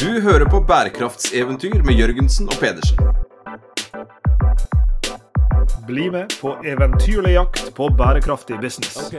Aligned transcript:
Du 0.00 0.20
hører 0.20 0.44
på 0.50 0.60
bærekraftseventyr 0.60 1.82
med 1.82 1.94
Jørgensen 1.94 2.46
og 2.46 2.54
Pedersen. 2.60 2.98
Bli 5.86 6.04
med 6.10 6.36
på 6.40 6.52
eventyrlig 6.64 7.32
jakt 7.32 7.74
på 7.74 7.88
bærekraftig 7.98 8.60
business. 8.62 9.10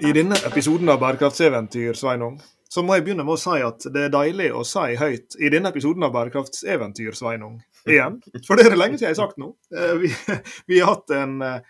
I 0.00 0.12
denne 0.12 0.36
episoden 0.46 0.88
av 0.88 1.00
Bærekraftseventyr, 1.00 1.92
Sveinung, 1.96 2.40
så 2.68 2.82
må 2.82 2.94
jeg 2.94 3.04
begynne 3.04 3.24
med 3.24 3.38
å 3.38 3.40
si 3.40 3.64
at 3.64 3.88
det 3.94 4.06
er 4.06 4.12
deilig 4.12 4.52
å 4.52 4.60
si 4.68 4.92
høyt 5.00 5.40
i 5.40 5.48
denne 5.48 5.72
episoden 5.72 6.04
av 6.04 6.12
Bærekraftseventyr, 6.14 7.16
Sveinung, 7.16 7.62
igjen. 7.88 8.20
For 8.46 8.58
det 8.58 8.68
er 8.68 8.74
det 8.74 8.80
lenge 8.80 8.98
siden 8.98 9.10
jeg 9.10 9.16
har 9.16 9.22
sagt 9.26 9.40
nå. 9.40 9.52
Eh, 9.76 9.92
Vi, 10.02 10.14
vi 10.70 10.80
har 10.80 10.94
hatt 10.94 11.14
en 11.16 11.36
eh, 11.46 11.60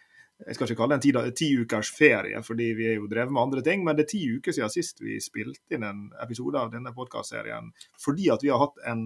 jeg 0.40 0.56
skal 0.56 0.70
ikke 0.70 0.78
kalle 0.78 0.96
det 0.96 1.10
en 1.12 1.34
ti, 1.36 1.48
ukers 1.60 1.90
ferie, 1.92 2.38
fordi 2.40 2.70
vi 2.72 2.86
er 2.88 2.94
jo 2.96 3.08
drevet 3.10 3.28
med 3.28 3.42
andre 3.42 3.60
ting, 3.60 3.82
men 3.84 3.96
det 3.96 4.06
er 4.06 4.12
ti 4.14 4.20
uker 4.38 4.54
siden 4.56 4.72
sist 4.72 5.02
vi 5.04 5.18
spilte 5.20 5.76
inn 5.76 5.84
en 5.84 5.98
episode 6.22 6.56
av 6.56 6.70
denne 6.72 6.94
podkastserien. 6.96 7.68
Fordi 8.00 8.30
at 8.32 8.40
vi 8.40 8.48
har 8.48 8.62
hatt 8.62 8.80
en, 8.88 9.02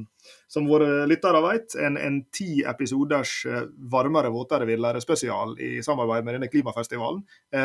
som 0.46 0.68
våre 0.70 1.08
lyttere 1.10 1.40
vet, 1.42 1.74
en, 1.74 1.98
en 1.98 2.20
ti 2.30 2.62
episoders 2.62 3.34
eh, 3.50 3.66
varmere, 3.90 4.30
våtere, 4.30 4.68
villere 4.70 5.02
spesial 5.02 5.56
i 5.58 5.80
samarbeid 5.82 6.22
med 6.22 6.38
denne 6.38 6.52
klimafestivalen. 6.52 7.24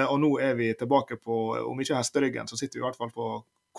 Og 0.10 0.18
nå 0.22 0.32
er 0.42 0.58
vi 0.58 0.72
tilbake 0.78 1.20
på, 1.22 1.38
om 1.70 1.86
ikke 1.86 2.00
hesteryggen, 2.00 2.50
så 2.50 2.58
sitter 2.58 2.80
vi 2.80 2.84
i 2.84 2.88
hvert 2.88 2.98
fall 2.98 3.14
på 3.14 3.30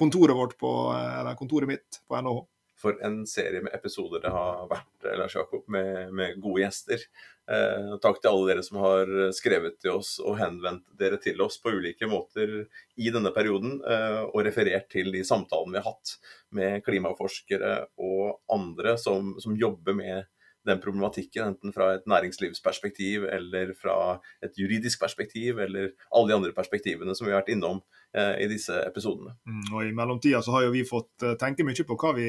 kontoret 0.00 0.36
vårt 0.36 0.54
på, 0.58 0.70
eller 0.94 1.34
kontoret 1.34 1.68
mitt 1.68 2.02
på 2.06 2.22
NHH. 2.22 2.44
For 2.80 2.96
en 3.04 3.22
serie 3.28 3.60
med 3.64 3.74
episoder 3.76 4.22
det 4.24 4.32
har 4.32 4.64
vært, 4.70 5.08
Lars 5.18 5.36
Jakob, 5.36 5.66
med, 5.72 6.10
med 6.16 6.40
gode 6.42 6.64
gjester. 6.64 7.04
Eh, 7.50 7.92
takk 8.02 8.20
til 8.20 8.30
alle 8.30 8.48
dere 8.50 8.64
som 8.64 8.80
har 8.82 9.12
skrevet 9.36 9.78
til 9.82 9.98
oss 9.98 10.14
og 10.22 10.38
henvendt 10.40 10.86
dere 10.98 11.18
til 11.22 11.40
oss 11.44 11.58
på 11.60 11.72
ulike 11.76 12.08
måter 12.10 12.52
i 12.96 13.12
denne 13.12 13.32
perioden, 13.36 13.78
eh, 13.84 14.22
og 14.28 14.44
referert 14.46 14.90
til 14.92 15.12
de 15.14 15.24
samtalene 15.26 15.76
vi 15.76 15.82
har 15.82 15.90
hatt 15.90 16.14
med 16.56 16.84
klimaforskere 16.86 17.74
og 18.00 18.40
andre 18.54 18.96
som, 19.00 19.34
som 19.42 19.58
jobber 19.58 19.98
med 19.98 20.30
den 20.66 20.80
problematikken, 20.80 21.46
enten 21.46 21.72
fra 21.72 21.94
et 21.94 22.06
næringslivsperspektiv 22.10 23.24
eller 23.24 23.72
fra 23.80 24.18
et 24.44 24.58
juridisk 24.58 25.00
perspektiv, 25.00 25.58
eller 25.58 25.90
alle 26.10 26.28
de 26.28 26.36
andre 26.36 26.52
perspektivene 26.52 27.14
som 27.16 27.26
vi 27.26 27.32
har 27.32 27.40
vært 27.40 27.52
innom 27.54 27.80
eh, 28.16 28.42
i 28.44 28.48
disse 28.50 28.76
episodene. 28.84 29.32
Mm, 29.48 29.72
Og 29.72 29.86
I 29.86 29.94
mellomtida 29.96 30.42
så 30.42 30.52
har 30.56 30.66
jo 30.66 30.74
vi 30.74 30.84
fått 30.84 31.24
eh, 31.24 31.36
tenke 31.40 31.64
mye 31.64 31.86
på 31.86 31.96
hva 31.96 32.12
vi 32.16 32.28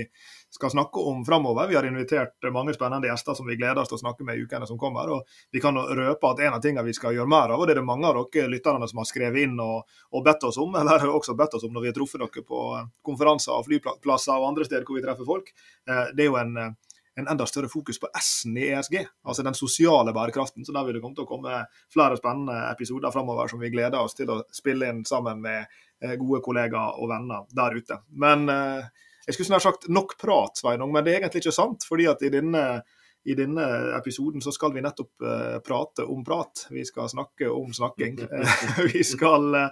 skal 0.52 0.72
snakke 0.72 1.04
om 1.12 1.26
framover. 1.28 1.68
Vi 1.68 1.76
har 1.76 1.88
invitert 1.88 2.38
eh, 2.44 2.54
mange 2.56 2.76
spennende 2.78 3.12
gjester 3.12 3.36
som 3.36 3.50
vi 3.52 3.58
gleder 3.60 3.84
oss 3.84 3.92
til 3.92 4.00
å 4.00 4.04
snakke 4.06 4.28
med 4.28 4.40
i 4.40 4.46
ukene 4.46 4.70
som 4.70 4.80
kommer. 4.80 5.12
og 5.12 5.28
Vi 5.52 5.64
kan 5.64 5.76
røpe 5.76 6.32
at 6.32 6.40
en 6.46 6.56
av 6.56 6.64
tingene 6.64 6.88
vi 6.88 6.96
skal 6.96 7.18
gjøre 7.18 7.32
mer 7.32 7.52
av, 7.52 7.60
og 7.60 7.68
det 7.68 7.76
er 7.76 7.82
det 7.82 7.90
mange 7.90 8.08
av 8.08 8.22
dere 8.32 8.52
lytterne 8.52 8.88
som 8.88 9.04
har 9.04 9.10
skrevet 9.12 9.44
inn 9.44 9.60
og, 9.60 9.84
og 10.16 10.24
bedt 10.24 10.48
oss 10.48 10.62
om, 10.62 10.76
eller 10.80 11.04
også 11.20 11.36
bedt 11.36 11.60
oss 11.60 11.68
om 11.68 11.76
når 11.76 11.88
vi 11.88 11.92
har 11.92 12.00
truffet 12.00 12.24
dere 12.24 12.48
på 12.48 12.64
eh, 12.78 12.88
konferanser 13.04 13.58
og 13.58 13.68
flyplasser 13.68 14.38
og 14.38 14.54
andre 14.54 14.70
steder 14.70 14.88
hvor 14.88 15.02
vi 15.02 15.04
treffer 15.04 15.28
folk, 15.28 15.52
det 15.86 16.24
er 16.24 16.28
jo 16.30 16.38
en 16.40 16.56
en 17.20 17.28
enda 17.28 17.46
større 17.46 17.70
fokus 17.70 18.00
på 18.00 18.08
S-en 18.20 18.58
i 18.58 18.70
ESG, 18.72 18.98
altså 19.28 19.44
den 19.44 19.58
sosiale 19.58 20.14
bærekraften. 20.16 20.66
Så 20.66 20.74
der 20.76 20.86
vil 20.88 20.96
det 20.98 21.04
komme 21.04 21.18
til 21.18 21.26
å 21.26 21.30
komme 21.30 21.64
flere 21.92 22.18
spennende 22.20 22.56
episoder 22.72 23.12
framover 23.14 23.52
som 23.52 23.60
vi 23.60 23.72
gleder 23.74 24.00
oss 24.00 24.16
til 24.18 24.32
å 24.32 24.42
spille 24.56 24.90
inn 24.92 25.04
sammen 25.08 25.42
med 25.44 25.66
eh, 26.02 26.16
gode 26.22 26.42
kollegaer 26.46 27.00
og 27.02 27.12
venner 27.12 27.48
der 27.58 27.76
ute. 27.76 28.00
Men 28.24 28.48
eh, 28.52 28.88
jeg 29.28 29.36
skulle 29.36 29.52
snart 29.52 29.68
sagt 29.68 29.90
nok 29.92 30.16
prat, 30.22 30.58
Sveinung, 30.58 30.94
men 30.94 31.06
det 31.06 31.14
er 31.14 31.22
egentlig 31.22 31.44
ikke 31.44 31.56
sant. 31.56 31.86
fordi 31.88 32.08
at 32.10 32.24
i 32.26 32.32
denne, 32.34 32.64
i 33.24 33.36
denne 33.36 33.66
episoden 33.98 34.42
så 34.42 34.52
skal 34.52 34.74
vi 34.74 34.82
nettopp 34.82 35.22
eh, 35.22 35.58
prate 35.66 36.06
om 36.10 36.24
prat. 36.26 36.66
Vi 36.70 36.86
skal 36.86 37.10
snakke 37.10 37.50
om 37.50 37.74
snakking. 37.74 38.20
Eh, 38.32 38.80
vi 38.94 39.04
skal 39.04 39.56
eh, 39.56 39.70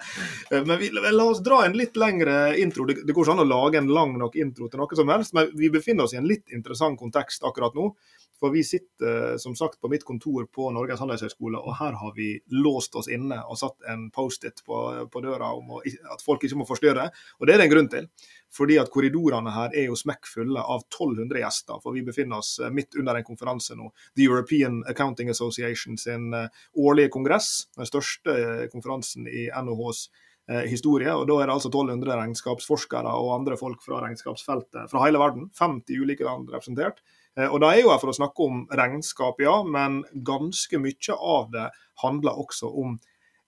Men 0.51 0.77
vi, 0.79 0.89
la 0.89 1.23
oss 1.23 1.39
dra 1.43 1.63
en 1.65 1.77
litt 1.77 1.95
lengre 1.97 2.57
intro. 2.59 2.85
Det, 2.85 2.99
det 3.07 3.13
går 3.13 3.25
ikke 3.25 3.35
an 3.37 3.43
å 3.43 3.47
lage 3.47 3.79
en 3.79 3.89
lang 3.93 4.15
nok 4.19 4.35
intro 4.35 4.67
til 4.69 4.81
noe 4.81 4.97
som 4.97 5.09
helst, 5.09 5.33
men 5.37 5.49
vi 5.57 5.71
befinner 5.73 6.05
oss 6.05 6.13
i 6.13 6.19
en 6.19 6.27
litt 6.27 6.51
interessant 6.53 6.99
kontekst 6.99 7.45
akkurat 7.47 7.77
nå. 7.77 7.91
For 8.39 8.53
vi 8.55 8.63
sitter 8.63 9.37
som 9.41 9.55
sagt 9.55 9.81
på 9.81 9.91
mitt 9.91 10.05
kontor 10.07 10.45
på 10.51 10.69
Norges 10.71 11.01
handelshøyskole, 11.03 11.59
og 11.59 11.75
her 11.79 11.97
har 11.99 12.13
vi 12.15 12.31
låst 12.55 12.95
oss 12.95 13.09
inne 13.11 13.41
og 13.45 13.59
satt 13.59 13.83
en 13.91 14.07
Post-It 14.15 14.63
på, 14.65 14.79
på 15.11 15.23
døra 15.23 15.51
om 15.57 15.75
å, 15.75 15.81
at 15.83 16.23
folk 16.23 16.45
ikke 16.47 16.61
må 16.61 16.67
forstyrre. 16.69 17.09
Og 17.39 17.47
det 17.47 17.55
er 17.55 17.61
det 17.63 17.67
en 17.67 17.73
grunn 17.73 17.91
til. 17.91 18.07
Fordi 18.55 18.79
at 18.81 18.89
korridorene 18.93 19.51
her 19.53 19.75
er 19.77 19.89
jo 19.89 19.97
smekkfulle 19.99 20.61
av 20.61 20.85
1200 20.87 21.43
gjester. 21.43 21.81
For 21.83 21.95
vi 21.95 22.05
befinner 22.07 22.41
oss 22.41 22.55
eh, 22.63 22.71
midt 22.73 22.97
under 22.99 23.19
en 23.19 23.27
konferanse 23.27 23.77
nå. 23.77 23.91
The 24.17 24.25
European 24.25 24.81
Accounting 24.89 25.29
Association 25.29 25.99
sin 26.01 26.33
eh, 26.33 26.49
årlige 26.79 27.13
kongress. 27.13 27.67
Den 27.77 27.89
største 27.89 28.35
eh, 28.39 28.65
konferansen 28.73 29.27
i 29.29 29.47
NHHs 29.53 30.03
eh, 30.49 30.65
historie. 30.71 31.13
og 31.13 31.27
Da 31.29 31.37
er 31.39 31.49
det 31.49 31.57
altså 31.59 31.71
1200 31.71 32.17
regnskapsforskere 32.23 33.13
og 33.21 33.35
andre 33.37 33.59
folk 33.59 33.83
fra 33.85 34.01
regnskapsfeltet 34.05 34.89
fra 34.91 35.05
hele 35.05 35.21
verden. 35.21 35.49
50 35.59 36.01
ulike 36.01 36.27
land 36.27 36.49
representert. 36.49 37.03
Eh, 37.37 37.47
Og 37.47 37.59
Da 37.61 37.73
er 37.73 37.81
jo 37.81 37.91
her 37.91 37.99
for 38.01 38.11
å 38.11 38.17
snakke 38.17 38.45
om 38.45 38.65
regnskap, 38.67 39.39
ja, 39.39 39.61
men 39.63 40.03
ganske 40.23 40.79
mye 40.81 41.15
av 41.15 41.51
det 41.51 41.69
handler 42.03 42.39
også 42.39 42.71
om 42.83 42.99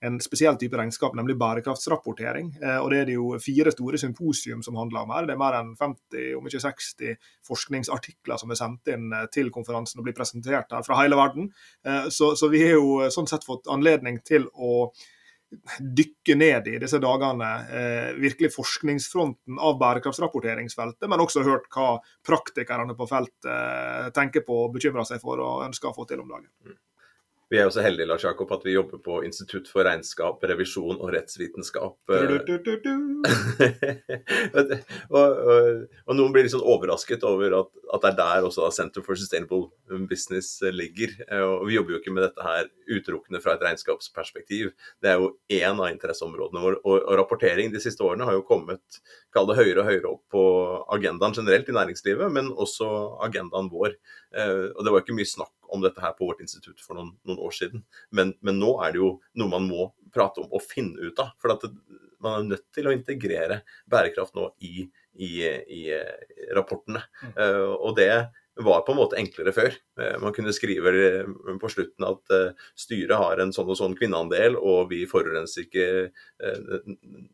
en 0.02 0.16
spesiell 0.18 0.56
type 0.58 0.74
regnskap, 0.74 1.14
nemlig 1.14 1.36
bærekraftsrapportering. 1.38 2.56
Eh, 2.62 2.78
Og 2.82 2.90
Det 2.90 2.98
er 3.00 3.04
det 3.06 3.14
jo 3.14 3.38
fire 3.38 3.70
store 3.70 3.98
symposium 3.98 4.62
som 4.62 4.74
handler 4.74 5.02
om 5.02 5.10
her. 5.10 5.26
Det 5.26 5.34
er 5.34 5.38
mer 5.38 5.54
enn 5.60 5.76
50, 5.76 6.34
om 6.36 6.46
ikke 6.46 6.60
60 6.60 7.16
forskningsartikler 7.46 8.38
som 8.38 8.50
er 8.50 8.54
sendt 8.56 8.88
inn 8.88 9.12
eh, 9.12 9.26
til 9.32 9.50
konferansen 9.50 10.00
og 10.00 10.04
blir 10.04 10.14
presentert 10.14 10.70
her 10.72 10.82
fra 10.82 11.00
hele 11.02 11.16
verden. 11.16 11.52
Så, 12.10 12.34
så 12.36 12.48
vi 12.50 12.62
har 12.62 12.74
jo 12.78 13.10
sånn 13.10 13.28
sett 13.28 13.44
fått 13.44 13.66
anledning 13.70 14.20
til 14.24 14.48
å 14.54 14.92
dykke 15.80 16.36
ned 16.38 16.68
i 16.70 16.78
disse 16.82 17.00
dagene 17.02 17.50
eh, 17.68 18.12
virkelig 18.20 18.52
forskningsfronten 18.54 19.60
av 19.60 19.76
bærekraftsrapporteringsfeltet, 19.80 21.08
men 21.10 21.22
også 21.22 21.44
hørt 21.46 21.68
hva 21.74 21.96
praktikerne 22.26 22.96
på 22.98 23.08
feltet 23.10 23.50
eh, 23.50 24.08
tenker 24.16 24.46
på, 24.46 24.64
og 24.66 24.78
bekymrer 24.78 25.08
seg 25.08 25.22
for 25.22 25.42
og 25.42 25.66
ønsker 25.68 25.90
å 25.90 25.96
få 25.96 26.08
til 26.08 26.24
om 26.24 26.32
dagen. 26.32 26.50
Vi 27.52 27.58
er 27.60 27.66
jo 27.66 27.72
så 27.74 27.82
heldige 27.84 28.08
Lars 28.08 28.22
Jakob, 28.24 28.48
at 28.54 28.62
vi 28.64 28.72
jobber 28.72 28.96
på 29.04 29.18
Institutt 29.26 29.66
for 29.68 29.84
regnskap, 29.84 30.40
revisjon 30.48 30.96
og 30.96 31.10
rettsvitenskap. 31.12 31.98
Du-du-du-du-du. 32.08 32.94
og, 34.56 34.70
og, 35.12 35.82
og 36.08 36.16
noen 36.16 36.32
blir 36.32 36.46
litt 36.46 36.54
sånn 36.54 36.64
overrasket 36.64 37.26
over 37.28 37.58
at, 37.58 37.68
at 37.92 38.06
det 38.06 38.12
er 38.14 38.16
der 38.22 38.48
også 38.48 38.70
Center 38.72 39.04
for 39.04 39.20
Sustainable 39.20 39.68
Business 40.08 40.62
ligger. 40.72 41.12
Eh, 41.28 41.44
Og 41.44 41.66
Vi 41.68 41.76
jobber 41.76 41.92
jo 41.92 42.00
ikke 42.00 42.14
med 42.16 42.24
dette 42.24 42.46
her 42.46 42.70
utelukkende 42.88 43.42
fra 43.44 43.58
et 43.58 43.66
regnskapsperspektiv. 43.68 44.72
Det 45.04 45.12
er 45.12 45.20
jo 45.20 45.34
én 45.52 45.76
av 45.76 45.90
interesseområdene 45.92 46.64
våre. 46.64 46.80
Og, 46.86 46.96
og 47.02 47.20
rapportering 47.20 47.74
de 47.74 47.84
siste 47.84 48.00
årene 48.06 48.30
har 48.30 48.38
jo 48.38 48.46
kommet 48.48 49.02
kall 49.36 49.50
det 49.50 49.58
høyere 49.60 49.84
og 49.84 49.92
høyere 49.92 50.14
opp 50.14 50.24
på 50.32 50.46
agendaen 50.96 51.36
generelt 51.36 51.68
i 51.68 51.76
næringslivet, 51.76 52.32
men 52.32 52.48
også 52.56 52.88
agendaen 53.28 53.68
vår. 53.72 54.00
Eh, 54.34 54.70
Og 54.74 54.84
Det 54.84 54.92
var 54.92 55.04
ikke 55.04 55.16
mye 55.16 55.28
snakk 55.28 55.52
om 55.72 55.82
dette 55.84 56.02
her 56.04 56.14
på 56.18 56.28
vårt 56.28 56.42
institutt 56.44 56.80
for 56.84 56.98
noen, 56.98 57.14
noen 57.28 57.40
år 57.40 57.54
siden. 57.56 57.84
Men, 58.10 58.34
men 58.44 58.60
nå 58.60 58.74
er 58.84 58.92
det 58.92 59.00
jo 59.02 59.14
noe 59.40 59.52
man 59.52 59.68
må 59.70 59.90
prate 60.12 60.42
om 60.42 60.52
og 60.52 60.64
finne 60.64 61.00
ut 61.00 61.22
av. 61.22 61.32
For 61.40 61.54
at 61.54 61.64
det, 61.64 61.72
man 62.22 62.38
er 62.38 62.50
nødt 62.52 62.68
til 62.74 62.86
å 62.86 62.94
integrere 62.94 63.62
bærekraft 63.90 64.36
nå 64.38 64.50
i, 64.62 64.86
i, 65.16 65.32
i 65.42 65.82
eh, 65.96 66.36
rapportene. 66.56 67.02
Eh, 67.32 67.72
og 67.72 67.96
det 67.98 68.12
var 68.62 68.82
på 68.84 68.92
en 68.92 68.98
måte 68.98 69.16
enklere 69.16 69.48
før. 69.56 69.72
Man 70.20 70.34
kunne 70.36 70.52
skrive 70.52 70.90
på 71.56 71.70
slutten 71.72 72.04
at 72.04 72.34
styret 72.76 73.16
har 73.16 73.40
en 73.40 73.48
sånn 73.56 73.70
og 73.72 73.78
sånn 73.78 73.94
kvinneandel, 73.96 74.58
og 74.60 74.90
vi 74.90 75.06
forurenser 75.08 75.64
ikke 75.64 75.86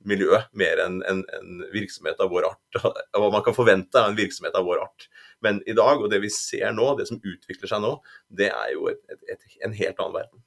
miljøet 0.06 0.46
mer 0.54 0.78
enn 0.84 1.00
en, 1.10 1.24
en 1.34 1.64
virksomhet 1.74 2.22
av 2.22 2.30
vår 2.30 2.46
art. 2.52 2.78
Hva 3.18 3.32
man 3.34 3.42
kan 3.42 3.56
forvente 3.56 3.98
av 3.98 4.12
en 4.12 4.20
virksomhet 4.20 4.54
av 4.54 4.70
vår 4.70 4.84
art. 4.84 5.08
Men 5.44 5.62
i 5.70 5.74
dag, 5.76 6.02
og 6.02 6.10
det 6.10 6.20
vi 6.24 6.30
ser 6.34 6.72
nå, 6.74 6.90
det 6.98 7.06
som 7.10 7.20
utvikler 7.22 7.70
seg 7.70 7.82
nå, 7.84 7.94
det 8.28 8.50
er 8.50 8.74
jo 8.74 8.88
et, 8.90 9.02
et, 9.12 9.24
et, 9.34 9.58
en 9.66 9.76
helt 9.76 10.00
annen 10.02 10.18
verden. 10.18 10.44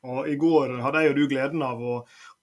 Og 0.00 0.30
I 0.32 0.36
går 0.40 0.78
hadde 0.80 1.02
jeg 1.02 1.12
og 1.12 1.18
du 1.18 1.26
gleden 1.28 1.62
av 1.64 1.80
å 1.84 1.94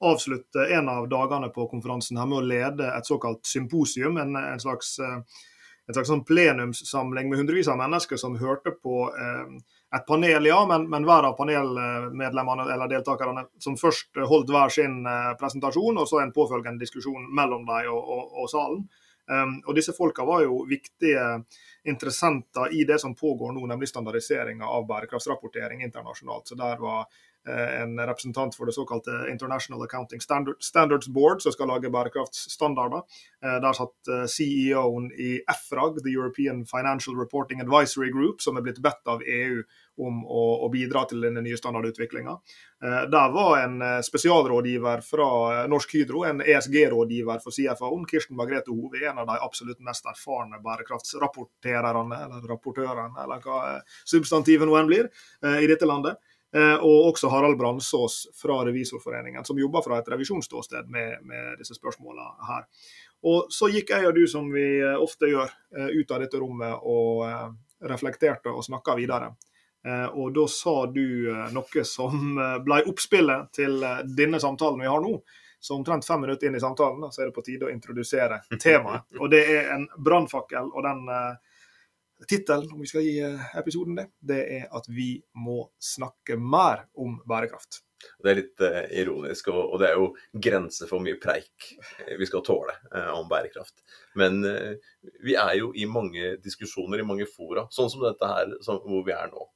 avslutte 0.06 0.68
en 0.78 0.92
av 0.94 1.08
dagene 1.10 1.50
på 1.54 1.66
konferansen 1.72 2.20
her 2.22 2.28
med 2.30 2.38
å 2.38 2.46
lede 2.46 2.90
et 2.92 3.08
såkalt 3.10 3.48
symposium, 3.50 4.20
en, 4.22 4.36
en 4.38 4.62
slags, 4.62 4.92
eh, 5.02 5.48
en 5.88 5.98
slags 5.98 6.12
sånn 6.12 6.26
plenumssamling 6.28 7.32
med 7.32 7.42
hundrevis 7.42 7.72
av 7.74 7.80
mennesker 7.82 8.22
som 8.22 8.38
hørte 8.38 8.76
på 8.78 9.08
eh, 9.10 9.58
et 9.96 10.06
panel, 10.08 10.46
ja, 10.46 10.60
men, 10.68 10.90
men 10.92 11.06
hver 11.08 11.30
av 11.30 11.36
panelmedlemmene 11.38 12.66
eller 12.74 12.92
deltakerne 12.92 13.46
som 13.64 13.78
først 13.80 14.20
holdt 14.28 14.52
hver 14.52 14.74
sin 14.74 15.00
eh, 15.08 15.34
presentasjon, 15.40 16.02
og 16.02 16.10
så 16.10 16.20
en 16.22 16.34
påfølgende 16.36 16.84
diskusjon 16.84 17.30
mellom 17.36 17.64
dem 17.68 17.92
og, 17.94 18.02
og, 18.18 18.34
og 18.44 18.50
salen. 18.52 18.82
Um, 19.28 19.58
og 19.68 19.76
disse 19.76 19.92
folka 19.92 20.24
var 20.24 20.46
jo 20.46 20.62
viktige 20.70 21.24
interessenter 21.92 22.72
i 22.72 22.86
det 22.88 22.96
som 23.04 23.16
pågår 23.16 23.52
nå, 23.56 23.66
nemlig 23.68 23.90
standardiseringa 23.92 24.68
av 24.72 24.86
bærekraftsrapportering 24.88 25.84
internasjonalt. 25.84 26.48
Så 26.48 26.56
der 26.56 26.80
var 26.80 27.10
en 27.48 28.00
representant 28.00 28.56
for 28.56 28.66
det 28.66 28.76
såkalte 28.76 29.12
International 29.32 29.84
Accounting 29.84 30.22
Standards 30.60 31.08
Board, 31.08 31.42
som 31.42 31.52
skal 31.56 31.72
lage 31.72 31.92
bærekraftsstandarder. 31.94 33.02
Der 33.42 33.74
satt 33.78 34.12
CEO-en 34.32 35.12
i 35.12 35.38
EFRAG, 35.48 36.02
The 36.04 36.14
European 36.14 36.66
Financial 36.66 37.16
Reporting 37.16 37.62
Advisory 37.62 38.12
Group, 38.12 38.42
som 38.42 38.58
er 38.58 38.66
blitt 38.66 38.82
bedt 38.84 39.08
av 39.08 39.24
EU 39.24 39.62
om 39.98 40.20
å, 40.30 40.68
bidra 40.70 41.06
til 41.10 41.24
denne 41.26 41.42
nye 41.42 41.58
standardutviklinga. 41.58 42.36
Der 43.10 43.32
var 43.34 43.56
en 43.64 43.82
spesialrådgiver 44.06 45.02
fra 45.06 45.30
Norsk 45.72 45.96
Hydro, 45.98 46.24
en 46.28 46.44
ESG-rådgiver 46.46 47.42
for 47.42 47.56
CFO-en, 47.56 48.06
Kirsten 48.10 48.38
Margrethe 48.38 48.74
Hove, 48.74 49.02
en 49.02 49.24
av 49.24 49.30
de 49.30 49.40
absolutt 49.42 49.82
mest 49.86 50.06
erfarne 50.10 50.62
bærekraftsrapportererne, 50.64 52.22
eller 52.28 52.50
rapportørene, 52.52 53.14
eller 53.24 53.42
hva 53.46 53.78
substantivet 54.06 54.70
nå 54.70 54.78
enn 54.78 54.92
blir, 54.92 55.10
i 55.58 55.70
dette 55.70 55.90
landet. 55.90 56.22
Eh, 56.56 56.76
og 56.76 57.10
også 57.12 57.28
Harald 57.28 57.58
Bransås 57.58 58.28
fra 58.36 58.66
Revisorforeningen, 58.66 59.46
som 59.46 59.60
jobber 59.60 59.82
fra 59.84 60.00
et 60.00 60.08
revisjonsståsted 60.10 60.88
med, 60.90 61.18
med 61.28 61.58
disse 61.60 61.76
spørsmålene 61.76 62.48
her. 62.48 62.64
Og 63.28 63.52
Så 63.52 63.68
gikk 63.74 63.92
jeg 63.92 64.08
og 64.08 64.16
du, 64.16 64.24
som 64.32 64.48
vi 64.54 64.68
eh, 64.80 64.96
ofte 64.96 65.28
gjør, 65.32 65.52
eh, 65.76 65.92
ut 66.00 66.12
av 66.12 66.24
dette 66.24 66.40
rommet 66.40 66.88
og 66.88 67.28
reflekterte 67.88 68.54
og 68.54 68.66
snakka 68.66 68.96
videre. 68.98 69.36
Og 69.88 70.34
da 70.36 70.44
sa 70.52 70.88
du 70.92 71.30
noe 71.54 71.84
som 71.86 72.40
ble 72.66 72.80
oppspillet 72.90 73.52
til 73.56 73.78
denne 74.18 74.40
samtalen 74.42 74.82
vi 74.82 74.90
har 74.90 75.00
nå. 75.00 75.14
Så 75.62 75.78
omtrent 75.78 76.04
fem 76.04 76.26
minutter 76.26 76.50
inn 76.50 76.58
i 76.58 76.60
samtalen 76.60 77.06
så 77.14 77.22
er 77.22 77.30
det 77.30 77.36
på 77.38 77.44
tide 77.46 77.70
å 77.70 77.72
introdusere 77.72 78.42
temaet. 78.58 79.06
Og 79.22 79.30
det 79.32 79.44
er 79.54 79.70
en 79.78 79.86
brannfakkel, 80.04 80.74
og 80.74 80.84
den 80.84 81.06
Tittelen, 82.26 82.72
om 82.74 82.80
vi 82.82 82.90
skal 82.90 83.04
gi 83.06 83.18
eh, 83.22 83.50
episoden 83.60 84.00
det, 84.00 84.08
det 84.18 84.40
er 84.56 84.72
at 84.74 84.88
vi 84.90 85.18
må 85.38 85.68
snakke 85.78 86.38
mer 86.40 86.88
om 86.98 87.20
bærekraft. 87.30 87.84
Det 88.22 88.32
er 88.32 88.38
litt 88.38 88.62
uh, 88.62 88.80
ironisk, 88.94 89.50
og, 89.54 89.76
det 89.82 89.90
er 89.90 90.00
jo 90.00 90.08
grenser 90.48 90.90
for 90.90 90.98
hvor 90.98 91.06
mye 91.06 91.20
preik 91.22 91.72
vi 92.20 92.28
skal 92.30 92.44
tåle 92.46 92.76
om 93.14 93.26
bærekraft. 93.30 93.82
Men 94.22 94.38
vi 95.26 95.34
er 95.34 95.56
jo 95.58 95.72
i 95.74 95.88
mange 95.90 96.36
diskusjoner, 96.44 97.02
i 97.02 97.08
mange 97.10 97.26
fora, 97.30 97.66
sånn 97.74 97.90
som 97.90 98.06
dette 98.06 98.30
her, 98.30 98.54
hvor 98.86 99.02
vi 99.06 99.16
er 99.18 99.34
nå. 99.34 99.48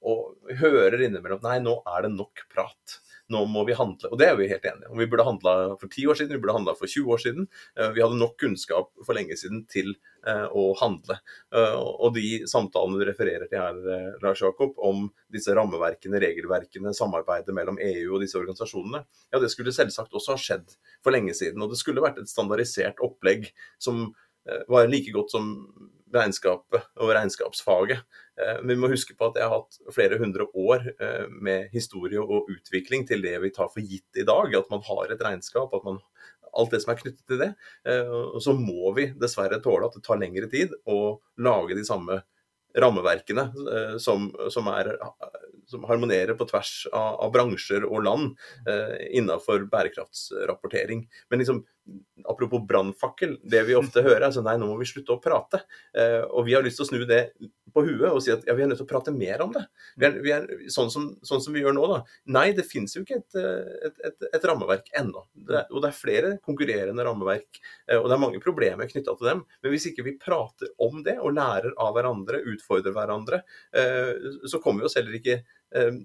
og 0.00 0.54
hører 0.56 1.04
innimellom 1.04 1.44
nei, 1.44 1.58
nå 1.60 1.76
er 1.84 2.08
det 2.08 2.14
nok 2.16 2.46
prat 2.48 2.96
nå 3.30 3.42
må 3.50 3.64
vi 3.68 3.76
handle. 3.78 4.10
Og 4.10 4.18
det 4.20 4.28
er 4.30 4.36
vi 4.38 4.48
helt 4.50 4.64
enige 4.66 4.90
om. 4.90 4.98
Vi 4.98 5.06
burde 5.10 5.26
handla 5.26 5.54
for 5.80 5.86
10 5.88 6.06
år 6.10 6.18
siden, 6.18 6.34
vi 6.34 6.42
burde 6.42 6.56
handla 6.56 6.74
for 6.78 6.90
20 6.90 7.12
år 7.14 7.22
siden. 7.22 7.48
Eh, 7.78 7.90
vi 7.96 8.02
hadde 8.04 8.18
nok 8.20 8.36
kunnskap 8.40 8.90
for 9.06 9.16
lenge 9.16 9.36
siden 9.38 9.62
til 9.70 9.92
eh, 10.26 10.46
å 10.46 10.64
handle. 10.80 11.18
Eh, 11.54 11.76
og 11.76 12.14
de 12.16 12.42
samtalene 12.50 13.00
du 13.00 13.06
refererer 13.08 13.46
til 13.50 13.62
her, 13.62 14.16
Lars 14.24 14.42
Jakob, 14.44 14.74
om 14.76 15.06
disse 15.32 15.54
rammeverkene, 15.56 16.20
regelverkene, 16.22 16.94
samarbeidet 16.96 17.54
mellom 17.56 17.78
EU 17.82 18.16
og 18.16 18.24
disse 18.24 18.38
organisasjonene, 18.40 19.04
ja, 19.30 19.42
det 19.42 19.52
skulle 19.52 19.74
selvsagt 19.74 20.16
også 20.16 20.36
ha 20.36 20.42
skjedd 20.42 20.76
for 21.04 21.14
lenge 21.14 21.36
siden. 21.36 21.62
Og 21.62 21.72
det 21.72 21.80
skulle 21.80 22.04
vært 22.04 22.20
et 22.22 22.30
standardisert 22.30 23.00
opplegg 23.04 23.50
som 23.82 24.10
var 24.72 24.88
like 24.88 25.12
godt 25.12 25.30
som 25.34 25.50
regnskapet 26.14 26.86
og 27.00 27.12
regnskapsfaget. 27.14 28.02
Eh, 28.40 28.58
men 28.62 28.74
vi 28.74 28.80
må 28.82 28.90
huske 28.92 29.16
på 29.16 29.30
at 29.30 29.38
jeg 29.38 29.48
har 29.48 29.60
hatt 29.60 29.94
flere 29.94 30.18
hundre 30.20 30.46
år 30.58 30.88
eh, 30.92 31.26
med 31.30 31.70
historie 31.74 32.22
og 32.22 32.50
utvikling 32.50 33.06
til 33.08 33.22
det 33.24 33.36
vi 33.44 33.52
tar 33.54 33.70
for 33.72 33.84
gitt 33.84 34.20
i 34.20 34.26
dag. 34.26 34.54
At 34.58 34.70
man 34.72 34.84
har 34.86 35.10
et 35.12 35.24
regnskap, 35.24 35.74
at 35.74 35.86
man 35.86 36.00
alt 36.50 36.72
det 36.74 36.80
som 36.82 36.90
er 36.90 36.98
knyttet 36.98 37.24
til 37.30 37.42
det. 37.44 37.52
Eh, 37.86 38.10
og 38.10 38.40
så 38.42 38.56
må 38.56 38.92
vi 38.96 39.10
dessverre 39.20 39.60
tåle 39.62 39.86
at 39.86 39.96
det 39.98 40.04
tar 40.06 40.20
lengre 40.20 40.50
tid 40.50 40.74
å 40.90 41.20
lage 41.42 41.78
de 41.78 41.86
samme 41.86 42.22
rammeverkene 42.70 43.48
som, 43.98 44.28
som, 44.54 44.68
er, 44.70 44.92
som 45.66 45.82
harmonerer 45.88 46.36
på 46.38 46.46
tvers 46.46 46.84
av, 46.94 47.16
av 47.24 47.32
bransjer 47.34 47.82
og 47.82 48.04
land 48.06 48.28
innenfor 49.10 49.64
bærekraftsrapportering. 49.72 51.02
Men 51.34 51.42
liksom, 51.42 51.64
apropos 52.28 52.62
brannfakkel, 52.68 53.38
det 53.42 53.62
vi 53.68 53.76
ofte 53.78 54.02
hører 54.06 54.28
er 54.28 54.34
sånn 54.34 54.46
nei, 54.48 54.56
nå 54.60 54.68
må 54.70 54.76
vi 54.80 54.88
slutte 54.88 55.16
å 55.16 55.22
prate. 55.22 55.62
Eh, 55.96 56.20
og 56.26 56.46
vi 56.48 56.54
har 56.56 56.64
lyst 56.64 56.80
til 56.80 56.86
å 56.86 56.90
snu 56.90 57.06
det 57.08 57.22
på 57.70 57.84
huet 57.86 58.08
og 58.10 58.20
si 58.24 58.32
at 58.34 58.44
ja, 58.48 58.54
vi 58.58 58.64
er 58.64 58.70
nødt 58.70 58.80
til 58.82 58.86
å 58.88 58.90
prate 58.90 59.14
mer 59.14 59.42
om 59.44 59.52
det. 59.54 59.62
Vi 60.00 60.08
er, 60.08 60.18
vi 60.24 60.34
er, 60.34 60.46
sånn, 60.72 60.90
som, 60.92 61.08
sånn, 61.26 61.42
som, 61.44 61.54
vi 61.54 61.62
gjør 61.64 61.76
nå, 61.76 61.86
da. 61.92 62.00
Nei, 62.36 62.46
det 62.56 62.66
finnes 62.68 62.96
jo 62.96 63.04
ikke 63.04 63.20
et, 63.20 63.40
et, 63.90 64.00
et, 64.10 64.28
et 64.30 64.46
rammeverk 64.50 64.90
ennå. 65.00 65.24
Og 65.46 65.80
det 65.80 65.90
er 65.90 65.96
flere 65.96 66.32
konkurrerende 66.44 67.06
rammeverk, 67.06 67.62
eh, 67.88 67.98
og 67.98 68.08
det 68.08 68.16
er 68.16 68.24
mange 68.26 68.42
problemer 68.42 68.90
knytta 68.90 69.16
til 69.16 69.32
dem. 69.32 69.44
Men 69.62 69.74
hvis 69.74 69.90
ikke 69.92 70.06
vi 70.06 70.18
prater 70.20 70.72
om 70.82 71.02
det 71.06 71.18
og 71.20 71.34
lærer 71.38 71.74
av 71.80 71.94
hverandre, 71.96 72.42
utfordrer 72.54 72.96
hverandre, 72.96 73.44
eh, 73.76 74.14
så 74.50 74.62
kommer 74.62 74.84
vi 74.84 74.90
oss 74.90 74.98
heller 74.98 75.20
ikke 75.20 75.40
eh, 75.40 76.00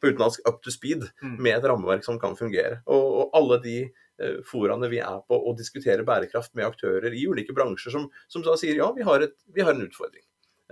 på 0.00 0.08
utenlandsk 0.08 0.48
up 0.48 0.62
to 0.62 0.70
speed 0.70 1.04
mm. 1.22 1.36
med 1.42 1.56
et 1.56 1.64
rammeverk 1.68 2.04
som 2.04 2.18
kan 2.20 2.36
fungere. 2.38 2.80
Og, 2.86 3.04
og 3.22 3.36
alle 3.38 3.58
de 3.64 3.76
eh, 3.84 4.01
foraene 4.46 4.90
vi 4.92 4.98
er 5.02 5.22
på 5.26 5.34
og 5.34 5.56
diskutere 5.58 6.04
bærekraft 6.06 6.52
med 6.58 6.68
aktører 6.68 7.14
i 7.16 7.24
ulike 7.26 7.54
bransjer 7.56 7.94
som, 7.94 8.04
som 8.30 8.44
sier 8.60 8.76
ja, 8.78 8.90
vi 8.94 9.06
har, 9.06 9.24
et, 9.24 9.34
vi 9.54 9.64
har 9.64 9.72
en 9.72 9.86
utfordring. 9.86 10.22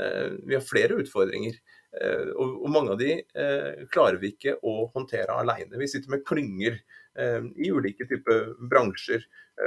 Eh, 0.00 0.32
vi 0.46 0.54
har 0.54 0.64
flere 0.64 0.98
utfordringer. 1.02 1.56
Eh, 2.00 2.28
og, 2.38 2.68
mange 2.70 2.94
av 2.94 3.00
de 3.00 3.12
eh, 3.18 3.86
klarer 3.92 4.20
vi 4.22 4.34
ikke 4.34 4.56
å 4.62 4.90
håndtere 4.94 5.36
alene. 5.42 5.78
Vi 5.80 5.88
sitter 5.90 6.12
med 6.14 6.24
klynger 6.26 6.78
i 7.18 7.70
ulike 7.74 8.06
typer 8.06 8.52
bransjer 8.70 9.24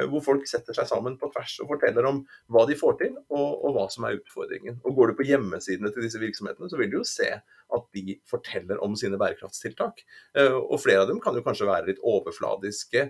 hvor 0.10 0.24
folk 0.26 0.46
setter 0.50 0.74
seg 0.74 0.88
sammen 0.90 1.18
på 1.22 1.28
tvers 1.34 1.58
og 1.62 1.68
forteller 1.74 2.08
om 2.08 2.22
hva 2.50 2.64
de 2.66 2.78
får 2.80 2.96
til 3.02 3.12
og, 3.20 3.50
og 3.68 3.76
hva 3.76 3.84
som 3.94 4.08
er 4.08 4.16
utfordringen. 4.18 4.80
Og 4.88 4.96
Går 4.98 5.12
du 5.12 5.18
på 5.20 5.26
hjemmesidene 5.28 5.92
til 5.94 6.08
disse 6.08 6.22
virksomhetene, 6.22 6.70
så 6.72 6.80
vil 6.80 6.90
du 6.90 6.96
jo 7.02 7.04
se 7.06 7.28
at 7.36 7.86
de 7.94 8.16
forteller 8.32 8.80
om 8.82 8.96
sine 8.98 9.20
bærekraftstiltak. 9.22 10.02
Og 10.72 10.80
flere 10.82 11.04
av 11.04 11.12
dem 11.12 11.20
kan 11.22 11.38
jo 11.38 11.44
kanskje 11.46 11.68
være 11.70 11.92
litt 11.92 12.02
overfladiske 12.02 13.06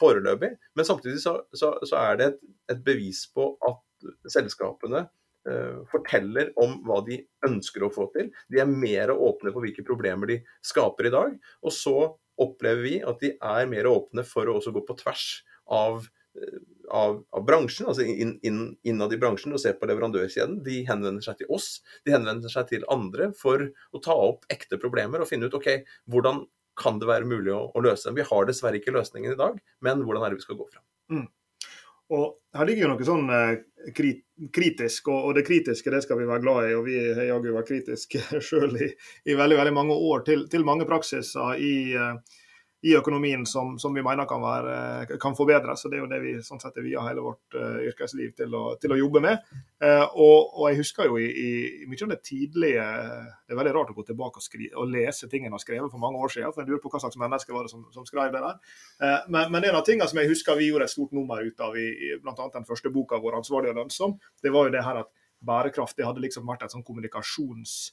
foreløpig, 0.00 0.54
men 0.74 0.88
samtidig 0.88 1.22
så, 1.22 1.36
så, 1.54 1.76
så 1.86 2.02
er 2.02 2.18
det 2.18 2.32
et, 2.32 2.42
et 2.74 2.84
bevis 2.88 3.26
på 3.36 3.52
at 3.68 4.10
selskapene 4.32 5.06
Eh, 5.48 5.76
forteller 5.88 6.50
om 6.60 6.74
hva 6.84 6.98
de 7.06 7.16
ønsker 7.46 7.86
å 7.86 7.88
få 7.94 8.10
til. 8.12 8.26
De 8.52 8.58
er 8.60 8.68
mer 8.68 9.08
åpne 9.14 9.48
for 9.54 9.64
hvilke 9.64 9.84
problemer 9.88 10.28
de 10.28 10.36
skaper 10.60 11.08
i 11.08 11.12
dag. 11.14 11.38
Og 11.64 11.72
så 11.72 11.94
opplever 12.42 12.82
vi 12.86 12.96
at 13.06 13.22
de 13.22 13.34
er 13.36 13.70
mer 13.70 13.88
åpne 13.90 14.24
for 14.26 14.48
å 14.48 14.58
også 14.58 14.72
gå 14.74 14.82
på 14.88 14.96
tvers 15.00 15.24
av, 15.70 16.06
eh, 16.38 16.60
av, 16.90 17.20
av 17.36 17.46
bransjen, 17.46 17.88
altså 17.90 18.06
inn, 18.06 18.36
inn, 18.46 18.62
innad 18.86 19.14
i 19.14 19.20
bransjen 19.20 19.54
og 19.56 19.62
se 19.62 19.74
på 19.76 19.88
leverandørkjeden. 19.90 20.60
De 20.66 20.80
henvender 20.88 21.24
seg 21.24 21.40
til 21.40 21.52
oss, 21.56 21.72
de 22.06 22.16
henvender 22.16 22.52
seg 22.52 22.70
til 22.72 22.86
andre 22.92 23.30
for 23.38 23.68
å 23.68 24.02
ta 24.04 24.16
opp 24.16 24.48
ekte 24.52 24.80
problemer 24.80 25.22
og 25.22 25.30
finne 25.30 25.50
ut 25.50 25.58
ok, 25.60 25.72
hvordan 26.10 26.44
kan 26.80 27.00
det 27.00 27.10
være 27.10 27.28
mulig 27.28 27.52
å, 27.52 27.66
å 27.74 27.82
løse 27.84 28.08
dem. 28.08 28.16
Vi 28.16 28.28
har 28.30 28.48
dessverre 28.48 28.80
ikke 28.80 28.94
løsningen 28.94 29.34
i 29.34 29.38
dag, 29.38 29.60
men 29.84 30.02
hvordan 30.06 30.24
er 30.24 30.32
det 30.32 30.40
vi 30.40 30.46
skal 30.46 30.58
gå 30.60 30.66
fram. 30.70 30.84
Mm. 31.12 31.28
Og 32.10 32.26
Her 32.56 32.66
ligger 32.66 32.82
jo 32.82 32.90
noe 32.90 33.06
sånn 33.06 33.28
eh, 33.30 33.92
kritisk, 34.50 35.10
og, 35.12 35.28
det 35.36 35.44
kritiske 35.46 35.92
det 35.94 36.02
skal 36.02 36.18
vi 36.18 36.26
være 36.26 36.42
glad 36.42 36.66
i. 36.66 36.74
og 36.74 36.88
Vi 36.88 36.96
har 36.98 37.28
jaggu 37.28 37.52
vært 37.54 37.70
kritiske 37.70 38.22
sjøl 38.46 38.74
i, 38.74 38.88
i, 39.28 39.36
veldig 39.38 39.58
veldig 39.60 39.74
mange 39.76 39.98
år 40.10 40.24
til, 40.26 40.46
til 40.50 40.66
mange 40.66 40.88
praksiser 40.90 41.60
i, 41.62 41.74
eh, 41.94 42.39
i 42.82 42.94
økonomien 42.96 43.42
som, 43.46 43.74
som, 43.78 43.92
vi 43.94 44.02
mener 44.02 44.24
kan, 44.28 44.40
være, 44.40 45.18
kan 45.20 45.34
forbedres. 45.36 45.82
Så 45.82 45.90
Det 45.90 45.98
er 45.98 46.02
jo 46.04 46.08
det 46.08 46.20
vi 46.22 46.32
sånn 46.44 46.60
sett 46.62 46.78
via 46.80 47.02
hele 47.04 47.24
vårt 47.24 47.56
uh, 47.58 47.76
yrkesliv 47.84 48.32
til 48.38 48.56
å, 48.56 48.62
til 48.80 48.94
å, 48.94 48.98
jobbe 49.02 49.20
med. 49.24 49.44
Uh, 49.82 50.06
og, 50.08 50.38
og, 50.54 50.64
jeg 50.70 50.80
husker 50.80 51.10
jo 51.10 51.18
i, 51.20 51.28
i, 51.28 51.50
mye 51.90 52.06
av 52.06 52.14
det 52.14 52.20
tidlige 52.24 52.86
Det 53.44 53.52
er 53.52 53.60
veldig 53.60 53.74
rart 53.76 53.92
å 53.92 53.98
gå 53.98 54.06
tilbake 54.08 54.40
og, 54.40 54.46
skri, 54.46 54.70
og 54.72 54.88
lese 54.94 55.28
ting 55.28 55.44
en 55.44 55.56
har 55.56 55.62
skrevet 55.62 55.92
for 55.92 56.00
mange 56.00 56.20
år 56.24 56.32
siden. 56.32 56.54
for 56.56 56.64
Jeg 56.64 56.72
lurer 56.72 56.82
på 56.84 56.94
hva 56.94 57.02
slags 57.04 57.20
mennesker 57.20 57.56
var 57.56 57.68
det 57.68 57.74
som, 57.74 57.84
som 57.92 58.08
skrev 58.08 58.32
det 58.32 58.44
der. 58.46 58.58
Uh, 58.96 59.20
men, 59.28 59.52
men, 59.52 59.68
en 59.68 59.80
av 59.82 59.84
tingene 59.84 60.08
som 60.08 60.22
jeg 60.22 60.32
husker 60.32 60.56
vi 60.56 60.70
gjorde 60.70 60.88
et 60.88 60.96
stort 60.96 61.12
nummer 61.16 61.44
ut 61.44 61.66
av 61.66 61.76
i, 61.76 61.88
i 62.08 62.12
bl.a. 62.22 62.50
den 62.56 62.68
første 62.68 62.92
boka 62.92 63.20
vår, 63.20 63.36
'Ansvarlig 63.40 63.74
og 63.74 63.82
lønnsom', 63.82 64.16
det 64.40 64.56
var 64.56 64.68
jo 64.68 64.76
det 64.78 64.86
her 64.86 65.04
at 65.04 65.12
bærekraft 65.44 65.96
det 65.96 66.08
hadde 66.08 66.24
liksom 66.24 66.48
vært 66.48 66.64
et 66.64 66.72
sånn 66.72 66.84
kommunikasjons 66.84 67.90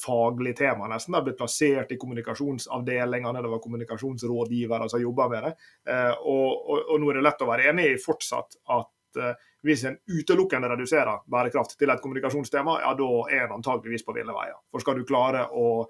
faglig 0.00 0.56
tema, 0.58 0.88
nesten. 0.90 1.14
Det 1.14 1.22
blitt 1.28 1.38
plassert 1.38 1.92
i 1.94 1.98
kommunikasjonsavdelingene, 2.00 3.42
det 3.42 3.52
var 3.52 3.62
kommunikasjonsrådgivere 3.62 4.88
som 4.90 5.02
jobba 5.02 5.28
med 5.30 5.46
det. 5.46 5.52
Eh, 5.90 6.12
og, 6.18 6.48
og, 6.70 6.80
og, 6.88 6.96
nå 7.00 7.10
er 7.10 7.20
det 7.20 7.26
lett 7.28 7.44
å 7.44 7.50
være 7.50 7.68
enig 7.70 7.86
i 7.92 8.00
fortsatt 8.02 8.58
at 8.74 9.20
eh, 9.22 9.46
hvis 9.64 9.86
en 9.88 9.96
utelukkende 10.10 10.68
reduserer 10.74 11.22
bærekraft 11.30 11.76
til 11.78 11.92
et 11.92 12.02
kommunikasjonstema, 12.02 12.80
ja 12.82 12.92
da 12.98 13.10
er 13.30 13.46
en 13.46 13.56
antageligvis 13.60 14.04
på 14.04 14.16
ville 14.16 14.34
veier. 14.34 14.58
For 14.72 14.84
skal 14.84 14.98
du 14.98 15.06
klare 15.08 15.46
å, 15.52 15.84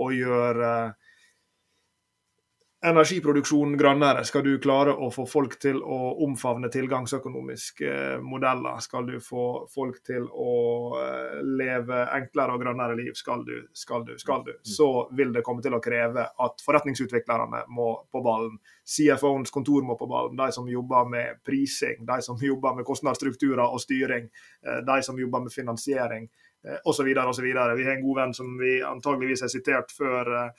å 0.00 0.10
gjøre 0.14 0.72
energiproduksjonen 2.82 3.76
grønnere? 3.76 4.22
Skal 4.24 4.44
du 4.44 4.54
klare 4.62 4.94
å 4.96 5.10
få 5.12 5.26
folk 5.28 5.58
til 5.60 5.82
å 5.84 5.98
omfavne 6.24 6.70
tilgangsøkonomiske 6.72 7.90
eh, 7.90 8.22
modeller? 8.24 8.80
Skal 8.80 9.04
du 9.08 9.18
få 9.20 9.66
folk 9.72 9.98
til 10.06 10.24
å 10.24 10.54
eh, 11.00 11.42
leve 11.44 12.00
enklere 12.16 12.56
og 12.56 12.64
grønnere 12.64 12.96
liv? 12.96 13.12
Skal 13.18 13.44
du, 13.44 13.54
skal 13.76 14.06
du, 14.08 14.14
skal 14.22 14.46
du? 14.48 14.54
Så 14.64 14.88
vil 15.16 15.34
det 15.36 15.44
komme 15.46 15.64
til 15.64 15.76
å 15.76 15.82
kreve 15.84 16.24
at 16.24 16.64
forretningsutviklerne 16.64 17.66
må 17.68 17.90
på 18.08 18.24
ballen. 18.24 18.56
CFO-ens 18.88 19.52
kontor 19.52 19.84
må 19.84 19.98
på 20.00 20.08
ballen. 20.08 20.40
De 20.40 20.48
som 20.56 20.68
jobber 20.68 21.12
med 21.12 21.44
prising, 21.44 22.06
de 22.08 22.20
som 22.24 22.40
jobber 22.40 22.80
med 22.80 22.88
kostnadsstrukturer 22.88 23.66
og 23.66 23.84
styring, 23.84 24.32
eh, 24.64 24.82
de 24.88 25.00
som 25.04 25.20
jobber 25.20 25.48
med 25.48 25.56
finansiering. 25.56 26.30
osv. 26.84 27.06
osv. 27.16 27.44
Vi 27.44 27.84
har 27.84 27.94
en 27.94 28.02
god 28.04 28.16
venn 28.18 28.34
som 28.36 28.58
vi 28.60 28.82
antageligvis 28.84 29.40
har 29.40 29.48
sitert 29.48 29.92
før. 29.96 30.50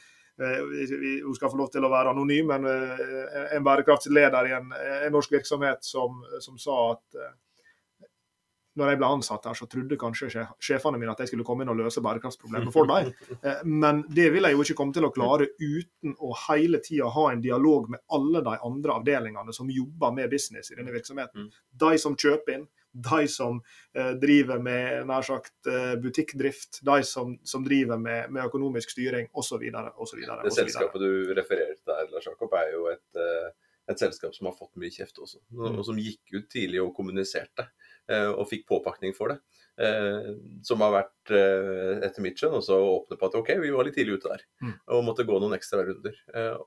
Hun 0.41 1.35
skal 1.37 1.51
få 1.51 1.59
lov 1.59 1.69
til 1.73 1.85
å 1.85 1.91
være 1.91 2.15
anonym, 2.15 2.49
men 2.49 2.65
en 2.67 3.65
bærekraftsleder 3.65 4.49
i 4.49 4.55
en, 4.57 4.73
en 4.73 5.13
norsk 5.13 5.37
virksomhet 5.37 5.85
som, 5.85 6.23
som 6.41 6.57
sa 6.61 6.77
at 6.95 7.21
når 8.79 8.93
jeg 8.93 8.99
ble 9.01 9.07
ansatt 9.17 9.47
her, 9.49 9.57
så 9.57 9.67
trodde 9.67 9.97
kanskje 9.99 10.45
sjefene 10.63 10.99
mine 10.99 11.11
at 11.11 11.23
jeg 11.23 11.31
skulle 11.31 11.45
komme 11.47 11.65
inn 11.65 11.71
og 11.73 11.79
løse 11.81 12.03
bærekraftsproblemet 12.03 12.73
for 12.73 12.87
dem. 12.89 13.11
Eh, 13.41 13.61
men 13.65 14.03
det 14.11 14.27
vil 14.33 14.45
jeg 14.45 14.53
jo 14.53 14.63
ikke 14.63 14.75
komme 14.77 14.93
til 14.93 15.05
å 15.07 15.11
klare 15.13 15.47
uten 15.57 16.13
å 16.21 16.33
hele 16.43 16.77
tida 16.83 17.07
ha 17.09 17.23
en 17.31 17.41
dialog 17.41 17.87
med 17.89 18.01
alle 18.13 18.41
de 18.45 18.53
andre 18.67 18.97
avdelingene 18.99 19.55
som 19.55 19.69
jobber 19.71 20.13
med 20.13 20.29
business 20.29 20.69
i 20.69 20.77
denne 20.77 20.93
virksomheten. 20.93 21.47
Mm. 21.47 21.63
De 21.83 21.91
som 22.01 22.17
kjøper 22.19 22.57
inn, 22.57 22.67
de 22.91 23.27
som 23.31 23.61
eh, 23.95 24.13
driver 24.21 24.61
med 24.63 25.07
nær 25.09 25.25
sagt 25.25 25.69
eh, 25.71 25.95
butikkdrift, 26.01 26.81
de 26.87 26.99
som, 27.07 27.37
som 27.47 27.65
driver 27.65 27.99
med, 28.01 28.29
med, 28.29 28.43
økonomisk 28.45 28.93
styring 28.95 29.29
osv. 29.33 29.63
Det 29.71 30.55
selskapet 30.55 31.03
du 31.03 31.33
refererer 31.37 31.75
til 31.77 31.85
der, 31.93 32.07
Lars 32.11 32.27
Jakob, 32.27 32.55
er 32.59 32.73
jo 32.75 32.87
et 32.91 33.21
et 33.91 33.99
selskap 33.99 34.35
som 34.35 34.47
har 34.49 34.55
fått 34.55 34.77
mye 34.79 34.93
kjeft 34.93 35.19
også, 35.21 35.39
og 35.57 35.75
mm. 35.75 35.81
som 35.87 35.99
gikk 35.99 36.35
ut 36.35 36.47
tidlig 36.51 36.81
og 36.83 36.93
kommuniserte. 36.95 37.67
Eh, 38.11 38.29
og 38.29 38.47
fikk 38.49 38.67
påpakning 38.69 39.15
for 39.17 39.33
det. 39.33 39.39
Eh, 39.79 40.33
som 40.61 40.81
har 40.83 40.91
vært, 40.93 41.31
eh, 41.31 42.01
etter 42.05 42.21
mitt 42.21 42.39
skjønn, 42.39 42.57
også 42.57 42.75
åpne 42.75 43.17
på 43.17 43.29
at 43.29 43.37
OK, 43.39 43.53
vi 43.61 43.71
var 43.71 43.87
litt 43.87 43.95
tidlig 43.95 44.19
ute 44.19 44.33
der. 44.33 44.43
Mm. 44.61 44.73
Og 44.97 45.05
måtte 45.07 45.25
gå 45.27 45.37
noen 45.39 45.55
ekstra 45.55 45.85
runder. 45.87 46.17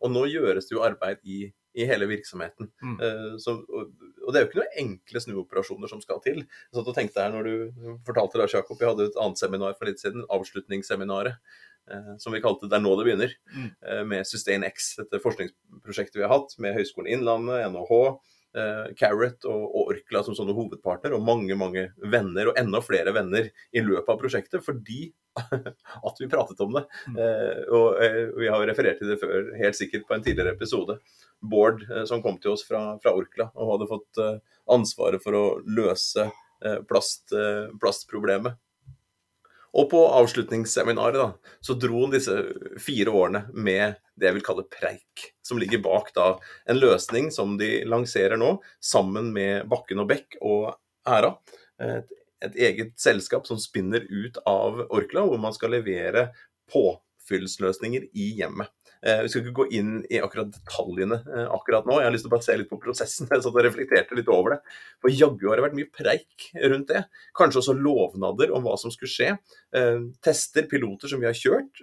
Og 0.00 0.08
nå 0.10 0.24
gjøres 0.32 0.68
det 0.68 0.74
jo 0.74 0.82
arbeid 0.86 1.20
i, 1.22 1.44
i 1.76 1.86
hele 1.88 2.08
virksomheten. 2.10 2.70
Mm. 2.82 2.96
Så, 3.42 3.58
og, 3.60 3.92
og, 4.24 4.32
det 4.32 4.40
er 4.40 4.46
jo 4.46 4.50
ikke 4.50 4.62
noen 4.62 4.80
enkle 4.82 5.22
snuoperasjoner 5.26 5.92
som 5.92 6.00
skal 6.02 6.22
til. 6.24 6.42
Jeg 6.42 6.78
satt 6.78 6.90
og 6.90 6.96
tenkte 6.96 7.22
her 7.22 7.34
når 7.34 7.50
du 7.50 7.94
fortalte 8.08 8.40
Lars 8.40 8.56
Jakob, 8.56 8.80
vi 8.80 8.88
hadde 8.88 9.10
et 9.10 9.20
annet 9.20 9.42
seminar 9.42 9.76
for 9.78 9.90
litt 9.90 10.02
siden, 10.02 10.26
avslutningsseminaret. 10.32 11.38
Som 12.16 12.32
vi 12.32 12.40
kalte 12.40 12.64
'Det 12.64 12.78
er 12.78 12.80
nå 12.80 12.96
det 12.96 13.04
begynner', 13.04 13.34
mm. 13.52 14.08
med 14.08 14.24
SustainX, 14.24 14.94
dette 14.96 15.20
forskningsprosjektet 15.20 16.16
vi 16.16 16.24
har 16.24 16.32
hatt 16.32 16.56
med 16.56 16.72
Høgskolen 16.72 17.12
Innlandet, 17.12 17.68
NHH, 17.68 17.92
eh, 18.08 18.33
Carrot 18.98 19.46
og, 19.50 19.62
og, 19.66 19.90
Orkla 19.94 20.22
som 20.22 20.36
sånne 20.38 20.54
hovedpartner, 20.54 21.16
og 21.16 21.24
mange 21.26 21.56
mange 21.58 21.88
venner, 21.98 22.50
og 22.50 22.58
enda 22.60 22.80
flere 22.84 23.14
venner 23.16 23.48
i 23.74 23.82
løpet 23.82 24.12
av 24.14 24.20
prosjektet, 24.20 24.62
fordi 24.62 25.08
at 26.08 26.20
vi 26.20 26.28
pratet 26.30 26.60
om 26.62 26.74
det. 26.76 26.84
Mm. 27.08 27.18
Eh, 27.18 27.62
og 27.74 28.02
eh, 28.02 28.20
Vi 28.38 28.50
har 28.50 28.66
referert 28.68 29.00
til 29.00 29.10
det 29.10 29.18
før, 29.22 29.50
helt 29.58 29.78
sikkert 29.78 30.06
på 30.08 30.16
en 30.16 30.24
tidligere 30.24 30.54
episode. 30.54 30.98
Bård 31.42 31.84
eh, 31.90 32.04
som 32.08 32.22
kom 32.24 32.38
til 32.42 32.54
oss 32.54 32.64
fra, 32.66 32.94
fra 33.02 33.14
Orkla 33.16 33.50
og 33.54 33.74
hadde 33.74 33.90
fått 33.90 34.22
eh, 34.22 34.36
ansvaret 34.74 35.22
for 35.24 35.38
å 35.38 35.44
løse 35.66 36.28
eh, 36.28 36.78
plast, 36.88 37.34
plastproblemet. 37.82 38.60
Og 39.74 39.88
på 39.90 40.00
avslutningsseminaret 40.20 41.18
da, 41.18 41.54
så 41.64 41.74
dro 41.74 42.04
han 42.04 42.12
disse 42.14 42.34
fire 42.82 43.10
årene 43.10 43.40
med 43.50 43.96
det 44.14 44.28
jeg 44.28 44.36
vil 44.36 44.44
kalle 44.46 44.66
preik, 44.70 45.24
som 45.42 45.58
ligger 45.58 45.82
bak 45.82 46.12
da 46.14 46.28
en 46.70 46.78
løsning 46.78 47.32
som 47.34 47.56
de 47.58 47.80
lanserer 47.90 48.38
nå, 48.38 48.52
sammen 48.78 49.32
med 49.34 49.66
Bakken 49.70 50.04
og 50.04 50.12
Bekk 50.12 50.38
og 50.46 50.76
Æra. 51.10 51.32
Et, 51.82 52.14
et 52.46 52.60
eget 52.68 52.94
selskap 53.00 53.48
som 53.50 53.58
spinner 53.58 54.06
ut 54.06 54.38
av 54.46 54.84
Orkla, 54.86 55.26
hvor 55.26 55.42
man 55.42 55.56
skal 55.56 55.74
levere 55.74 56.28
påfyllsløsninger 56.70 58.06
i 58.14 58.30
hjemmet. 58.38 58.70
Eh, 59.04 59.20
vi 59.22 59.28
skal 59.28 59.42
ikke 59.42 59.58
gå 59.58 59.66
inn 59.76 59.96
i 60.08 60.18
akkurat 60.24 60.48
detaljene 60.48 61.18
eh, 61.28 61.48
akkurat 61.52 61.84
nå. 61.84 61.98
Jeg 62.00 62.08
har 62.08 62.14
lyst 62.14 62.24
til 62.24 62.30
å 62.30 62.34
bare 62.34 62.46
se 62.46 62.56
litt 62.56 62.70
på 62.70 62.80
prosessen. 62.80 63.28
Jeg 63.28 63.44
satt 63.44 63.52
og 63.52 63.66
reflekterte 63.66 64.16
litt 64.16 64.30
over 64.32 64.56
det. 64.56 64.58
For 65.04 65.12
jaggu 65.12 65.50
har 65.50 65.60
det 65.60 65.66
vært 65.66 65.76
mye 65.76 65.90
preik 65.92 66.48
rundt 66.72 66.92
det. 66.92 67.04
Kanskje 67.36 67.60
også 67.60 67.76
lovnader 67.76 68.54
om 68.56 68.64
hva 68.64 68.78
som 68.80 68.94
skulle 68.94 69.12
skje. 69.12 69.30
Eh, 69.76 70.06
tester, 70.24 70.64
piloter 70.70 71.12
som 71.12 71.20
vi 71.20 71.28
har 71.28 71.36
kjørt, 71.36 71.82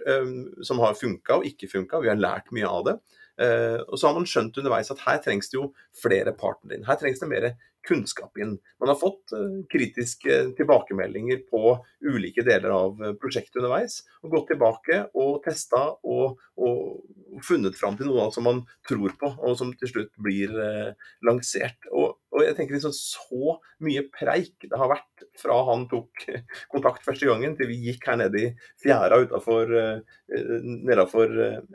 som 0.65 0.79
har 0.81 0.97
funka 0.97 1.37
og 1.39 1.45
ikke 1.47 1.69
funka. 1.69 2.01
Vi 2.01 2.09
har 2.09 2.19
lært 2.19 2.49
mye 2.55 2.69
av 2.69 2.87
det. 2.87 2.95
Og 3.41 3.95
så 3.97 4.07
har 4.07 4.13
man 4.13 4.27
skjønt 4.29 4.57
underveis 4.59 4.91
at 4.93 5.01
her 5.01 5.21
trengs 5.23 5.49
det 5.49 5.57
jo 5.57 5.69
flere 5.97 6.33
partnere 6.37 6.77
inn. 6.77 6.85
Her 6.85 6.99
trengs 6.99 7.21
det 7.21 7.29
mer 7.31 7.47
kunnskap 7.87 8.37
inn. 8.37 8.57
Man 8.79 8.89
har 8.89 8.97
fått 8.99 9.33
uh, 9.35 9.61
kritiske 9.71 10.37
tilbakemeldinger 10.57 11.43
på 11.49 11.73
ulike 12.05 12.43
deler 12.45 12.73
av 12.75 13.01
uh, 13.01 13.13
prosjektet 13.19 13.59
underveis. 13.61 14.01
og 14.21 14.35
Gått 14.35 14.51
tilbake 14.53 15.01
og 15.17 15.41
testa 15.45 15.87
og, 16.03 16.39
og, 16.61 17.01
funnet 17.47 17.77
fram 17.79 17.95
til 17.97 18.09
noe 18.09 18.27
som 18.35 18.43
man 18.43 18.59
tror 18.87 19.13
på, 19.17 19.29
og 19.39 19.55
som 19.57 19.71
til 19.79 19.89
slutt 19.89 20.11
blir 20.21 20.53
uh, 20.53 21.11
lansert. 21.25 21.89
Og, 21.89 22.17
og, 22.33 22.41
jeg 22.45 22.57
tenker 22.57 22.77
liksom 22.77 22.95
Så 22.95 23.57
mye 23.81 24.03
preik 24.13 24.67
det 24.67 24.77
har 24.77 24.91
vært 24.91 25.25
fra 25.39 25.61
han 25.71 25.87
tok 25.91 26.25
kontakt 26.73 27.05
første 27.05 27.29
gangen, 27.29 27.55
til 27.57 27.71
vi 27.71 27.79
gikk 27.87 28.11
her 28.11 28.19
nede 28.21 28.41
i 28.41 28.51
fjæra 28.81 29.21
utafor 29.23 29.71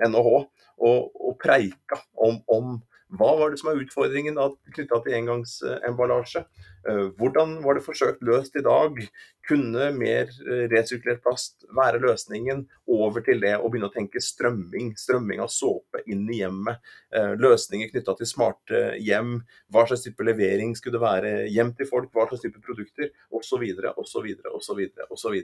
NHH 0.07 0.29
og, 0.37 1.01
og 1.17 1.39
preika 1.41 1.99
om, 2.27 2.39
om 2.53 2.77
hva 3.15 3.37
var 3.39 3.53
det 3.53 3.61
som 3.61 3.71
er 3.71 3.83
utfordringen 3.85 4.39
knytta 4.75 4.99
til 5.05 5.15
engangsemballasje? 5.21 6.43
Eh, 6.87 7.07
hvordan 7.19 7.59
var 7.65 7.75
det 7.75 7.85
forsøkt 7.85 8.23
løst 8.27 8.57
i 8.59 8.63
dag? 8.63 8.99
Kunne 9.47 9.89
mer 9.95 10.31
eh, 10.31 10.67
resirkulert 10.71 11.23
plast 11.25 11.67
være 11.75 12.01
løsningen 12.03 12.65
over 12.91 13.25
til 13.27 13.43
det 13.43 13.57
å 13.59 13.71
begynne 13.71 13.91
å 13.91 13.95
tenke 13.95 14.23
strømming? 14.23 14.93
Strømming 14.99 15.43
av 15.43 15.51
såpe 15.55 16.05
inn 16.07 16.25
i 16.31 16.41
hjemmet. 16.43 16.83
Eh, 17.15 17.35
løsninger 17.43 17.91
knytta 17.91 18.17
til 18.21 18.31
smarte 18.31 18.83
hjem. 19.03 19.41
Hva 19.73 19.87
slags 19.89 20.07
type 20.07 20.27
levering 20.27 20.77
skulle 20.79 20.99
det 20.99 21.05
være 21.07 21.35
hjem 21.51 21.75
til 21.79 21.91
folk? 21.91 22.13
Hva 22.15 22.29
slags 22.31 22.47
type 22.47 22.63
produkter? 22.63 23.11
Osv. 23.35 23.67
osv. 23.97 24.31
osv. 24.55 24.83
osv. 25.11 25.39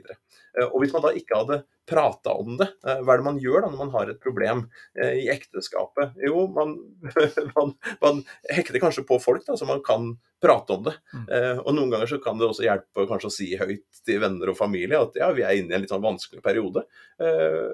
Hvis 0.83 0.95
man 0.95 1.07
da 1.07 1.13
ikke 1.15 1.39
hadde 1.41 1.63
prata 1.87 2.31
om 2.39 2.55
det, 2.59 2.69
hva 2.83 3.11
er 3.13 3.19
det 3.19 3.25
man 3.25 3.39
gjør 3.41 3.65
da 3.65 3.71
når 3.71 3.81
man 3.81 3.91
har 3.97 4.11
et 4.11 4.21
problem 4.23 4.63
i 4.95 5.25
ekteskapet? 5.31 6.15
Jo, 6.23 6.45
man, 6.55 6.77
man, 7.57 7.73
man 8.03 8.21
hekter 8.49 8.81
kanskje 8.81 9.05
på 9.07 9.19
folk 9.23 9.45
da, 9.47 9.57
som 9.59 9.71
man 9.71 9.83
kan 9.85 10.13
prate 10.43 10.73
om 10.73 10.83
det. 10.83 10.93
Mm. 11.13 11.25
Eh, 11.35 11.59
og 11.61 11.75
noen 11.75 11.91
ganger 11.93 12.09
så 12.11 12.19
kan 12.23 12.39
det 12.39 12.47
også 12.49 12.65
hjelpe 12.65 13.05
kanskje 13.07 13.29
å 13.29 13.33
si 13.33 13.47
høyt 13.59 14.01
til 14.03 14.19
venner 14.19 14.51
og 14.51 14.57
familie 14.59 14.99
at 14.99 15.15
ja, 15.15 15.29
vi 15.35 15.45
er 15.47 15.55
inne 15.55 15.71
i 15.71 15.77
en 15.77 15.85
litt 15.85 15.93
sånn 15.93 16.03
vanskelig 16.03 16.43
periode. 16.43 16.83
Eh, 17.23 17.69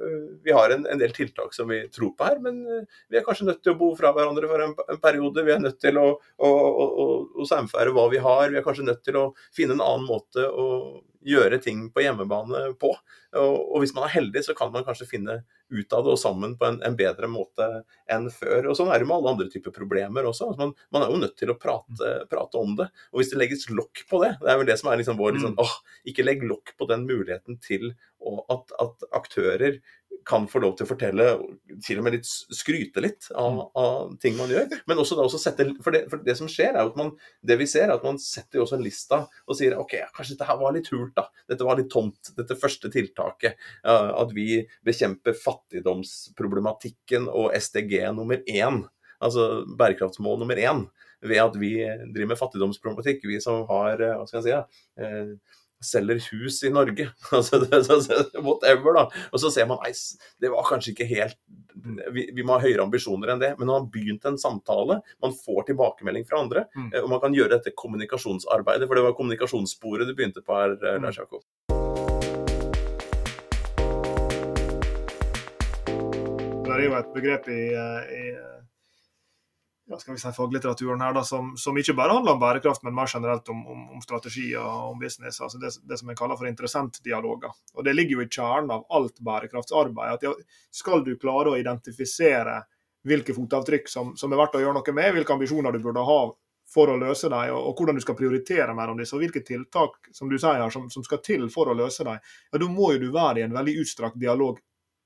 vi 0.45 0.53
har 0.53 0.75
en, 0.75 0.85
en, 0.85 1.01
del 1.01 1.15
tiltak 1.15 1.55
som 1.57 1.71
vi 1.73 1.81
tror 1.93 2.13
på 2.17 2.27
her, 2.29 2.37
men 2.45 2.61
eh, 2.69 2.99
vi 3.09 3.17
er 3.17 3.25
kanskje 3.25 3.49
nødt 3.49 3.63
til 3.65 3.73
å 3.73 3.79
bo 3.79 3.89
fra 3.97 4.13
hverandre 4.13 4.51
for 4.51 4.65
en, 4.67 4.75
en 4.85 5.01
periode. 5.01 5.45
Vi 5.47 5.55
er 5.55 5.63
nødt 5.63 5.81
til 5.81 5.97
å, 5.97 6.07
å, 6.19 6.51
å, 6.85 7.07
å 7.41 7.49
samfære 7.49 7.95
hva 7.95 8.05
vi 8.13 8.21
har. 8.21 8.45
Vi 8.53 8.61
er 8.61 8.65
kanskje 8.65 8.85
nødt 8.91 9.01
til 9.07 9.17
å 9.17 9.25
finne 9.55 9.77
en 9.77 9.85
annen 9.85 10.05
måte 10.09 10.45
å 10.45 10.67
gjøre 11.25 11.59
ting 11.61 11.87
på 11.93 12.03
hjemmebane 12.03 12.69
på. 12.79 12.91
Og, 13.37 13.55
og, 13.59 13.75
hvis 13.83 13.93
man 13.93 14.07
er 14.07 14.13
heldig, 14.15 14.41
så 14.45 14.55
kan 14.57 14.71
man 14.73 14.85
kanskje 14.87 15.07
finne 15.09 15.39
ut 15.69 15.93
av 15.93 16.05
det 16.05 16.13
og 16.15 16.19
sammen 16.21 16.55
på 16.57 16.65
en, 16.65 16.79
en 16.85 16.95
bedre 16.97 17.29
måte 17.29 17.67
enn 18.09 18.29
før. 18.33 18.71
Og 18.71 18.77
Sånn 18.77 18.89
er 18.89 19.01
det 19.01 19.09
med 19.09 19.19
alle 19.19 19.33
andre 19.35 19.49
typer 19.51 19.75
problemer 19.75 20.25
også. 20.25 20.49
Altså 20.49 20.63
man, 20.63 20.73
man, 20.95 21.05
er 21.05 21.13
jo 21.13 21.21
nødt 21.21 21.35
til 21.39 21.53
å 21.53 21.57
prate, 21.59 22.13
prate, 22.31 22.61
om 22.61 22.73
det. 22.79 22.89
Og 23.13 23.21
hvis 23.21 23.33
det 23.33 23.41
legges 23.41 23.67
lokk 23.69 24.05
på 24.09 24.23
det, 24.23 24.33
det 24.41 24.49
er 24.49 24.61
vel 24.61 24.71
det 24.71 24.79
som 24.81 24.91
er 24.91 25.01
liksom 25.01 25.19
vår 25.19 25.37
liksom, 25.37 25.57
åh, 25.61 25.75
Ikke 26.09 26.25
legg 26.25 26.45
lokk 26.47 26.73
på 26.79 26.89
den 26.89 27.05
muligheten 27.09 27.59
til 27.63 27.91
at, 28.51 28.73
at 28.81 29.05
aktører 29.15 29.79
kan 30.27 30.47
få 30.49 30.61
lov 30.63 30.75
til 30.77 30.85
å 30.85 30.89
fortelle, 30.89 31.25
til 31.85 31.99
og 32.01 32.05
med 32.05 32.17
litt 32.17 32.27
skryte 32.27 33.03
litt 33.03 33.29
av, 33.33 33.55
mm. 33.55 33.61
av 33.81 34.13
ting 34.23 34.37
man 34.37 34.51
gjør. 34.51 34.67
Men 34.89 35.01
også 35.01 35.17
da 35.17 35.25
også 35.25 35.41
sette 35.41 35.67
For 35.85 35.95
det, 35.95 36.05
for 36.11 36.23
det 36.25 36.35
som 36.39 36.49
skjer, 36.51 36.73
er 36.73 36.83
at 36.83 36.99
man 36.99 37.11
det 37.45 37.59
vi 37.61 37.67
ser, 37.69 37.87
er 37.87 37.95
at 37.97 38.05
man 38.05 38.19
setter 38.21 38.59
jo 38.59 38.65
også 38.65 38.79
en 38.79 38.85
lista 38.85 39.21
og 39.45 39.57
sier 39.59 39.77
OK, 39.79 39.95
kanskje 40.15 40.35
dette 40.35 40.49
her 40.49 40.59
var 40.61 40.75
litt 40.75 40.91
hult, 40.93 41.13
da. 41.17 41.27
Dette 41.49 41.67
var 41.67 41.79
litt 41.79 41.91
tomt, 41.93 42.31
dette 42.37 42.57
første 42.59 42.91
tiltaket. 42.93 43.59
At 43.83 44.33
vi 44.35 44.61
bekjemper 44.85 45.37
fattigdomsproblematikken 45.37 47.29
og 47.31 47.53
SDG 47.57 48.01
nummer 48.15 48.43
én. 48.45 48.83
Altså 49.19 49.65
bærekraftsmål 49.79 50.39
nummer 50.41 50.59
én 50.59 50.85
ved 51.19 51.41
at 51.43 51.55
vi 51.59 51.73
driver 52.13 52.29
med 52.31 52.39
fattigdomsproblematikk. 52.39 53.25
Vi 53.27 53.41
som 53.43 53.65
har 53.67 53.99
hva 53.99 54.27
skal 54.27 54.39
jeg 54.39 54.45
si, 54.45 54.53
eh, 55.03 55.33
selger 55.85 56.19
hus 56.31 56.63
i 56.63 56.73
Norge. 56.73 57.09
Altså, 57.31 57.59
whatever, 58.41 58.93
da. 58.95 59.05
Og 59.31 59.41
så 59.41 59.51
ser 59.53 59.67
man 59.69 59.79
nei, 59.83 59.93
det 60.41 60.51
var 60.51 60.67
kanskje 60.67 60.93
ikke 60.93 61.07
helt 61.09 61.37
vi, 62.11 62.29
vi, 62.35 62.43
må 62.43 62.57
ha 62.57 62.63
høyere 62.63 62.83
ambisjoner 62.83 63.33
enn 63.33 63.41
det. 63.41 63.53
Men 63.57 63.69
man 63.69 63.75
har 63.77 63.89
begynt 63.93 64.25
en 64.27 64.39
samtale, 64.41 64.99
man 65.23 65.35
får 65.45 65.69
tilbakemelding 65.69 66.27
fra 66.27 66.43
andre, 66.43 66.65
mm. 66.75 66.91
Eh, 66.93 67.03
og 67.03 67.09
man 67.13 67.23
kan 67.23 67.35
gjøre 67.35 67.55
dette 67.55 67.75
kommunikasjonsarbeidet, 67.77 68.87
for 68.89 68.99
det 68.99 69.05
var 69.05 69.17
kommunikasjonssporet 69.17 70.09
du 70.09 70.15
begynte 70.17 70.43
på 70.45 70.57
her, 70.57 70.75
eh, 70.83 70.99
Lars 71.03 71.19
Jakob. 71.21 71.43
Det 76.69 76.75
er 76.75 76.85
jo 76.85 76.95
et 76.99 77.13
begrep 77.15 77.47
i, 77.49 77.61
eh, 77.73 78.15
i 78.19 78.25
ja, 79.89 79.97
skal 79.99 80.13
vi 80.13 80.19
si 80.21 80.31
faglitteraturen 80.31 81.01
her 81.01 81.13
da, 81.17 81.23
som, 81.25 81.55
som, 81.57 81.77
ikke 81.77 81.95
bare 81.97 82.13
handler 82.13 82.35
om 82.35 82.41
bærekraft, 82.41 82.83
men 82.85 82.93
mer 82.93 83.09
generelt 83.09 83.49
om, 83.49 83.63
om, 83.67 83.85
om 83.95 84.01
strategier 84.05 84.61
og 84.61 84.91
om 84.91 84.99
business. 85.01 85.41
altså 85.41 85.57
det, 85.57 85.71
det, 85.89 85.97
som 85.97 86.11
jeg 86.11 86.19
kaller 86.19 86.37
for 86.37 86.49
interessentdialoger. 86.49 87.55
Og 87.73 87.87
Det 87.87 87.95
ligger 87.95 88.19
jo 88.19 88.25
i 88.25 88.29
kjernen 88.29 88.75
av 88.75 88.85
alt 88.89 89.17
bærekraftsarbeid. 89.25 90.13
at 90.13 90.27
ja, 90.27 90.35
Skal 90.71 91.01
du 91.03 91.15
klare 91.17 91.49
å 91.49 91.57
identifisere 91.57 92.59
hvilke 93.09 93.33
fotavtrykk 93.33 93.89
som, 93.89 94.13
som, 94.19 94.31
er 94.31 94.43
verdt 94.43 94.59
å 94.59 94.61
gjøre 94.61 94.77
noe 94.77 94.93
med, 94.93 95.11
hvilke 95.15 95.33
ambisjoner 95.33 95.73
du 95.73 95.81
burde 95.81 96.05
ha 96.05 96.21
for 96.69 96.93
å 96.93 96.99
løse 97.01 97.31
dem, 97.31 97.49
og, 97.55 97.71
og 97.71 97.79
hvordan 97.79 97.97
du 97.97 98.05
skal 98.05 98.17
prioritere 98.19 98.75
mellom 98.77 98.99
disse, 98.99 99.15
og 99.17 99.23
hvilke 99.23 99.41
tiltak 99.41 100.11
som 100.13 100.29
du 100.29 100.37
sier 100.37 100.61
her, 100.61 100.69
som, 100.69 100.85
som 100.93 101.01
skal 101.01 101.23
til 101.25 101.49
for 101.49 101.71
å 101.71 101.77
løse 101.77 102.05
dem, 102.05 102.19
ja, 102.21 102.61
da 102.61 102.69
må 102.69 102.91
jo 102.93 103.07
du 103.07 103.09
være 103.15 103.41
i 103.41 103.47
en 103.47 103.57
veldig 103.57 103.79
utstrakt 103.81 104.21
dialog 104.21 104.61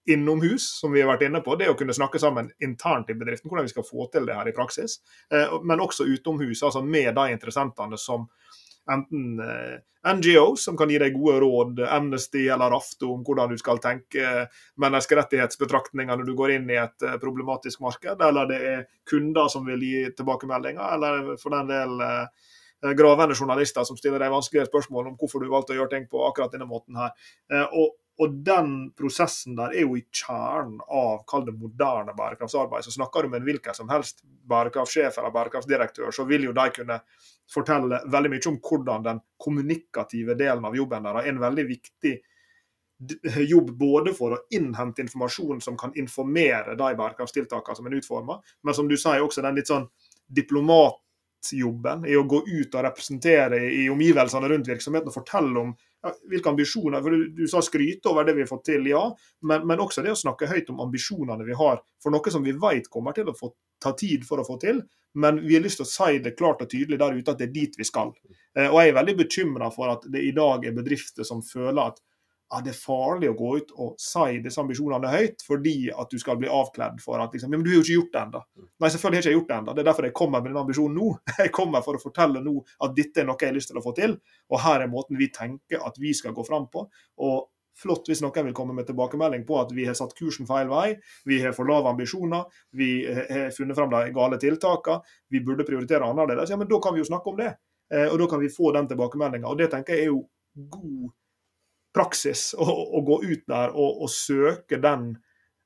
innomhus, 0.09 0.65
som 0.79 0.91
vi 0.91 1.01
har 1.01 1.11
vært 1.13 1.27
inne 1.29 1.39
på. 1.45 1.55
Det 1.59 1.69
å 1.71 1.77
kunne 1.79 1.95
snakke 1.95 2.19
sammen 2.19 2.51
internt 2.63 3.11
i 3.11 3.17
bedriften, 3.17 3.51
hvordan 3.51 3.67
vi 3.67 3.73
skal 3.73 3.87
få 3.87 4.09
til 4.11 4.27
det 4.27 4.35
her 4.35 4.49
i 4.49 4.55
praksis. 4.55 4.99
Eh, 5.31 5.59
men 5.63 5.83
også 5.83 6.07
utomhus, 6.09 6.63
altså 6.63 6.83
med 6.83 7.13
de 7.15 7.29
interessentene 7.35 7.99
som 7.99 8.27
enten 8.91 9.39
eh, 9.39 10.13
NGO, 10.13 10.55
som 10.55 10.77
kan 10.77 10.91
gi 10.91 10.99
deg 10.99 11.15
gode 11.15 11.37
råd, 11.43 11.79
Amnesty 11.87 12.43
eller 12.51 12.73
Rafto 12.73 13.13
om 13.13 13.21
hvordan 13.23 13.53
du 13.53 13.59
skal 13.59 13.79
tenke 13.83 14.47
menneskerettighetsbetraktninger 14.83 16.19
når 16.19 16.27
du 16.27 16.33
går 16.37 16.57
inn 16.57 16.67
i 16.71 16.79
et 16.81 17.07
eh, 17.07 17.15
problematisk 17.21 17.83
marked, 17.85 18.19
eller 18.27 18.49
det 18.49 18.59
er 18.73 18.83
kunder 19.09 19.47
som 19.51 19.65
vil 19.69 19.83
gi 19.83 20.03
tilbakemeldinger, 20.17 20.83
eller 20.97 21.33
for 21.39 21.55
den 21.55 21.71
del 21.71 22.03
eh, 22.03 22.51
gravende 22.99 23.37
journalister 23.39 23.87
som 23.87 23.95
stiller 23.95 24.19
deg 24.19 24.33
vanskelige 24.33 24.67
spørsmål 24.67 25.13
om 25.13 25.19
hvorfor 25.19 25.39
du 25.39 25.51
valgte 25.51 25.71
å 25.71 25.79
gjøre 25.79 25.93
ting 25.95 26.09
på 26.11 26.25
akkurat 26.27 26.51
denne 26.51 26.67
måten 26.67 26.99
her. 26.99 27.13
Og, 27.71 27.93
og 28.21 28.33
den 28.45 28.73
prosessen 28.93 29.55
der 29.57 29.73
er 29.73 29.87
jo 29.87 29.95
i 29.97 30.03
kjernen 30.13 30.77
av 30.85 31.23
kall 31.29 31.47
det 31.47 31.55
moderne 31.57 32.13
bærekraftsarbeid. 32.13 32.85
Så 32.85 32.93
snakker 32.93 33.23
du 33.25 33.31
med 33.31 33.41
en 33.41 33.47
hvilken 33.47 33.73
som 33.73 33.89
helst 33.89 34.21
bærekraftsjef 34.49 35.17
eller 35.17 35.33
bærekraftsdirektør, 35.33 36.11
så 36.13 36.25
vil 36.29 36.45
jo 36.45 36.53
de 36.53 36.67
kunne 36.75 36.99
fortelle 37.49 38.03
veldig 38.13 38.31
mye 38.35 38.49
om 38.51 38.59
hvordan 38.61 39.07
den 39.07 39.23
kommunikative 39.41 40.37
delen 40.37 40.65
av 40.69 40.77
jobben 40.77 41.09
der 41.09 41.19
er 41.23 41.31
en 41.31 41.41
veldig 41.41 41.65
viktig 41.71 42.13
jobb 43.49 43.71
både 43.79 44.13
for 44.15 44.35
å 44.35 44.41
innhente 44.55 45.01
informasjon 45.03 45.61
som 45.61 45.77
kan 45.79 45.95
informere 45.99 46.77
de 46.79 46.91
bærekraftstiltakene 46.99 47.79
som 47.79 47.89
en 47.89 47.97
utformer, 47.97 48.43
men 48.63 48.77
som 48.77 48.87
du 48.87 48.95
sier 48.97 49.23
også 49.23 49.43
den 49.43 49.57
litt 49.57 49.71
sånn 49.71 49.89
diplomatjobben 50.29 52.05
i 52.07 52.15
å 52.15 52.27
gå 52.29 52.43
ut 52.45 52.77
og 52.77 52.85
representere 52.85 53.59
i 53.73 53.87
omgivelsene 53.91 54.53
rundt 54.53 54.69
virksomheten 54.69 55.11
og 55.11 55.17
fortelle 55.17 55.65
om 55.65 55.73
hvilke 56.29 56.51
ambisjoner? 56.51 57.01
For 57.03 57.15
du, 57.15 57.27
du, 57.37 57.43
sa 57.49 57.61
skryte 57.63 58.11
over 58.11 58.27
det 58.27 58.35
vi 58.37 58.43
har 58.43 58.49
fått 58.49 58.65
til, 58.71 58.87
ja, 58.91 59.03
men, 59.47 59.67
men, 59.67 59.83
også 59.83 60.03
det 60.03 60.13
å 60.13 60.19
snakke 60.19 60.49
høyt 60.49 60.71
om 60.73 60.81
ambisjonene 60.85 61.47
vi 61.47 61.57
har 61.59 61.81
for 62.03 62.13
noe 62.13 62.33
som 62.33 62.43
vi 62.43 62.55
vet 62.59 62.89
kommer 62.91 63.15
til 63.15 63.31
å 63.31 63.37
få 63.37 63.53
ta 63.83 63.93
tid 63.99 64.25
for 64.27 64.41
å 64.41 64.47
få 64.47 64.57
til, 64.61 64.81
men 65.19 65.41
vi 65.43 65.57
har 65.57 65.63
lyst 65.63 65.81
til 65.81 65.85
å 65.85 65.91
si 65.91 66.21
det 66.23 66.35
klart 66.39 66.63
og 66.63 66.71
tydelig 66.71 66.99
der 67.01 67.17
ute 67.17 67.33
at 67.33 67.41
det 67.41 67.49
er 67.49 67.55
dit 67.55 67.75
vi 67.77 67.85
skal. 67.87 68.13
Eh, 68.57 68.69
og 68.69 68.79
Jeg 68.81 68.93
er 68.93 68.97
veldig 68.99 69.17
bekymra 69.19 69.69
for 69.73 69.91
at 69.93 70.07
det 70.11 70.23
i 70.23 70.33
dag 70.35 70.65
er 70.65 70.75
bedrifter 70.75 71.27
som 71.27 71.43
føler 71.45 71.91
at 71.91 72.01
ja, 72.53 72.59
det 72.61 72.69
er 72.69 72.77
farlig 72.77 73.29
å 73.31 73.35
gå 73.37 73.51
ut 73.57 73.71
og 73.81 73.93
si 74.01 74.37
disse 74.43 74.61
ambisjonene 74.61 75.09
høyt 75.09 75.41
fordi 75.45 75.77
at 75.89 76.11
du 76.11 76.19
skal 76.21 76.37
bli 76.37 76.49
avkledd 76.53 76.99
for 77.01 77.21
at 77.23 77.33
liksom, 77.33 77.49
men 77.49 77.63
du 77.65 77.71
har 77.71 77.79
jo 77.79 77.85
ikke 77.85 77.95
gjort 77.97 78.11
det 78.13 78.21
ennå. 78.21 78.41
Nei, 78.83 78.91
selvfølgelig 78.93 79.19
har 79.19 79.23
jeg 79.23 79.31
ikke 79.31 79.39
gjort 79.39 79.49
det 79.49 79.57
ennå. 79.57 79.73
Det 79.73 79.83
er 79.83 79.89
derfor 79.89 80.07
jeg 80.07 80.15
kommer 80.19 80.43
med 80.43 80.53
den 80.53 80.61
ambisjonen 80.61 80.99
nå. 80.99 81.07
Jeg 81.43 81.53
kommer 81.55 81.81
for 81.85 81.97
å 81.97 82.01
fortelle 82.01 82.43
nå 82.43 82.53
at 82.85 82.93
dette 82.95 83.23
er 83.23 83.25
noe 83.27 83.41
jeg 83.41 83.49
har 83.49 83.55
lyst 83.55 83.71
til 83.71 83.79
å 83.79 83.83
få 83.83 83.91
til, 83.97 84.13
og 84.53 84.61
her 84.63 84.83
er 84.83 84.91
måten 84.91 85.17
vi 85.19 85.27
tenker 85.33 85.81
at 85.83 85.97
vi 85.99 86.13
skal 86.15 86.35
gå 86.35 86.45
fram 86.45 86.67
på. 86.71 86.85
Og 87.25 87.49
flott 87.79 88.07
hvis 88.09 88.21
noen 88.23 88.47
vil 88.47 88.55
komme 88.55 88.75
med 88.77 88.87
tilbakemelding 88.87 89.45
på 89.47 89.57
at 89.59 89.73
vi 89.75 89.87
har 89.87 89.97
satt 89.97 90.13
kursen 90.17 90.47
feil 90.47 90.69
vei, 90.71 90.93
vi 91.27 91.39
har 91.41 91.55
for 91.57 91.67
lave 91.69 91.89
ambisjoner, 91.89 92.45
vi 92.77 92.91
har 93.09 93.49
funnet 93.55 93.77
fram 93.79 93.91
de 93.93 94.13
gale 94.15 94.39
tiltakene, 94.41 95.01
vi 95.33 95.41
burde 95.43 95.65
prioritere 95.67 96.05
annerledes, 96.05 96.53
ja, 96.53 96.59
men 96.59 96.69
da 96.69 96.79
kan 96.83 96.95
vi 96.95 97.01
jo 97.01 97.09
snakke 97.09 97.33
om 97.33 97.41
det. 97.41 97.51
Eh, 97.93 98.07
og 98.07 98.21
da 98.21 98.29
kan 98.29 98.41
vi 98.41 98.53
få 98.53 98.71
den 98.77 98.87
tilbakemeldinga. 98.91 99.49
Og 99.49 99.59
det 99.59 99.71
tenker 99.73 99.97
jeg 99.97 100.07
er 100.07 100.13
jo 100.13 100.23
god 100.73 101.11
praksis 101.93 102.51
å, 102.57 102.65
å 102.65 103.03
gå 103.05 103.19
ut 103.23 103.45
der 103.49 103.73
og, 103.73 104.03
og 104.03 104.11
søke 104.11 104.79
den 104.81 105.13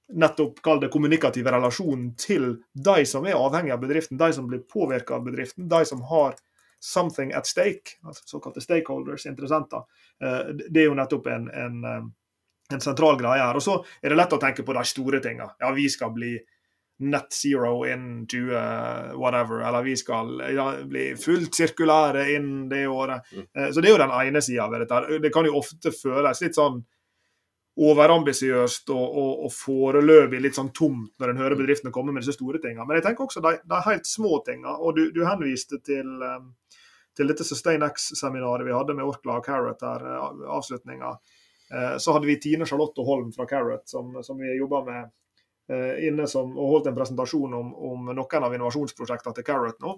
nettopp 0.07 0.61
kall 0.63 0.83
kommunikative 0.91 1.51
relasjonen 1.51 2.13
til 2.19 2.53
de 2.73 3.03
som 3.07 3.25
er 3.27 3.35
avhengig 3.35 3.73
av 3.75 3.81
bedriften, 3.81 4.19
de 4.19 4.29
som 4.33 4.47
blir 4.47 4.63
påvirka 4.63 5.17
av 5.17 5.25
bedriften, 5.25 5.67
de 5.67 5.81
som 5.85 6.03
har 6.11 6.37
something 6.79 7.33
at 7.33 7.47
stake, 7.47 7.97
altså 8.03 8.23
såkalte 8.25 8.61
stakeholders, 8.61 9.25
interessenter. 9.25 9.83
Eh, 10.23 10.53
det 10.69 10.83
er 10.83 10.89
jo 10.89 10.97
nettopp 10.97 11.27
en, 11.27 11.49
en, 11.49 11.79
eh, 11.83 12.05
en 12.73 12.83
sentral 12.83 13.17
greie 13.19 13.41
her. 13.41 13.57
Og 13.57 13.63
så 13.63 13.79
er 14.01 14.13
det 14.13 14.19
lett 14.19 14.35
å 14.35 14.41
tenke 14.41 14.63
på 14.63 14.75
de 14.77 14.85
store 14.87 15.19
tingene. 15.23 15.49
Ja, 15.59 15.71
vi 15.75 15.89
skal 15.91 16.13
bli 16.15 16.35
net 16.99 17.33
zero 17.33 17.85
in 17.85 18.27
20 18.27 19.17
whatever, 19.19 19.61
eller 19.61 19.85
vi 19.85 19.95
skal 19.97 20.41
ja, 20.55 20.67
bli 20.85 21.11
fullt 21.19 21.55
sirkulære 21.55 22.27
innen 22.33 22.67
det 22.69 22.87
året. 22.87 23.27
Mm. 23.31 23.47
Eh, 23.57 23.71
så 23.71 23.81
det 23.81 23.89
er 23.89 23.95
jo 23.95 24.03
den 24.03 24.15
ene 24.17 24.41
sida 24.41 24.69
ved 24.71 24.85
dette. 24.85 25.19
Det 25.23 25.33
kan 25.33 25.45
jo 25.45 25.59
ofte 25.59 25.93
føles 25.93 26.41
litt 26.41 26.57
sånn 26.57 26.81
overambisiøst 27.77 28.89
og, 28.89 29.05
og, 29.05 29.33
og, 29.45 29.51
foreløpig 29.53 30.39
litt 30.41 30.57
sånn 30.57 30.71
tomt 30.73 31.11
når 31.21 31.29
en 31.29 31.41
hører 31.43 31.53
mm. 31.53 31.59
bedriftene 31.61 31.93
komme 31.93 32.15
med 32.15 32.25
disse 32.25 32.33
store 32.39 32.61
tingene. 32.63 32.87
Men 32.89 32.97
jeg 32.97 33.05
tenker 33.05 33.27
også 33.27 33.43
de, 33.45 33.59
de 33.61 33.81
helt 33.85 34.09
små 34.09 34.41
tingene. 34.47 34.73
Og 34.81 34.97
du, 34.97 35.03
du 35.13 35.21
henviste 35.27 35.77
til 35.85 36.09
um, 36.25 36.55
til 37.17 37.31
dette 37.31 37.45
SustainX-seminaret 37.47 38.65
vi 38.67 38.75
hadde 38.75 38.95
med 38.97 39.07
Orkla 39.07 39.39
og 39.39 39.45
Carrot 39.45 39.81
der, 39.81 40.05
eh, 40.05 40.49
avslutninga, 40.57 41.15
eh, 41.73 41.95
så 41.97 42.13
hadde 42.13 42.29
vi 42.29 42.39
Tine 42.39 42.65
Charlotte 42.65 43.05
Holm 43.05 43.31
fra 43.33 43.47
Carrot, 43.49 43.87
som, 43.89 44.23
som 44.23 44.37
vi 44.37 44.57
jobba 44.57 44.83
med 44.85 45.01
eh, 45.01 45.09
inne 45.67 46.23
som, 46.31 46.53
og 46.55 46.69
holdt 46.71 46.85
en 46.87 46.95
presentasjon 46.95 47.53
om, 47.57 47.73
om 47.75 48.05
noen 48.15 48.45
av 48.47 48.53
innovasjonsprosjektene 48.55 49.35
til 49.35 49.45
Carrot 49.47 49.81
nå. 49.83 49.97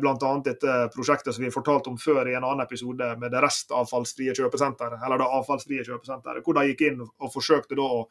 Bl.a. 0.00 0.30
dette 0.44 0.72
prosjektet 0.92 1.32
som 1.32 1.44
vi 1.44 1.46
har 1.46 1.54
fortalt 1.54 1.86
om 1.88 1.94
før 1.96 2.28
i 2.28 2.34
en 2.34 2.42
annen 2.42 2.64
episode 2.66 3.06
med 3.20 3.30
det 3.32 3.40
restavfallsfrie 3.40 4.34
kjøpesenteret, 4.36 4.98
eller 5.06 5.22
det 5.22 5.28
avfallsfrie 5.38 5.86
kjøpesenteret, 5.86 6.42
hvor 6.44 6.58
de 6.58 6.66
gikk 6.72 6.82
inn 6.88 7.04
og 7.06 7.30
forsøkte 7.32 7.78
da 7.78 7.86
å 7.86 8.02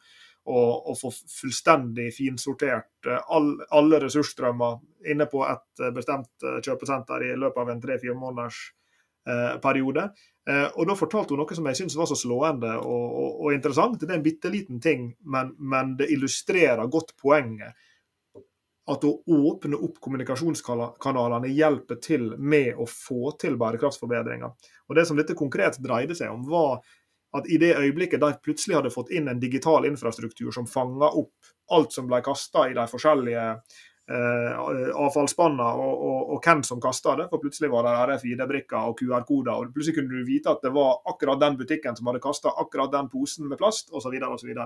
å, 0.44 0.60
å 0.90 0.96
få 0.96 1.10
fullstendig 1.12 2.10
finsortert 2.16 3.08
eh, 3.08 3.20
all, 3.28 3.54
alle 3.76 4.00
ressursstrømmer 4.04 5.10
inne 5.12 5.26
på 5.30 5.42
et 5.46 5.82
eh, 5.84 5.92
bestemt 5.94 6.46
eh, 6.46 6.60
kjøpesenter 6.64 7.26
i 7.28 7.34
løpet 7.36 7.62
av 7.62 7.72
en 7.72 7.82
tre-fire 7.82 8.16
måneders 8.16 8.60
eh, 8.70 8.76
periode. 9.62 10.08
Eh, 10.48 10.66
og 10.74 10.88
Da 10.88 10.96
fortalte 10.96 11.34
hun 11.34 11.42
noe 11.42 11.56
som 11.56 11.68
jeg 11.68 11.80
syns 11.82 11.96
var 11.98 12.08
så 12.10 12.18
slående 12.18 12.72
og, 12.80 13.06
og, 13.06 13.30
og, 13.44 13.52
interessant. 13.54 14.00
Det 14.00 14.08
er 14.08 14.18
en 14.18 14.26
bitte 14.26 14.52
liten 14.52 14.80
ting, 14.82 15.10
men, 15.20 15.54
men 15.58 15.94
det 15.98 16.10
illustrerer 16.14 16.90
godt 16.90 17.14
poenget. 17.20 17.76
At 18.90 19.04
å 19.06 19.12
åpne 19.30 19.78
opp 19.78 20.00
kommunikasjonskanalene 20.02 21.52
hjelper 21.54 22.00
til 22.02 22.32
med 22.38 22.80
å 22.80 22.88
få 22.90 23.36
til 23.38 23.58
bærekraftsforbedringer. 23.60 24.72
Og 24.88 24.96
Det 24.98 25.04
som 25.06 25.20
dette 25.20 25.38
konkret 25.38 25.78
dreide 25.82 26.16
seg 26.18 26.32
om, 26.32 26.42
var 26.48 26.80
at 27.36 27.46
i 27.46 27.60
det 27.62 27.76
øyeblikket 27.78 28.22
de 28.22 28.32
plutselig 28.42 28.74
hadde 28.74 28.90
fått 28.90 29.12
inn 29.14 29.28
en 29.30 29.38
digital 29.38 29.86
infrastruktur 29.86 30.50
som 30.54 30.66
fanga 30.66 31.12
opp 31.20 31.52
alt 31.70 31.94
som 31.94 32.08
ble 32.10 32.18
kasta 32.26 32.64
i 32.66 32.74
de 32.74 32.86
forskjellige 32.90 33.44
eh, 33.52 33.78
avfallsspanna, 34.10 35.66
og, 35.78 36.04
og, 36.06 36.20
og, 36.34 36.38
hvem 36.42 36.64
som 36.66 36.80
kasta 36.82 37.14
det, 37.20 37.28
for 37.30 37.42
plutselig 37.42 37.70
var 37.70 37.86
det 37.86 37.92
RFID-brikker 38.10 38.90
og 38.90 38.98
QR-koder, 38.98 39.52
og 39.52 39.74
plutselig 39.74 40.00
kunne 40.00 40.18
du 40.18 40.26
vite 40.26 40.50
at 40.50 40.64
det 40.64 40.72
var 40.74 40.98
akkurat 41.12 41.42
den 41.42 41.58
butikken 41.60 41.98
som 41.98 42.10
hadde 42.10 42.22
kasta 42.24 42.50
akkurat 42.58 42.90
den 42.94 43.10
posen 43.12 43.46
med 43.50 43.60
plast, 43.60 43.92
osv. 43.94 44.16
osv. 44.26 44.64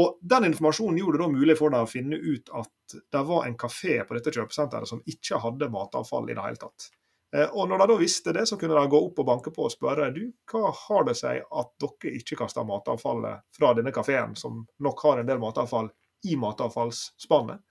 Og 0.00 0.18
Den 0.22 0.46
informasjonen 0.50 0.98
gjorde 0.98 1.18
det 1.18 1.24
da 1.24 1.32
mulig 1.32 1.58
for 1.58 1.74
deg 1.74 1.84
å 1.86 1.90
finne 1.90 2.18
ut 2.18 2.50
at 2.54 2.96
det 3.10 3.22
var 3.26 3.46
en 3.46 3.58
kafé 3.58 4.00
på 4.06 4.16
dette 4.16 4.34
kjøpesenteret 4.34 4.90
som 4.90 5.02
ikke 5.06 5.40
hadde 5.42 5.70
matavfall 5.70 6.30
i 6.30 6.36
det 6.36 6.44
hele 6.44 6.60
tatt. 6.62 6.90
Eh, 7.36 7.46
og 7.54 7.68
når 7.70 7.82
de 7.82 7.86
da 7.92 7.96
visste 7.98 8.34
det, 8.34 8.46
så 8.46 8.58
kunne 8.58 8.78
de 8.78 8.90
gå 8.90 9.00
opp 9.06 9.18
og 9.22 9.26
banke 9.26 9.52
på 9.54 9.66
og 9.66 9.74
spørre 9.74 10.10
du, 10.14 10.24
hva 10.50 10.70
har 10.74 11.06
det 11.06 11.16
seg 11.18 11.42
at 11.46 11.72
dere 11.82 12.14
ikke 12.18 12.38
kaster 12.42 12.66
matavfallet 12.66 13.46
fra 13.54 13.72
denne 13.78 13.94
kafeen, 13.94 14.34
som 14.38 14.64
nok 14.82 15.04
har 15.06 15.20
en 15.20 15.30
del 15.30 15.42
matavfall, 15.42 15.90
i 16.26 16.34
matavfallsspannet? 16.36 17.62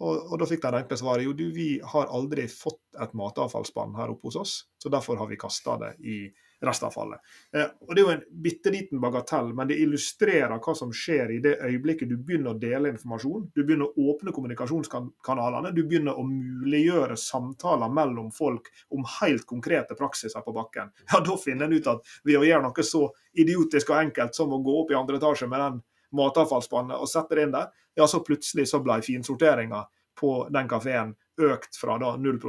Og, 0.00 0.32
og, 0.32 0.36
da 0.40 0.48
fikk 0.48 0.62
de 0.64 0.78
enkle 0.80 0.96
svaret 0.96 1.26
jo 1.26 1.34
du, 1.36 1.46
vi 1.52 1.74
har 1.92 2.08
aldri 2.08 2.46
fått 2.48 2.80
et 3.00 3.12
matavfallsspann 3.16 3.98
her 3.98 4.12
oppe 4.12 4.30
hos 4.30 4.38
oss, 4.40 4.54
så 4.80 4.92
derfor 4.92 5.20
har 5.20 5.28
vi 5.28 5.38
kasta 5.40 5.76
det 5.80 5.90
i 6.08 6.22
restavfallet. 6.60 7.20
Eh, 7.56 7.68
og 7.88 7.94
Det 7.94 8.00
er 8.00 8.06
jo 8.06 8.12
en 8.12 8.24
bitte 8.44 8.72
liten 8.72 9.00
bagatell, 9.00 9.52
men 9.56 9.68
det 9.70 9.78
illustrerer 9.80 10.60
hva 10.60 10.74
som 10.76 10.92
skjer 10.92 11.32
i 11.36 11.38
det 11.44 11.54
øyeblikket 11.64 12.10
du 12.10 12.16
begynner 12.18 12.52
å 12.52 12.60
dele 12.60 12.92
informasjon. 12.92 13.48
Du 13.54 13.62
begynner 13.64 13.88
å 13.88 14.08
åpne 14.12 14.34
kommunikasjonskanalene. 14.36 15.72
Du 15.76 15.82
begynner 15.88 16.18
å 16.20 16.26
muliggjøre 16.26 17.16
samtaler 17.20 17.92
mellom 17.92 18.28
folk 18.32 18.68
om 18.92 19.06
helt 19.20 19.46
konkrete 19.48 19.96
praksiser 19.96 20.44
på 20.44 20.56
bakken. 20.56 20.92
Ja, 21.12 21.20
Da 21.30 21.36
finner 21.36 21.66
en 21.66 21.72
ut 21.72 21.86
at 21.86 22.04
ved 22.24 22.40
å 22.40 22.44
gjøre 22.44 22.66
noe 22.66 22.84
så 22.84 23.06
idiotisk 23.32 23.90
og 23.92 24.00
enkelt 24.00 24.36
som 24.36 24.52
å 24.52 24.60
gå 24.64 24.80
opp 24.82 24.92
i 24.92 24.98
andre 24.98 25.20
etasje 25.20 25.48
med 25.48 25.60
den 25.64 25.80
matavfallsspannet 26.16 26.98
og 26.98 27.08
setter 27.10 27.44
inn 27.44 27.54
der, 27.54 27.70
ja, 27.96 28.06
så 28.06 28.22
plutselig 28.24 28.68
så 28.70 28.82
ble 28.84 29.00
finsorteringa 29.04 29.84
på 30.20 30.34
den 30.52 30.68
kafeen 30.68 31.14
økt 31.40 31.78
fra 31.80 31.96
da 32.00 32.16
0 32.20 32.40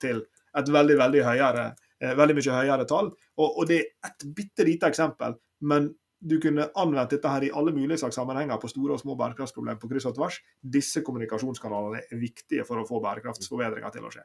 til 0.00 0.24
et 0.58 0.68
veldig, 0.74 0.96
veldig 0.98 1.22
høyere 1.24 1.70
Eh, 2.00 2.14
veldig 2.16 2.36
mye 2.38 2.60
høyere 2.62 2.86
tall. 2.88 3.10
Og, 3.36 3.48
og 3.60 3.66
det 3.68 3.80
er 3.80 4.12
et 4.12 4.28
bitte 4.36 4.64
lite 4.64 4.88
eksempel, 4.88 5.36
men 5.68 5.90
du 6.20 6.36
kunne 6.40 6.68
anvendt 6.80 7.14
dette 7.14 7.32
her 7.32 7.44
i 7.44 7.52
alle 7.56 7.72
mulige 7.76 8.00
slags 8.02 8.16
sammenhenger 8.16 8.60
på 8.60 8.68
store 8.68 8.96
og 8.96 9.00
små 9.00 9.16
bærekraftsproblemer 9.20 9.80
på 9.80 9.88
kryss 9.88 10.08
og 10.08 10.16
tvers. 10.16 10.40
Disse 10.60 11.04
kommunikasjonskanalene 11.04 12.02
er 12.04 12.20
viktige 12.20 12.64
for 12.68 12.80
å 12.80 12.86
få 12.88 13.00
bærekraftsforbedringer 13.04 13.96
til 13.96 14.08
å 14.08 14.12
skje. 14.12 14.24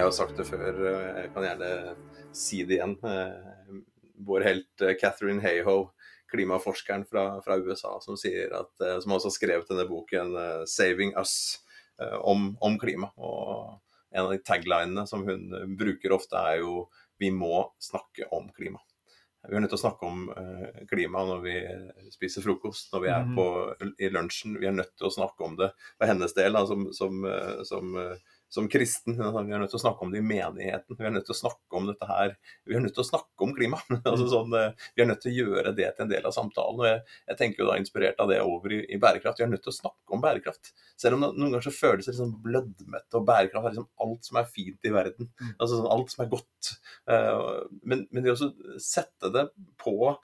Jeg 0.00 0.06
har 0.06 0.14
sagt 0.16 0.38
det 0.40 0.46
før, 0.48 0.78
jeg 0.80 1.28
kan 1.34 1.44
gjerne 1.44 1.70
si 2.32 2.62
det 2.64 2.78
igjen. 2.78 2.94
Eh, 3.04 3.74
vår 4.24 4.46
helt 4.46 4.84
eh, 4.86 4.94
Catherine 4.96 5.44
Hayhoe 5.44 5.90
klimaforskeren 6.32 7.04
fra, 7.04 7.24
fra 7.44 7.58
USA 7.60 7.98
som, 8.00 8.16
at, 8.16 8.84
som 9.02 9.12
også 9.12 9.28
har 9.28 9.34
skrevet 9.34 9.68
denne 9.68 9.84
boken 9.90 10.30
'Saving 10.64 11.12
Us' 11.18 11.58
om, 12.22 12.54
om 12.62 12.78
klima. 12.80 13.10
Og 13.18 13.76
en 14.14 14.22
av 14.22 14.32
de 14.32 14.38
taglinene 14.46 15.04
som 15.10 15.26
hun 15.26 15.50
bruker 15.76 16.14
ofte, 16.16 16.38
er 16.38 16.62
jo 16.62 16.86
'vi 17.18 17.32
må 17.34 17.66
snakke 17.82 18.30
om 18.32 18.48
klima'. 18.56 18.80
Vi 19.50 19.56
er 19.56 19.60
nødt 19.60 19.74
til 19.74 19.80
å 19.80 19.84
snakke 19.84 20.06
om 20.06 20.30
klima 20.88 21.26
når 21.26 21.44
vi 21.44 21.58
spiser 22.14 22.46
frokost, 22.46 22.92
når 22.94 23.04
vi 23.04 23.10
er 23.10 23.26
mhm. 23.26 23.36
på, 23.36 23.92
i 23.98 24.08
lunsjen. 24.14 24.56
Vi 24.62 24.70
er 24.70 24.78
nødt 24.78 24.94
til 24.96 25.10
å 25.10 25.16
snakke 25.18 25.44
om 25.44 25.60
det 25.60 25.72
for 25.98 26.06
hennes 26.06 26.36
del, 26.38 26.54
da, 26.56 26.64
som, 26.70 26.92
som, 26.94 27.26
som 27.66 27.98
som 28.50 28.68
kristen. 28.68 29.14
Vi 29.16 29.54
er 29.54 29.62
nødt 29.62 29.70
til 29.70 29.78
å 29.78 29.82
snakke 29.84 30.04
om 30.04 30.10
det 30.10 30.18
i 30.18 30.26
menigheten. 30.26 30.96
Vi 30.98 31.06
er 31.06 31.12
nødt 31.14 31.26
til 31.28 31.36
å 31.36 31.38
snakke 31.38 31.78
om 31.78 31.86
dette 31.86 32.06
her. 32.08 32.32
Vi 32.66 32.74
er 32.74 32.82
nødt 32.82 32.96
til 32.96 33.04
å 33.04 33.06
snakke 33.06 33.46
om 33.46 33.52
klima. 33.54 33.78
altså 34.10 34.26
mm. 34.26 34.30
sånn, 34.32 34.56
eh, 34.58 34.88
vi 34.96 35.04
er 35.04 35.10
nødt 35.10 35.22
til 35.22 35.30
å 35.30 35.36
gjøre 35.44 35.74
det 35.78 35.90
til 35.94 36.04
en 36.06 36.10
del 36.10 36.26
av 36.26 36.34
samtalen. 36.34 36.80
og 36.82 36.88
Jeg, 36.88 37.02
jeg 37.30 37.38
tenker 37.38 37.62
jo 37.62 37.68
da 37.70 37.76
inspirert 37.78 38.22
av 38.22 38.32
det 38.32 38.40
over 38.42 38.74
i, 38.74 38.80
i, 38.90 38.98
bærekraft. 39.02 39.38
Vi 39.38 39.46
er 39.46 39.52
nødt 39.52 39.62
til 39.66 39.74
å 39.74 39.76
snakke 39.76 40.16
om 40.16 40.24
bærekraft. 40.24 40.72
Selv 40.98 41.16
om 41.16 41.24
det, 41.24 41.30
noen 41.36 41.54
ganger 41.54 41.68
så 41.68 41.74
føles 41.76 42.08
det 42.08 42.16
liksom 42.16 42.34
blødmete, 42.42 43.20
og 43.20 43.28
bærekraft 43.30 43.70
er 43.70 43.76
liksom 43.76 44.06
alt 44.06 44.32
som 44.32 44.40
er 44.42 44.50
fint 44.50 44.90
i 44.90 44.94
verden. 44.98 45.30
Mm. 45.38 45.52
altså 45.54 45.76
sånn, 45.76 45.90
Alt 45.90 46.14
som 46.14 46.24
er 46.24 46.32
godt. 46.32 46.72
Uh, 47.10 47.70
men, 47.86 48.04
men 48.10 48.26
det 48.26 48.34
å 48.34 48.50
sette 48.82 49.30
det 49.34 49.46
på 49.80 49.94
eh, 50.10 50.18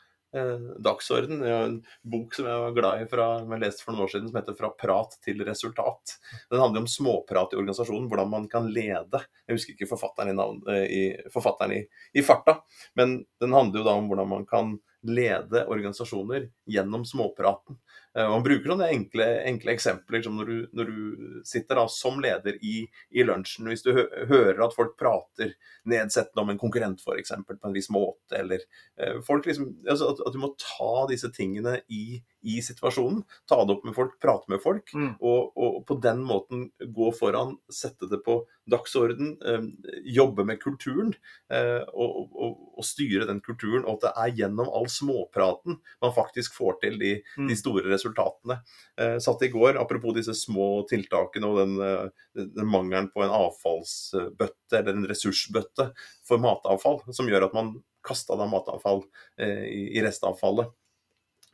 dagsorden. 0.82 1.40
Jeg 1.46 1.54
har 1.54 1.68
en 1.68 1.78
bok 2.02 2.34
som 2.36 2.48
jeg 2.48 2.62
var 2.64 2.74
glad 2.76 3.02
i 3.02 3.06
fra, 3.10 3.26
jeg 3.40 3.62
leste 3.62 3.84
for 3.84 3.94
noen 3.94 4.04
år 4.04 4.12
siden, 4.12 4.28
som 4.28 4.40
heter 4.40 4.56
'Fra 4.58 4.70
prat 4.76 5.16
til 5.24 5.44
resultat'. 5.46 6.16
Den 6.50 6.60
handler 6.60 6.80
om 6.80 6.90
småprat 6.90 7.52
i 7.52 7.56
organisasjonen, 7.56 8.08
hvordan 8.08 8.30
man 8.30 8.48
kan 8.48 8.66
lede. 8.72 9.22
Jeg 9.46 9.56
husker 9.56 9.72
ikke 9.72 9.88
forfatteren 9.94 10.30
i, 10.30 10.36
navn, 10.36 10.62
eh, 10.68 10.84
i, 10.84 11.16
forfatteren 11.32 11.72
i, 11.72 11.86
i 12.14 12.22
farta, 12.22 12.60
men 12.94 13.24
den 13.40 13.52
handler 13.52 13.80
jo 13.80 13.84
da 13.84 13.96
om 13.96 14.08
hvordan 14.08 14.28
man 14.28 14.46
kan 14.46 14.78
lede 15.06 15.66
organisasjoner 15.66 16.50
gjennom 16.66 17.04
småpraten. 17.04 17.78
Eh, 18.16 18.24
og 18.24 18.32
Han 18.38 18.44
bruker 18.46 18.72
sånne 18.72 18.88
enkle, 18.94 19.26
enkle 19.50 19.74
eksempler 19.76 20.24
som 20.24 20.38
når 20.38 20.50
du, 20.50 20.56
når 20.78 20.90
du 20.90 21.40
sitter 21.48 21.80
da 21.80 21.86
som 21.92 22.20
leder 22.22 22.56
i, 22.64 22.78
i 23.12 23.26
lunsjen. 23.26 23.68
Hvis 23.70 23.84
du 23.84 23.92
hø 23.96 24.06
hører 24.30 24.62
at 24.66 24.76
folk 24.76 24.96
prater 24.98 25.52
nedsettende 25.88 26.44
om 26.44 26.52
en 26.52 26.60
konkurrent 26.60 27.02
f.eks. 27.02 27.34
på 27.46 27.56
en 27.56 27.76
viss 27.76 27.90
måte, 27.92 28.38
eller 28.40 28.64
eh, 29.00 29.20
folk 29.26 29.46
liksom, 29.48 29.68
altså 29.84 30.12
at, 30.14 30.24
at, 30.26 30.34
du 30.34 30.42
må 30.42 30.54
ta 30.60 31.06
disse 31.10 31.30
tingene 31.36 31.78
i, 31.92 32.18
i 32.46 32.58
situasjonen. 32.64 33.22
Ta 33.48 33.60
det 33.64 33.76
opp 33.76 33.86
med 33.86 33.96
folk, 33.96 34.16
prate 34.22 34.52
med 34.52 34.62
folk. 34.64 34.92
Mm. 34.94 35.12
Og, 35.20 35.52
og, 35.54 35.80
på 35.86 35.98
den 36.02 36.22
måten 36.26 36.68
gå 36.96 37.12
foran, 37.16 37.56
sette 37.72 38.08
det 38.10 38.22
på 38.26 38.40
dagsorden, 38.70 39.36
eh, 39.44 39.68
jobbe 40.16 40.46
med 40.48 40.62
kulturen. 40.62 41.12
Eh, 41.52 41.84
og, 41.92 42.32
og, 42.32 42.82
styre 42.86 43.26
den 43.28 43.40
kulturen. 43.44 43.84
Og 43.84 43.98
at 43.98 44.06
det 44.06 44.12
er 44.22 44.34
gjennom 44.42 44.70
all 44.70 44.88
småpraten 44.92 45.80
man 46.02 46.14
faktisk 46.16 46.54
får 46.56 46.80
til 46.84 47.00
de, 47.02 47.16
mm. 47.36 47.48
de 47.50 47.58
store 47.58 47.86
resultatene. 47.90 48.05
Eh, 48.14 49.18
satt 49.22 49.42
i 49.42 49.50
går, 49.52 49.76
apropos 49.80 50.14
disse 50.16 50.34
små 50.38 50.86
tiltakene 50.90 51.50
og 51.50 51.60
den, 51.60 51.74
eh, 51.82 52.46
den 52.46 52.70
mangelen 52.70 53.10
på 53.12 53.24
en 53.24 53.34
avfallsbøtte 53.34 54.80
eller 54.80 54.96
en 54.96 55.08
ressursbøtte 55.10 55.90
for 56.26 56.42
matavfall, 56.42 57.02
som 57.12 57.28
gjør 57.30 57.48
at 57.48 57.56
man 57.56 57.74
kasta 58.06 58.38
da 58.38 58.46
matavfall 58.50 59.02
eh, 59.42 59.66
i 59.98 60.02
restavfallet 60.04 60.70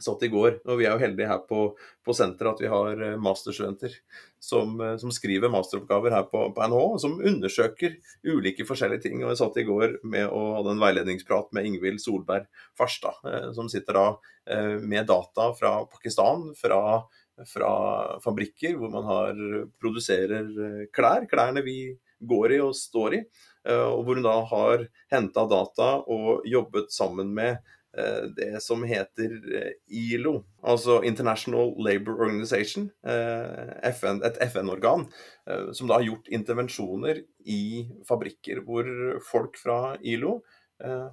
satt 0.05 0.23
i 0.27 0.31
går. 0.33 0.59
Og 0.67 0.79
vi 0.81 0.87
er 0.87 0.95
jo 0.95 1.03
heldige 1.03 1.31
her 1.31 1.41
på, 1.49 1.65
på 2.05 2.15
senteret 2.17 2.57
at 2.57 2.62
vi 2.62 2.71
har 2.73 3.03
eh, 3.03 3.19
masterstudenter 3.21 3.95
som, 4.43 4.75
eh, 4.81 4.97
som 5.01 5.12
skriver 5.15 5.53
masteroppgaver 5.53 6.15
her 6.15 6.27
på, 6.31 6.45
på, 6.55 6.69
NHO, 6.69 6.85
som 7.03 7.19
undersøker 7.21 7.97
ulike 8.27 8.67
forskjellige 8.69 9.07
ting. 9.07 9.23
Og 9.23 9.33
jeg 9.33 9.41
satt 9.43 9.59
i 9.62 9.67
går 9.69 9.99
med 10.03 10.29
å 10.29 10.45
ha 10.59 10.62
en 10.73 10.83
veiledningsprat 10.83 11.53
med 11.57 11.69
Ingvild 11.71 12.03
Solberg 12.03 12.49
Farstad, 12.79 13.21
eh, 13.29 13.51
som 13.57 13.71
sitter 13.73 13.99
da 13.99 14.07
med 14.83 15.07
data 15.07 15.45
fra 15.55 15.71
Pakistan, 15.87 16.49
fra, 16.59 17.05
fra 17.47 17.69
fabrikker 18.25 18.73
hvor 18.75 18.91
man 18.91 19.05
har, 19.07 19.37
produserer 19.79 20.49
klær. 20.91 21.29
Klærne 21.31 21.62
vi 21.62 21.77
går 22.19 22.57
i 22.57 22.59
og 22.65 22.75
står 22.75 23.15
i. 23.21 23.21
Og 23.71 24.03
hvor 24.03 24.19
hun 24.19 24.27
da 24.27 24.35
har 24.51 24.83
henta 25.15 25.45
data 25.47 25.93
og 26.11 26.43
jobbet 26.51 26.91
sammen 26.91 27.31
med 27.37 27.62
det 28.37 28.63
som 28.63 28.85
heter 28.85 29.35
eh, 29.57 29.73
ILO, 29.89 30.39
altså 30.63 31.03
International 31.05 31.75
Labour 31.85 32.23
Organization, 32.25 32.91
eh, 33.07 33.91
FN, 33.93 34.23
et 34.25 34.39
FN-organ, 34.49 35.07
som 35.75 35.89
da 35.91 35.99
har 35.99 36.07
gjort 36.07 36.29
intervensjoner 36.31 37.19
i 37.51 37.63
fabrikker 38.07 38.61
hvor 38.63 38.87
folk 39.27 39.57
fra 39.59 39.97
ILO 40.07 40.37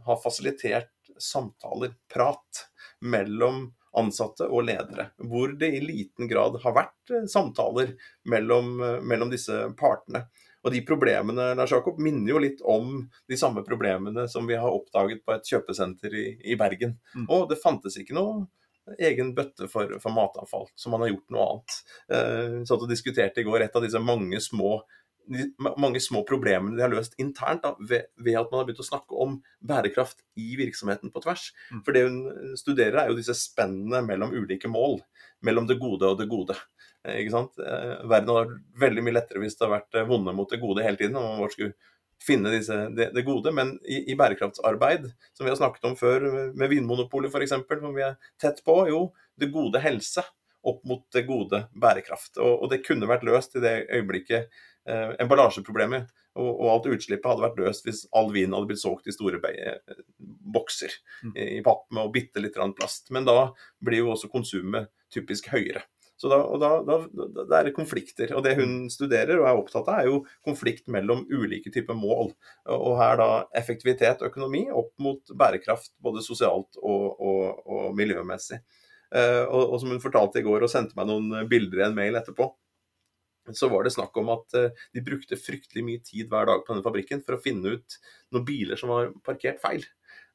har 0.05 0.19
fasilitert 0.21 1.09
samtaler, 1.17 1.95
prat, 2.13 2.61
mellom 3.01 3.63
ansatte 3.97 4.45
og 4.45 4.67
ledere. 4.67 5.07
Hvor 5.17 5.55
det 5.57 5.71
i 5.73 5.81
liten 5.81 6.29
grad 6.29 6.59
har 6.61 6.75
vært 6.77 7.13
samtaler 7.33 7.95
mellom, 8.29 8.75
mellom 9.01 9.33
disse 9.33 9.57
partene. 9.81 10.27
Og 10.65 10.73
de 10.73 10.81
problemene 10.83 11.53
Lars 11.55 11.71
Jakob, 11.71 11.99
minner 12.03 12.33
jo 12.33 12.43
litt 12.43 12.63
om 12.67 13.03
de 13.29 13.39
samme 13.39 13.63
problemene 13.67 14.27
som 14.31 14.47
vi 14.49 14.57
har 14.59 14.71
oppdaget 14.75 15.23
på 15.25 15.35
et 15.35 15.51
kjøpesenter 15.53 16.15
i, 16.19 16.25
i 16.51 16.57
Bergen. 16.59 16.97
Mm. 17.15 17.27
Og 17.27 17.47
det 17.51 17.61
fantes 17.63 17.95
ikke 18.01 18.17
noe 18.17 18.47
egen 18.97 19.35
bøtte 19.37 19.67
for, 19.69 19.91
for 20.01 20.13
matavfall, 20.15 20.65
så 20.75 20.89
man 20.89 21.03
har 21.03 21.11
gjort 21.11 21.35
noe 21.35 21.45
annet. 21.45 21.75
Eh, 22.15 22.55
satt 22.65 22.81
og 22.81 22.89
diskuterte 22.89 23.43
i 23.43 23.47
går 23.47 23.67
et 23.67 23.75
av 23.77 23.85
disse 23.85 24.01
mange 24.01 24.41
små 24.43 24.79
mange 25.77 25.99
små 26.01 26.23
problemene 26.25 26.73
de 26.73 26.81
har 26.81 26.89
løst 26.89 27.13
internt 27.21 27.61
da, 27.61 27.75
ved, 27.77 28.07
ved, 28.17 28.33
at 28.39 28.49
man 28.49 28.61
har 28.61 28.65
begynt 28.65 28.81
å 28.81 28.87
snakke 28.87 29.17
om 29.25 29.35
bærekraft 29.61 30.23
i 30.41 30.55
virksomheten 30.57 31.11
på 31.13 31.21
tvers. 31.21 31.51
Mm. 31.69 31.83
For 31.85 31.93
det 31.93 32.03
hun 32.07 32.55
studerer, 32.57 32.97
er 32.97 33.11
jo 33.11 33.19
disse 33.19 33.35
spennene 33.37 34.01
mellom 34.07 34.33
ulike 34.33 34.71
mål. 34.71 34.97
Mellom 35.45 35.67
det 35.69 35.77
gode 35.81 36.09
og 36.09 36.17
det 36.17 36.25
gode. 36.31 36.57
Eh, 37.07 37.21
ikke 37.21 37.35
sant? 37.35 37.61
Eh, 37.63 37.93
verden 38.09 38.33
hadde 38.33 38.41
vært 38.41 38.81
veldig 38.83 39.05
mye 39.05 39.17
lettere 39.19 39.43
hvis 39.43 39.55
det 39.55 39.65
hadde 39.65 39.77
vært 39.77 39.99
eh, 39.99 40.09
vonde 40.09 40.35
mot 40.35 40.51
det 40.51 40.61
gode 40.61 40.85
hele 40.85 40.99
tiden. 40.99 41.17
og 41.19 41.27
man 41.27 41.45
bare 41.45 41.55
skulle 41.55 41.77
finne 42.19 42.51
disse, 42.51 42.75
det, 42.97 43.11
det, 43.15 43.23
gode, 43.23 43.53
Men 43.55 43.77
i, 43.87 44.01
i, 44.11 44.17
bærekraftsarbeid, 44.19 45.07
som 45.37 45.47
vi 45.47 45.53
har 45.53 45.59
snakket 45.59 45.87
om 45.87 45.95
før 45.99 46.25
med 46.51 46.71
Vinmonopolet 46.71 47.31
f.eks., 47.31 47.55
som 47.55 47.95
vi 47.95 48.03
er 48.03 48.17
tett 48.41 48.59
på, 48.65 48.81
jo, 48.91 49.05
det 49.39 49.53
gode 49.53 49.79
helse 49.79 50.25
opp 50.67 50.83
mot 50.83 51.05
det 51.15 51.23
gode 51.23 51.63
bærekraft. 51.71 52.35
Og, 52.37 52.65
og 52.65 52.71
det 52.73 52.83
kunne 52.83 53.07
vært 53.07 53.23
løst 53.27 53.55
i 53.55 53.63
det 53.63 53.75
øyeblikket 53.87 54.49
eh, 54.89 55.13
emballasjeproblemet 55.23 56.09
og, 56.39 56.49
og, 56.49 56.65
alt 56.73 56.89
utslippet 56.93 57.29
hadde 57.29 57.45
vært 57.45 57.61
løst 57.61 57.87
hvis 57.87 58.03
all 58.15 58.29
vin 58.33 58.53
hadde 58.55 58.69
blitt 58.69 58.81
solgt 58.81 59.07
i 59.09 59.15
store 59.15 59.39
bokser 60.19 60.93
mm. 61.23 61.33
i, 61.33 61.47
i 61.57 61.63
papp 61.65 61.87
med 61.95 62.05
og 62.05 62.13
bitte 62.15 62.43
litt 62.43 62.59
plast. 62.77 63.09
Men 63.15 63.27
da 63.27 63.53
blir 63.83 64.03
jo 64.03 64.11
også 64.13 64.31
konsumet 64.31 64.91
typisk 65.13 65.49
høyere. 65.53 65.85
Så 66.19 66.27
da, 66.27 66.37
da, 66.59 66.69
da, 66.83 66.97
da, 67.37 67.59
er 67.61 67.69
det 67.69 67.75
konflikter. 67.77 68.33
Og 68.35 68.43
det 68.43 68.57
hun 68.59 68.89
studerer 68.91 69.39
og 69.39 69.45
er 69.47 69.59
opptatt 69.61 69.87
av, 69.87 70.01
er 70.01 70.09
jo 70.09 70.17
konflikt 70.43 70.89
mellom 70.91 71.23
ulike 71.31 71.71
typer 71.71 71.95
mål. 71.95 72.33
Og 72.75 72.97
her 72.99 73.15
da 73.21 73.29
effektivitet 73.55 74.19
og 74.19 74.27
økonomi 74.33 74.65
opp 74.67 74.91
mot 74.99 75.31
bærekraft, 75.39 75.93
både 76.03 76.23
sosialt 76.25 76.75
og, 76.81 77.05
og, 77.23 77.61
og 77.63 77.95
miljømessig. 77.95 78.59
Uh, 79.09 79.45
og, 79.47 79.61
og, 79.63 79.77
som 79.81 79.93
hun 79.93 80.03
fortalte 80.03 80.41
i 80.41 80.45
går 80.45 80.61
og 80.65 80.69
sendte 80.69 80.97
meg 80.99 81.07
noen 81.09 81.47
bilder 81.49 81.79
i 81.81 81.85
en 81.87 81.95
mail 81.97 82.19
etterpå, 82.19 82.45
så 83.57 83.65
var 83.71 83.87
det 83.87 83.95
snakk 83.95 84.13
om 84.21 84.27
at 84.35 84.59
uh, 84.59 84.83
de 84.93 85.01
brukte 85.05 85.39
fryktelig 85.39 85.85
mye 85.87 86.03
tid 86.05 86.27
hver 86.29 86.51
dag 86.51 86.61
på 86.61 86.75
denne 86.75 86.85
fabrikken 86.85 87.23
for 87.23 87.37
å 87.37 87.41
finne 87.41 87.79
ut 87.79 87.97
noen 88.35 88.45
biler 88.45 88.77
som 88.77 88.91
var 88.91 89.09
parkert 89.25 89.63
feil. 89.63 89.87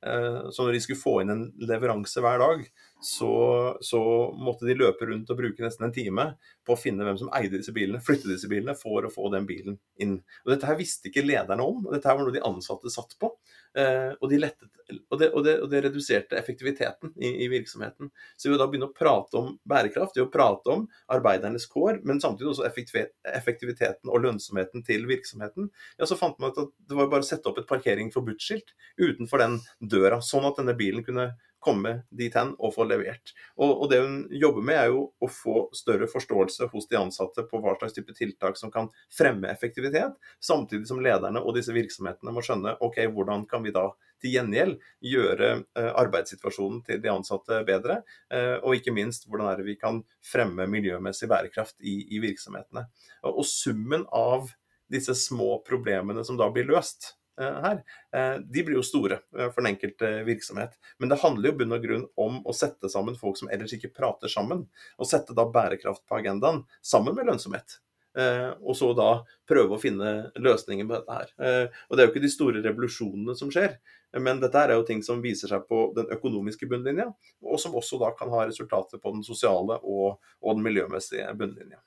Uh, 0.04 0.50
så 0.52 0.66
når 0.66 0.76
de 0.76 0.80
skulle 0.84 1.00
få 1.00 1.14
inn 1.22 1.32
en 1.32 1.44
leveranse 1.64 2.20
hver 2.20 2.42
dag, 2.42 2.64
så, 3.04 3.30
så, 3.84 4.00
måtte 4.36 4.68
de 4.68 4.76
løpe 4.76 5.08
rundt 5.08 5.28
og 5.32 5.38
bruke 5.38 5.64
nesten 5.64 5.86
en 5.88 5.94
time 5.94 6.26
på 6.64 6.72
å 6.72 6.80
finne 6.80 7.04
hvem 7.04 7.18
som 7.20 7.30
eide 7.36 7.58
disse 7.58 7.72
bilene, 7.76 8.00
flytte 8.04 8.30
disse 8.30 8.48
bilene, 8.48 8.76
for 8.78 9.04
å 9.04 9.12
få 9.12 9.28
den 9.34 9.48
bilen 9.48 9.76
inn. 10.00 10.18
Og 10.44 10.54
Dette 10.54 10.68
her 10.70 10.78
visste 10.80 11.10
ikke 11.10 11.24
lederne 11.26 11.64
om, 11.64 11.82
og 11.84 11.92
dette 11.92 12.08
her 12.08 12.16
var 12.16 12.28
noe 12.28 12.36
de 12.36 12.44
ansatte 12.48 12.92
satt 12.92 13.12
på. 13.20 13.32
Eh, 13.74 14.12
og, 14.20 14.28
de 14.30 14.38
lettet, 14.38 14.68
og, 15.10 15.16
det, 15.18 15.28
og, 15.32 15.40
det, 15.42 15.54
og, 15.58 15.66
det, 15.72 15.80
reduserte 15.88 16.36
effektiviteten 16.38 17.10
i, 17.18 17.32
i, 17.42 17.48
virksomheten. 17.50 18.12
Så 18.38 18.48
ved 18.50 18.58
å 18.58 18.60
da 18.60 18.68
begynne 18.70 18.86
å 18.86 18.94
prate 18.94 19.40
om 19.40 19.48
bærekraft, 19.66 20.14
ved 20.14 20.28
å 20.28 20.30
prate 20.30 20.70
om 20.70 20.84
arbeidernes 21.10 21.66
kår, 21.72 21.98
men 22.06 22.22
samtidig 22.22 22.52
også 22.52 22.68
effektiviteten 22.68 24.12
og 24.12 24.22
lønnsomheten 24.22 24.86
til 24.86 25.08
virksomheten, 25.10 25.72
ja, 25.98 26.06
så 26.06 26.18
fant 26.20 26.38
man 26.38 26.54
ut 26.54 26.62
at 26.66 26.70
det 26.86 27.00
var 27.00 27.10
bare 27.10 27.26
å 27.26 27.30
sette 27.30 27.50
opp 27.50 27.58
et 27.62 27.70
parkering 27.70 28.14
forbudt-skilt 28.14 28.76
utenfor 29.02 29.42
den 29.42 29.58
døra, 29.82 30.22
sånn 30.22 30.46
at 30.46 30.62
denne 30.62 30.76
bilen 30.78 31.02
kunne 31.06 31.32
komme 31.64 31.94
dit 32.12 32.34
hen 32.36 32.52
og 32.58 32.74
få 32.76 32.86
levert. 32.88 33.32
Og, 33.56 33.70
og, 33.70 33.84
Det 33.90 34.00
hun 34.02 34.16
jobber 34.30 34.66
med, 34.66 34.78
er 34.78 34.92
jo 34.92 35.04
å 35.18 35.30
få 35.30 35.66
større 35.76 36.08
forståelse 36.10 36.68
hos 36.72 36.88
de 36.90 37.00
ansatte 37.00 37.46
på 37.48 37.60
hva 37.62 37.76
slags 37.78 37.96
type 37.96 38.14
tiltak 38.16 38.60
som 38.60 38.72
kan 38.74 38.90
fremme 39.12 39.50
effektivitet, 39.50 40.16
samtidig 40.40 40.88
som 40.90 41.02
lederne 41.04 41.42
og 41.42 41.56
disse 41.56 41.74
virksomhetene 41.74 42.34
må 42.34 42.44
skjønne 42.44 42.76
ok, 42.84 43.00
hvordan 43.14 43.46
kan 43.50 43.64
vi 43.64 43.74
da 43.74 43.88
til 44.22 44.34
gjengjeld 44.36 44.76
gjøre 45.04 45.50
eh, 45.60 45.90
arbeidssituasjonen 46.00 46.82
til 46.86 47.00
de 47.04 47.12
ansatte 47.12 47.60
bedre, 47.68 48.00
eh, 48.32 48.56
og 48.62 48.78
ikke 48.78 48.94
minst 48.96 49.28
hvordan 49.28 49.50
er 49.50 49.60
det 49.60 49.68
vi 49.68 49.78
kan 49.80 50.00
fremme 50.24 50.68
miljømessig 50.70 51.28
bærekraft 51.30 51.76
i, 51.84 51.98
i 52.16 52.22
virksomhetene. 52.24 52.86
Og, 53.24 53.42
og 53.42 53.48
summen 53.48 54.06
av 54.14 54.52
disse 54.90 55.16
små 55.18 55.58
problemene 55.66 56.24
som 56.26 56.38
da 56.40 56.48
blir 56.52 56.68
løst, 56.68 57.14
her, 57.42 57.80
eh, 58.14 58.36
de 58.38 58.64
blir 58.64 58.78
jo 58.78 58.84
store 58.86 59.18
eh, 59.38 59.48
for 59.50 59.62
den 59.62 59.72
enkelte 59.72 60.10
virksomhet. 60.28 60.76
Men 60.98 61.10
det 61.12 61.20
handler 61.22 61.50
jo 61.50 61.58
bunn 61.60 61.76
og 61.76 61.86
grunn 61.86 62.04
om 62.20 62.42
å 62.46 62.54
sette 62.56 62.90
sammen 62.92 63.18
folk 63.18 63.40
som 63.40 63.50
ellers 63.54 63.74
ikke 63.76 63.92
prater 63.94 64.30
sammen. 64.30 64.66
Og 64.98 65.10
sette 65.10 65.36
da 65.36 65.46
bærekraft 65.48 66.04
på 66.08 66.20
agendaen 66.20 66.62
sammen 66.82 67.16
med 67.18 67.30
lønnsomhet. 67.30 67.78
Eh, 68.18 68.50
og 68.62 68.76
så 68.78 68.92
da 68.94 69.08
prøve 69.48 69.74
å 69.74 69.82
finne 69.82 70.30
løsninger 70.38 70.86
på 70.86 70.94
dette 70.98 71.18
her. 71.18 71.32
Eh, 71.38 71.80
og 71.88 71.96
det 71.96 72.02
er 72.02 72.08
jo 72.08 72.14
ikke 72.14 72.26
de 72.26 72.32
store 72.32 72.62
revolusjonene 72.62 73.34
som 73.38 73.50
skjer, 73.50 73.74
men 74.22 74.38
dette 74.42 74.60
er 74.60 74.76
jo 74.76 74.84
ting 74.86 75.02
som 75.02 75.22
viser 75.22 75.50
seg 75.50 75.64
på 75.66 75.88
den 75.96 76.12
økonomiske 76.14 76.68
bunnlinja, 76.70 77.08
og 77.42 77.58
som 77.58 77.74
også 77.74 77.98
da 77.98 78.12
kan 78.14 78.30
ha 78.30 78.44
resultater 78.46 79.02
på 79.02 79.16
den 79.16 79.26
sosiale 79.26 79.80
og, 79.82 80.20
og 80.38 80.54
den 80.54 80.62
miljømessige 80.68 81.26
bunnlinja. 81.38 81.82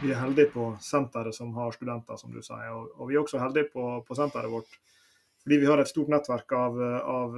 Vi 0.00 0.12
er 0.12 0.16
heldige 0.16 0.48
på 0.54 0.70
senteret 0.80 1.36
som 1.36 1.50
har 1.54 1.74
studenter, 1.76 2.16
som 2.16 2.32
du 2.32 2.40
sier. 2.40 2.70
Og, 2.72 2.88
og 2.96 3.10
vi 3.10 3.18
er 3.18 3.20
også 3.20 3.40
heldige 3.42 3.68
på, 3.74 3.88
på 4.06 4.16
senteret 4.16 4.52
vårt 4.52 4.78
fordi 5.40 5.56
vi 5.56 5.66
har 5.70 5.80
et 5.80 5.88
stort 5.88 6.10
nettverk 6.12 6.52
av, 6.52 6.74
av, 7.08 7.36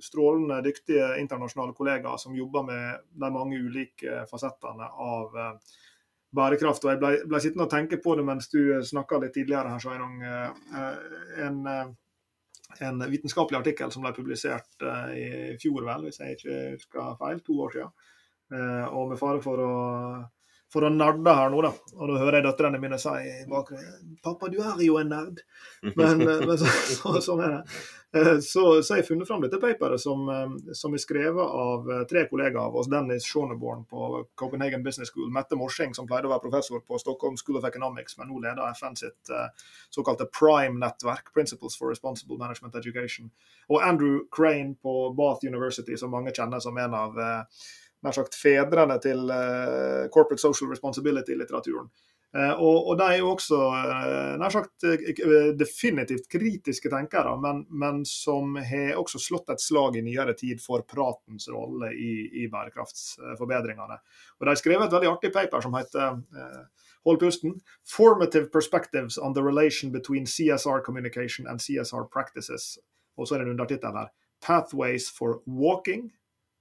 strålende 0.00 0.62
dyktige 0.64 1.18
internasjonale 1.20 1.74
kollegaer 1.76 2.16
som 2.16 2.36
jobber 2.36 2.64
med 2.64 3.02
de 3.12 3.28
mange 3.34 3.58
ulike 3.60 4.22
fasettene 4.30 4.88
av 4.88 5.36
eh, 5.36 5.74
bærekraft. 6.32 6.86
Og 6.86 6.94
Jeg 6.94 7.00
ble, 7.02 7.10
ble 7.28 7.42
sittende 7.44 7.66
og 7.66 7.74
tenke 7.74 8.00
på 8.00 8.16
det 8.16 8.24
mens 8.24 8.48
du 8.48 8.62
snakka 8.88 9.20
litt 9.20 9.36
tidligere 9.36 9.74
her, 9.74 9.84
Sveinung. 9.84 10.16
Eh, 10.24 10.88
en, 11.44 11.60
eh, 11.68 11.92
en, 12.88 13.04
vitenskapelig 13.12 13.60
artikkel 13.60 13.92
som 13.92 14.08
ble 14.08 14.16
publisert 14.16 14.88
i 15.12 15.58
fjor, 15.60 15.84
vel, 15.84 16.08
hvis 16.08 16.22
jeg 16.22 16.38
ikke 16.38 16.58
husker 16.78 17.16
feil, 17.20 17.44
to 17.44 17.60
år 17.66 17.76
siden. 17.76 17.96
Og 18.96 19.12
med 19.12 19.18
fare 19.20 19.42
for 19.44 19.60
å 19.62 19.72
for 20.70 20.86
å 20.86 20.90
nerde 20.94 21.32
her 21.34 21.50
nå, 21.50 21.62
da. 21.66 21.70
Og 21.98 22.10
da 22.10 22.18
hører 22.20 22.38
jeg 22.38 22.46
døtrene 22.46 22.78
mine 22.82 22.98
si 23.00 23.10
i 23.10 23.46
bakgrunnen 23.50 24.18
'Pappa, 24.22 24.50
du 24.52 24.60
er 24.62 24.82
jo 24.84 24.98
en 25.00 25.10
nerd'. 25.10 25.40
Men, 25.98 26.20
eh, 26.20 26.44
men 26.46 26.58
så, 26.60 26.68
så, 26.68 27.14
sånn 27.24 27.40
er 27.42 27.54
det. 27.56 27.80
Eh, 28.20 28.38
så, 28.44 28.62
så 28.82 28.92
har 28.92 29.00
jeg 29.00 29.06
funnet 29.08 29.28
fram 29.28 29.40
dette 29.42 29.58
paperet 29.62 30.02
som, 30.02 30.28
eh, 30.28 30.74
som, 30.76 30.94
er 30.94 31.02
skrevet 31.02 31.54
av 31.64 31.88
tre 32.10 32.26
kollegaer 32.30 32.68
av 32.68 32.76
oss. 32.76 32.90
Dennis 32.92 33.26
Schoneborn 33.26 33.86
på 33.90 34.24
Copenhagen 34.38 34.84
Business 34.86 35.10
School, 35.10 35.30
Mette 35.32 35.58
Morsing, 35.58 35.94
som 35.96 36.06
pleide 36.10 36.28
å 36.28 36.34
være 36.34 36.44
professor 36.44 36.84
på 36.84 37.00
Stockholm 37.02 37.38
School 37.40 37.58
of 37.58 37.66
Economics, 37.66 38.18
men 38.18 38.30
nå 38.30 38.42
leder 38.44 38.74
FN 38.76 38.98
sitt 38.98 39.32
såkalte 39.94 40.28
Prime-nettverk, 40.36 41.32
Principles 41.34 41.78
for 41.78 41.94
Responsible 41.94 42.38
Management 42.38 42.76
Education, 42.76 43.30
og 43.70 43.82
Andrew 43.86 44.26
Crane 44.30 44.76
på 44.82 45.14
Bath 45.16 45.46
University, 45.46 45.96
som 45.96 46.12
mange 46.12 46.34
kjenner 46.36 46.60
som 46.62 46.78
en 46.78 46.98
av 46.98 47.16
nær 48.04 48.16
sagt 48.16 48.36
fedrene 48.38 48.96
til 49.02 49.28
uh, 49.28 50.06
corporate 50.12 50.42
social 50.42 50.70
responsibility-litteraturen. 50.72 51.90
Uh, 52.30 52.54
og, 52.62 52.76
og, 52.86 52.92
de 53.00 53.06
er 53.10 53.18
jo 53.18 53.32
også 53.32 53.58
uh, 53.58 54.34
nær 54.38 54.52
sagt 54.54 54.86
definitivt 55.58 56.28
kritiske 56.30 56.92
tenkere, 56.92 57.32
men, 57.42 57.64
men 57.70 58.04
som 58.06 58.54
har 58.56 59.00
også 59.00 59.18
slått 59.22 59.50
et 59.50 59.62
slag 59.62 59.98
i 59.98 60.04
nyere 60.06 60.36
tid 60.38 60.62
for 60.62 60.86
pratens 60.86 61.50
rolle 61.50 61.90
i, 61.92 62.12
i 62.44 62.46
bærekraftsforbedringene. 62.52 63.98
Og 64.38 64.46
De 64.46 64.52
har 64.52 64.60
skrevet 64.62 64.86
et 64.86 64.94
veldig 64.94 65.10
artig 65.16 65.32
paper 65.34 65.66
som 65.66 65.74
heter 65.76 66.22
Hold 67.08 67.16
pusten. 67.16 67.54
Formative 67.88 68.50
perspectives 68.52 69.16
on 69.16 69.32
the 69.32 69.42
relation 69.42 69.90
between 69.90 70.26
CSR 70.26 70.84
communication 70.84 71.46
and 71.46 71.58
CSR 71.58 72.10
practices. 72.12 72.78
Og 73.16 73.28
så 73.28 73.34
er 73.34 73.38
det 73.38 73.46
en 73.46 73.54
undertittel 73.54 73.96
her. 73.96 74.10
Pathways 74.42 75.10
for 75.10 75.40
walking, 75.46 76.12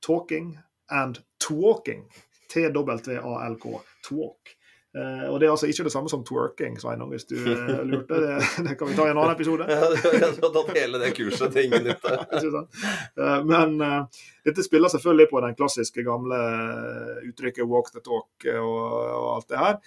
talking 0.01 0.57
and 0.91 1.19
twalking. 1.47 2.05
T-W-A-L-K. 2.53 3.81
Twalk. 4.07 4.55
Uh, 4.97 5.29
og 5.29 5.39
Det 5.39 5.45
er 5.45 5.51
altså 5.53 5.67
ikke 5.69 5.83
det 5.85 5.91
samme 5.93 6.09
som 6.09 6.23
twerking, 6.25 6.79
Sveinung, 6.81 7.11
hvis 7.13 7.27
du 7.29 7.35
uh, 7.37 7.83
lurte. 7.85 8.15
Det, 8.25 8.37
det, 8.65 8.73
kan 8.77 8.89
vi 8.89 8.95
ta 8.97 9.05
i 9.05 9.11
en 9.11 9.19
annen 9.21 9.35
episode. 9.35 9.67
ja, 9.69 9.89
jeg 10.15 10.31
har 10.41 10.53
tatt 10.55 10.71
hele 10.73 11.01
det 11.01 11.11
kurset 11.13 11.53
til 11.53 11.67
ingen 11.67 11.85
nytte. 11.85 12.15
uh, 13.21 13.37
men 13.45 13.77
dette 14.47 14.65
spiller 14.65 14.89
selvfølgelig 14.89 15.27
på 15.29 15.43
den 15.45 15.55
klassiske 15.59 16.03
gamle 16.03 16.39
uttrykket 17.29 17.69
'walk 17.69 17.93
the 17.93 18.01
talk' 18.01 18.49
og, 18.55 18.81
og 19.19 19.29
alt 19.35 19.49
det 19.49 19.61
her. 19.61 19.77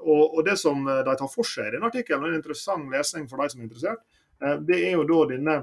Og, 0.00 0.38
og, 0.38 0.40
Det 0.46 0.56
som 0.58 0.86
de 0.86 1.16
tar 1.18 1.28
for 1.30 1.46
seg 1.46 1.68
i 1.68 1.76
denne 1.76 1.86
artikkelen, 1.86 2.24
en 2.24 2.40
interessant 2.40 2.88
lesning 2.90 3.28
for 3.28 3.42
de 3.42 3.52
som 3.52 3.60
er 3.60 3.68
interessert, 3.68 4.00
det 4.66 4.80
er 4.80 4.96
jo 4.96 5.04
da 5.06 5.20
denne 5.30 5.58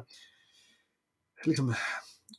liksom, 1.46 1.74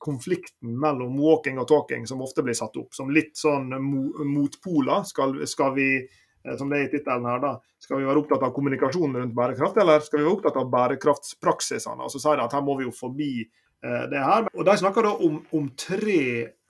konflikten 0.04 0.76
mellom 0.80 1.16
walking 1.20 1.58
og 1.62 1.68
talking 1.70 2.06
som 2.06 2.22
ofte 2.24 2.44
blir 2.44 2.56
satt 2.58 2.76
opp 2.76 2.94
som 2.96 3.12
litt 3.12 3.36
sånn 3.40 3.72
motpoler. 3.74 5.04
Skal, 5.08 5.38
skal 5.48 5.74
vi 5.78 5.88
eh, 5.96 6.56
som 6.58 6.70
det 6.70 6.80
er 6.80 6.88
i 6.88 6.90
tittelen 6.92 7.28
her, 7.28 7.40
da, 7.42 7.54
skal 7.80 8.00
vi 8.00 8.08
være 8.08 8.24
opptatt 8.24 8.44
av 8.44 8.52
kommunikasjonen 8.56 9.22
rundt 9.22 9.36
bærekraft, 9.36 9.78
eller 9.80 10.04
skal 10.04 10.20
vi 10.20 10.26
være 10.26 10.38
opptatt 10.38 10.58
av 10.60 10.72
bærekraftspraksisene? 10.72 12.04
Og 12.04 12.12
så 12.12 12.20
sier 12.20 12.40
de 12.40 12.48
at 12.48 12.56
her 12.56 12.66
må 12.66 12.76
vi 12.80 12.88
jo 12.88 12.92
forbi 12.96 13.30
eh, 13.44 14.04
det 14.12 14.20
her. 14.20 14.50
Og 14.52 14.68
De 14.68 14.76
snakker 14.82 15.08
da 15.08 15.14
om, 15.28 15.40
om, 15.56 15.70
tre 15.78 16.20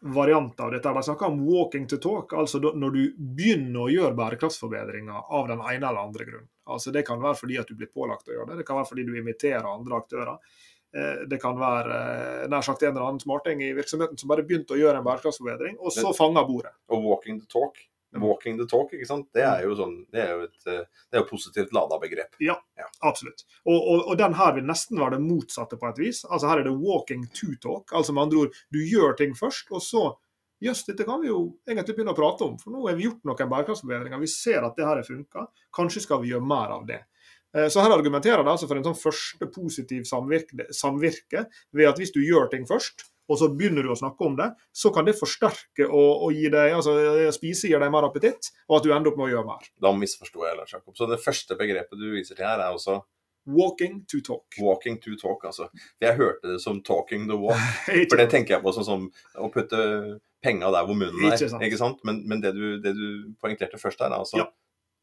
varianter 0.05 0.67
av 0.67 0.75
dette. 0.77 0.93
De 0.95 1.07
snakker 1.09 1.33
om 1.33 1.43
walking 1.49 1.89
to 1.91 1.99
talk, 2.03 2.37
altså 2.39 2.61
når 2.61 2.99
du 2.99 3.03
begynner 3.19 3.87
å 3.87 3.91
gjøre 3.91 4.19
bærekraftsforbedringer 4.19 5.33
av 5.33 5.49
den 5.51 5.65
ene 5.65 5.81
eller 5.81 6.05
andre 6.05 6.29
grunn. 6.29 6.47
Altså 6.71 6.93
Det 6.95 7.03
kan 7.09 7.23
være 7.23 7.41
fordi 7.41 7.59
at 7.61 7.71
du 7.73 7.75
blir 7.79 7.91
pålagt 7.91 8.29
å 8.29 8.37
gjøre 8.37 8.53
det, 8.53 8.63
det 8.63 8.69
kan 8.69 8.79
være 8.79 8.91
fordi 8.93 9.09
du 9.09 9.17
inviterer 9.19 9.67
andre 9.69 9.99
aktører. 9.99 10.61
Eh, 10.95 11.25
det 11.27 11.41
kan 11.43 11.57
være 11.59 11.97
eh, 12.45 12.45
nær 12.51 12.63
sagt 12.63 12.85
en 12.85 12.93
eller 12.93 13.09
annen 13.09 13.23
smarting 13.23 13.63
i 13.67 13.73
virksomheten 13.75 14.21
som 14.21 14.31
bare 14.31 14.45
begynte 14.47 14.77
å 14.77 14.79
gjøre 14.79 15.01
en 15.01 15.07
bærekraftsforbedring, 15.07 15.81
og 15.81 15.95
så 15.95 16.13
fanga 16.15 16.45
bordet. 16.47 16.75
Og 16.93 17.03
walking 17.09 17.41
the 17.43 17.51
talk. 17.51 17.81
Walking 18.23 18.61
the 18.61 18.67
talk, 18.71 18.93
ikke 18.95 19.09
sant? 19.09 19.27
Det 19.35 19.43
er 19.43 19.65
jo, 19.67 19.73
sånn, 19.75 19.97
det 20.15 20.21
er 20.23 20.29
jo 20.37 20.45
et 20.47 20.69
eh, 20.71 20.85
det 21.11 21.19
er 21.19 21.25
positivt 21.27 21.73
lada 21.75 21.99
begrep. 21.99 22.39
Ja, 22.39 22.55
ja. 22.79 22.87
absolutt. 23.03 23.43
Og, 23.65 23.75
og, 23.75 24.05
og, 24.05 24.13
den 24.21 24.37
her 24.39 24.55
vil 24.55 24.69
nesten 24.69 25.01
være 25.03 25.17
det 25.17 25.25
motsatte 25.25 25.79
på 25.81 25.89
et 25.91 25.99
vis. 25.99 26.23
Altså 26.29 26.53
Her 26.53 26.63
er 26.63 26.69
det 26.69 26.77
walking 26.79 27.27
to 27.35 27.57
talk. 27.59 27.91
Altså 27.91 28.15
med 28.15 28.29
andre 28.29 28.45
ord, 28.45 28.61
du 28.71 28.79
gjør 28.87 29.19
ting 29.19 29.35
først, 29.39 29.75
og 29.75 29.83
så 29.83 30.13
Jøss, 30.63 30.85
dette 30.87 31.05
kan 31.05 31.19
vi 31.21 31.29
jo 31.29 31.41
egentlig 31.69 31.97
begynne 31.97 32.15
å 32.15 32.17
prate 32.17 32.47
om. 32.47 32.55
For 32.57 32.73
nå 32.73 32.87
har 32.87 32.95
vi 32.97 33.05
gjort 33.09 33.27
noen 33.27 33.51
bærekraftsforbedringer. 33.51 34.21
Vi 34.23 34.31
ser 34.31 34.65
at 34.65 34.79
det 34.79 34.87
her 34.87 34.97
har 34.97 35.05
funka. 35.05 35.43
Kanskje 35.75 36.05
skal 36.07 36.23
vi 36.23 36.31
gjøre 36.31 36.47
mer 36.47 36.73
av 36.79 36.87
det. 36.89 37.03
Eh, 37.55 37.69
så 37.73 37.85
her 37.85 37.95
argumenterer 37.95 38.45
det 38.45 38.53
altså 38.55 38.69
for 38.71 38.81
en 38.81 38.87
sånn 38.87 38.99
første 38.99 39.49
positiv 39.55 40.07
samvirke, 40.09 40.69
samvirke, 40.75 41.47
ved 41.75 41.91
at 41.91 42.01
hvis 42.01 42.15
du 42.15 42.21
gjør 42.25 42.51
ting 42.53 42.67
først, 42.69 43.07
og 43.31 43.41
så 43.41 43.49
begynner 43.57 43.87
du 43.87 43.93
å 43.95 43.97
snakke 43.97 44.27
om 44.27 44.35
det, 44.37 44.51
så 44.77 44.91
kan 44.93 45.07
det 45.07 45.17
forsterke 45.17 45.87
og, 45.87 46.27
og 46.27 46.37
gi 46.37 46.51
deg, 46.53 46.75
altså 46.77 46.93
spise 47.33 47.71
gir 47.71 47.81
deg 47.81 47.93
mer 47.95 48.05
appetitt, 48.09 48.51
og 48.69 48.79
at 48.79 48.87
du 48.87 48.93
ender 48.93 49.13
opp 49.13 49.21
med 49.21 49.31
å 49.31 49.33
gjøre 49.33 49.49
mer. 49.49 49.71
Da 49.81 49.95
misforsto 49.97 50.45
jeg, 50.45 50.59
Lars 50.59 50.75
Jakob. 50.77 50.93
Så 50.99 51.09
det 51.09 51.23
første 51.25 51.57
begrepet 51.57 52.01
du 52.01 52.11
viser 52.13 52.37
til 52.37 52.49
her, 52.49 52.61
er 52.61 52.77
også 52.77 53.01
Walking 53.47 54.07
to 54.09 54.23
talk. 54.25 54.57
Walking 54.57 54.97
to 55.05 55.19
talk, 55.21 55.43
altså. 55.45 55.67
Jeg 56.01 56.17
hørte 56.17 56.55
det 56.55 56.63
som 56.63 56.79
'talking 56.81 57.27
the 57.29 57.37
walk'. 57.37 57.61
for 58.11 58.17
det 58.17 58.31
tenker 58.33 58.55
jeg 58.55 58.65
på 58.65 58.73
sånn 58.73 58.87
som 58.89 59.03
å 59.37 59.51
putte 59.53 59.81
penga 60.45 60.71
der 60.73 60.87
hvor 60.89 60.97
munnen 60.97 61.27
er. 61.27 61.37
Ikke 61.37 61.51
sant? 61.53 61.65
Ikke 61.69 61.81
sant? 61.81 62.01
Men, 62.09 62.23
men 62.29 62.41
det, 62.41 62.55
du, 62.57 62.79
det, 62.81 62.95
du, 62.97 63.35
poengterte 63.41 63.81
først 63.81 64.01
her, 64.01 64.13
er 64.13 64.25
altså 64.25 64.41
ja. 64.41 64.49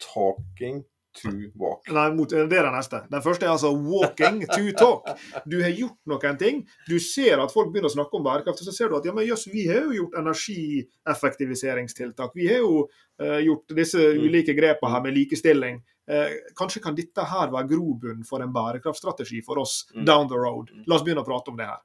'talking 0.02 0.82
to 1.14 1.30
walk. 1.60 1.92
Nei, 1.92 2.10
det 2.30 2.38
er 2.40 2.48
den 2.48 2.76
neste. 2.76 3.02
Den 3.12 3.22
første 3.24 3.46
er 3.46 3.50
altså 3.52 3.76
'walking 3.76 4.48
to 4.48 4.72
talk'. 4.80 5.18
Du 5.46 5.62
har 5.62 5.70
gjort 5.70 5.98
noen 6.08 6.38
ting. 6.38 6.68
Du 6.88 7.00
ser 7.00 7.40
at 7.44 7.54
folk 7.54 7.74
begynner 7.74 7.90
å 7.90 7.94
snakke 7.96 8.18
om 8.18 8.24
bærekraft, 8.24 8.62
og 8.62 8.66
så 8.68 8.72
ser 8.76 8.90
du 8.90 8.96
at 8.98 9.06
ja, 9.06 9.14
men 9.14 9.28
jøss, 9.28 9.48
vi 9.52 9.68
har 9.68 9.82
jo 9.88 9.92
gjort 10.00 10.14
energieffektiviseringstiltak. 10.22 12.32
Vi 12.36 12.48
har 12.48 12.58
jo 12.64 12.74
uh, 12.88 13.40
gjort 13.44 13.76
disse 13.76 14.00
mm. 14.00 14.24
ulike 14.28 14.54
grepene 14.58 14.92
her 14.94 15.02
med 15.04 15.14
likestilling. 15.18 15.76
Uh, 16.12 16.32
kanskje 16.58 16.84
kan 16.84 16.96
dette 16.96 17.22
her 17.24 17.52
være 17.54 17.70
grobunn 17.70 18.24
for 18.28 18.40
en 18.44 18.54
bærekraftstrategi 18.54 19.42
for 19.46 19.58
oss 19.62 19.74
mm. 19.96 20.06
down 20.06 20.28
the 20.32 20.40
road. 20.40 20.70
Mm. 20.72 20.84
La 20.88 20.96
oss 20.96 21.04
begynne 21.04 21.24
å 21.24 21.28
prate 21.28 21.52
om 21.52 21.58
det 21.60 21.70
her. 21.70 21.82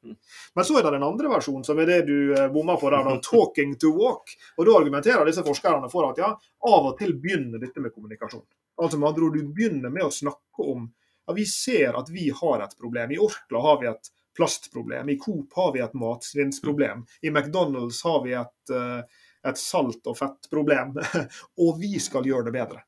Men 0.54 0.64
så 0.64 0.72
er 0.78 0.82
det 0.86 0.96
den 0.96 1.10
andre 1.10 1.28
versjonen, 1.34 1.64
som 1.66 1.78
er 1.78 1.86
det 1.90 2.00
du 2.08 2.18
bomma 2.54 2.74
på 2.80 2.90
der, 2.90 3.02
da, 3.04 3.10
'talking 3.22 3.70
to 3.78 3.88
walk'. 3.96 4.30
Og 4.56 4.66
Da 4.66 4.72
argumenterer 4.78 5.24
disse 5.26 5.46
forskerne 5.46 5.90
for 5.90 6.02
at 6.10 6.18
ja, 6.18 6.38
av 6.66 6.86
og 6.92 6.98
til 6.98 7.12
begynner 7.20 7.58
dette 7.62 7.80
med 7.80 7.92
kommunikasjon. 7.94 8.46
Altså 8.82 8.98
med 8.98 9.08
andre 9.08 9.24
ord, 9.24 9.36
Du 9.38 9.52
begynner 9.56 9.90
med 9.90 10.04
å 10.04 10.12
snakke 10.12 10.64
om 10.64 10.88
ja, 11.26 11.34
vi 11.34 11.46
ser 11.46 11.96
at 11.98 12.10
vi 12.12 12.30
har 12.30 12.62
et 12.62 12.76
problem. 12.78 13.10
I 13.10 13.18
Orkla 13.18 13.62
har 13.62 13.80
vi 13.80 13.88
et 13.90 14.10
plastproblem. 14.36 15.08
I 15.08 15.18
Coop 15.18 15.52
har 15.58 15.72
vi 15.72 15.80
et 15.80 15.94
matsvinnsproblem. 15.94 17.06
I 17.22 17.30
McDonald's 17.30 18.02
har 18.04 18.20
vi 18.24 18.36
et, 18.36 18.70
eh, 18.70 19.00
et 19.48 19.58
salt- 19.58 20.06
og 20.06 20.18
fettproblem. 20.18 20.94
og 21.64 21.80
vi 21.80 21.96
skal 22.02 22.28
gjøre 22.28 22.46
det 22.50 22.54
bedre. 22.54 22.84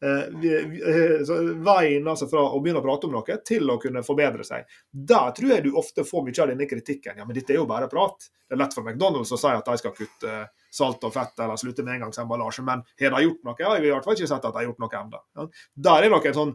Eh, 0.00 0.28
eh, 0.48 1.32
veien 1.60 2.06
altså 2.08 2.28
fra 2.30 2.46
å 2.46 2.60
begynne 2.62 2.80
å 2.80 2.84
prate 2.84 3.08
om 3.08 3.16
noe 3.16 3.36
til 3.44 3.68
å 3.68 3.80
kunne 3.80 4.04
forbedre 4.06 4.46
seg. 4.46 4.68
Der 4.92 5.34
tror 5.36 5.56
jeg 5.56 5.66
du 5.66 5.74
ofte 5.76 6.06
får 6.08 6.24
mye 6.28 6.42
av 6.44 6.52
denne 6.52 6.68
kritikken. 6.70 7.18
Ja, 7.20 7.26
men 7.26 7.36
dette 7.36 7.56
er 7.56 7.60
jo 7.60 7.68
bare 7.68 7.90
prat. 7.90 8.30
Det 8.46 8.56
er 8.56 8.62
lett 8.62 8.76
for 8.76 8.86
McDonald's 8.86 9.34
å 9.34 9.40
si 9.40 9.52
at 9.52 9.66
de 9.66 9.80
skal 9.82 9.96
kutte 9.96 10.36
salt 10.70 11.02
og 11.04 11.12
fett 11.12 11.38
eller 11.42 11.56
slutte 11.60 11.82
med 11.84 11.94
engangsemballasje, 11.98 12.62
men 12.64 12.82
har 13.00 13.10
de 13.16 13.24
gjort 13.26 13.44
noe? 13.44 13.54
Ja, 13.58 13.72
jeg 13.74 13.80
har 13.82 13.86
i 13.88 13.90
hvert 13.96 14.04
fall 14.04 14.14
ikke 14.16 14.28
sett 14.30 14.44
at 14.44 14.52
de 14.54 14.58
har 14.60 14.68
gjort 14.68 14.78
noe 14.84 15.00
ennå. 15.00 15.20
Ja. 15.36 15.46
Der 15.90 16.02
er 16.06 16.10
nok 16.14 16.26
en 16.30 16.34
sånn 16.38 16.54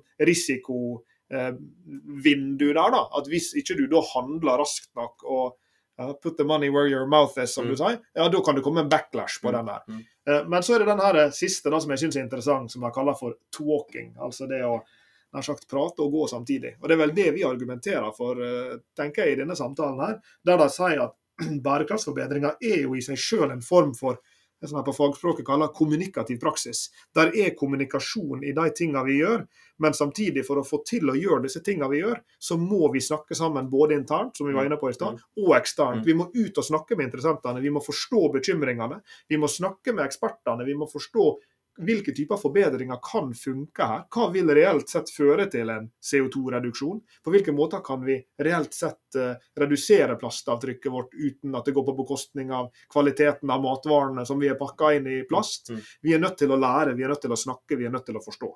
risikovindu 1.29 2.73
der, 2.73 2.91
da. 2.95 3.03
At 3.17 3.27
hvis 3.31 3.51
ikke 3.59 3.77
du 3.79 3.85
da 3.91 4.01
handler 4.13 4.57
raskt 4.63 4.91
nok 4.97 5.23
og 5.27 5.55
ja, 5.97 6.09
Put 6.19 6.35
the 6.37 6.43
money 6.43 6.67
where 6.69 6.89
your 6.91 7.05
mouth 7.07 7.37
is, 7.39 7.53
som 7.55 7.63
Mm. 7.65 7.69
du 7.71 7.75
sier. 7.77 7.99
Ja, 8.15 8.27
da 8.27 8.41
kan 8.41 8.55
det 8.55 8.63
komme 8.63 8.81
en 8.81 8.89
backlash 8.89 9.39
på 9.41 9.47
Mm. 9.49 9.53
den 9.53 9.65
der. 9.65 9.81
Mm. 9.87 10.05
Eh, 10.27 10.43
Men 10.49 10.61
så 10.61 10.75
er 10.75 10.79
det 10.79 10.87
den 10.87 10.99
her 10.99 11.15
eh, 11.15 11.29
siste 11.31 11.69
da, 11.71 11.79
som 11.79 11.89
jeg 11.91 11.99
syns 11.99 12.15
er 12.17 12.23
interessant, 12.23 12.69
som 12.71 12.81
de 12.81 12.91
kaller 12.91 13.13
for 13.15 13.33
talking. 13.49 14.13
Altså 14.19 14.45
det 14.47 14.61
å 14.61 14.81
nær 15.33 15.41
sagt 15.41 15.67
prate 15.69 15.99
og 16.03 16.11
gå 16.11 16.27
samtidig. 16.29 16.75
Og 16.81 16.89
Det 16.89 16.91
er 16.91 16.97
vel 17.07 17.11
det 17.15 17.33
vi 17.33 17.43
argumenterer 17.43 18.13
for, 18.13 18.35
eh, 18.41 18.77
tenker 18.95 19.23
jeg, 19.25 19.31
i 19.31 19.35
denne 19.41 19.55
samtalen 19.55 19.99
her. 20.05 20.19
Der 20.45 20.57
de 20.57 20.67
sier 20.69 21.01
at 21.01 21.13
bærekraftsforbedringer 21.65 22.57
er 22.63 22.81
jo 22.85 22.95
i 22.95 23.03
seg 23.05 23.19
sjøl 23.19 23.51
en 23.51 23.63
form 23.65 23.93
for 23.97 24.21
det 24.61 24.69
som 24.69 24.79
jeg 24.79 24.87
på 24.87 24.95
fagspråket 24.95 25.45
kaller 25.45 25.73
kommunikativ 25.75 26.39
praksis. 26.41 26.87
Der 27.15 27.31
er 27.35 27.55
kommunikasjon 27.59 28.43
i 28.43 28.53
de 28.55 28.69
tingene 28.75 29.03
vi 29.05 29.17
gjør, 29.19 29.43
men 29.83 29.93
samtidig 29.93 30.45
for 30.47 30.61
å 30.61 30.65
få 30.65 30.79
til 30.87 31.11
å 31.11 31.17
gjøre 31.19 31.43
disse 31.43 31.61
tingene 31.65 31.89
vi 31.91 31.99
gjør, 31.99 32.21
så 32.39 32.57
må 32.59 32.87
vi 32.93 33.03
snakke 33.03 33.35
sammen 33.37 33.67
både 33.69 33.97
internt, 33.99 34.37
som 34.37 34.47
vi 34.47 34.55
var 34.55 34.65
inne 34.65 34.79
på 34.81 34.89
i 34.89 34.95
stad, 34.95 35.19
og 35.41 35.51
eksternt. 35.57 36.01
Mm. 36.01 36.07
Vi 36.07 36.15
må 36.17 36.29
ut 36.31 36.61
og 36.61 36.67
snakke 36.69 36.95
med 36.95 37.09
interessentene, 37.09 37.61
vi 37.61 37.73
må 37.75 37.83
forstå 37.83 38.29
bekymringene. 38.37 39.01
Vi 39.29 39.41
må 39.41 39.51
snakke 39.51 39.93
med 39.93 40.07
ekspertene, 40.07 40.65
vi 40.65 40.77
må 40.79 40.87
forstå 40.89 41.27
hvilke 41.77 42.13
typer 42.15 42.39
forbedringer 42.39 42.99
kan 43.03 43.33
funke 43.35 43.87
her. 43.87 44.03
Hva 44.11 44.29
vil 44.33 44.49
reelt 44.55 44.89
sett 44.89 45.11
føre 45.11 45.47
til 45.51 45.69
en 45.73 45.89
CO2-reduksjon? 45.99 47.01
På 47.23 47.33
hvilke 47.33 47.55
måter 47.55 47.83
kan 47.85 48.03
vi 48.05 48.17
reelt 48.41 48.73
sett 48.73 49.17
eh, 49.19 49.35
redusere 49.59 50.15
plastavtrykket 50.19 50.91
vårt 50.91 51.13
uten 51.13 51.55
at 51.55 51.67
det 51.67 51.75
går 51.75 51.87
på 51.89 51.97
bekostning 51.99 52.53
av 52.55 52.71
kvaliteten 52.91 53.51
av 53.51 53.63
matvarene 53.63 54.25
som 54.25 54.39
vi 54.39 54.51
har 54.51 54.59
pakka 54.59 54.93
inn 54.97 55.09
i 55.11 55.17
plast? 55.29 55.73
Mm. 55.73 55.81
Vi 56.01 56.15
er 56.15 56.23
nødt 56.23 56.39
til 56.39 56.55
å 56.55 56.59
lære, 56.59 56.95
vi 56.95 57.03
er 57.03 57.11
nødt 57.11 57.25
til 57.27 57.35
å 57.35 57.39
snakke, 57.39 57.79
vi 57.79 57.89
er 57.89 57.93
nødt 57.95 58.07
til 58.07 58.19
å 58.19 58.23
forstå. 58.23 58.53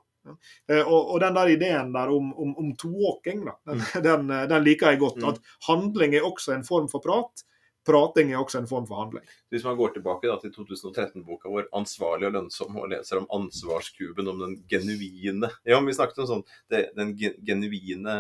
Eh, 0.72 0.88
Og, 0.88 1.20
den 1.20 1.36
der 1.36 1.54
ideen 1.56 1.94
der 1.94 2.12
om, 2.14 2.32
om, 2.34 2.56
om 2.58 2.74
talking, 2.80 3.46
da, 3.48 3.58
den, 3.72 3.84
den, 4.04 4.32
eh, 4.32 4.48
den 4.52 4.66
liker 4.66 4.94
jeg 4.94 5.04
godt. 5.04 5.22
Mm. 5.22 5.30
At 5.34 5.56
handling 5.68 6.16
er 6.16 6.28
også 6.28 6.56
en 6.56 6.68
form 6.68 6.90
for 6.92 7.04
prat. 7.04 7.46
Prating 7.88 8.34
er 8.34 8.42
også 8.42 8.60
en 8.60 8.68
form 8.68 8.86
for 8.90 9.00
handling. 9.00 9.24
Hvis 9.54 9.64
man 9.64 9.78
går 9.80 9.96
tilbake 9.96 10.28
da, 10.28 10.36
til 10.42 10.52
2013-boka 10.56 11.52
vår 11.52 11.70
'Ansvarlig 11.76 12.28
og 12.28 12.36
lønnsom' 12.36 12.76
og 12.82 12.90
leser 12.92 13.22
om 13.22 13.30
ansvarskuben, 13.40 14.28
om 14.28 14.44
den 14.44 14.58
genuine 14.70 15.50
Ja, 15.66 15.80
vi 15.80 15.96
snakket 15.96 16.20
om 16.26 16.30
sånn, 16.34 16.46
det, 16.70 16.90
den 16.98 17.16
genuine 17.18 18.18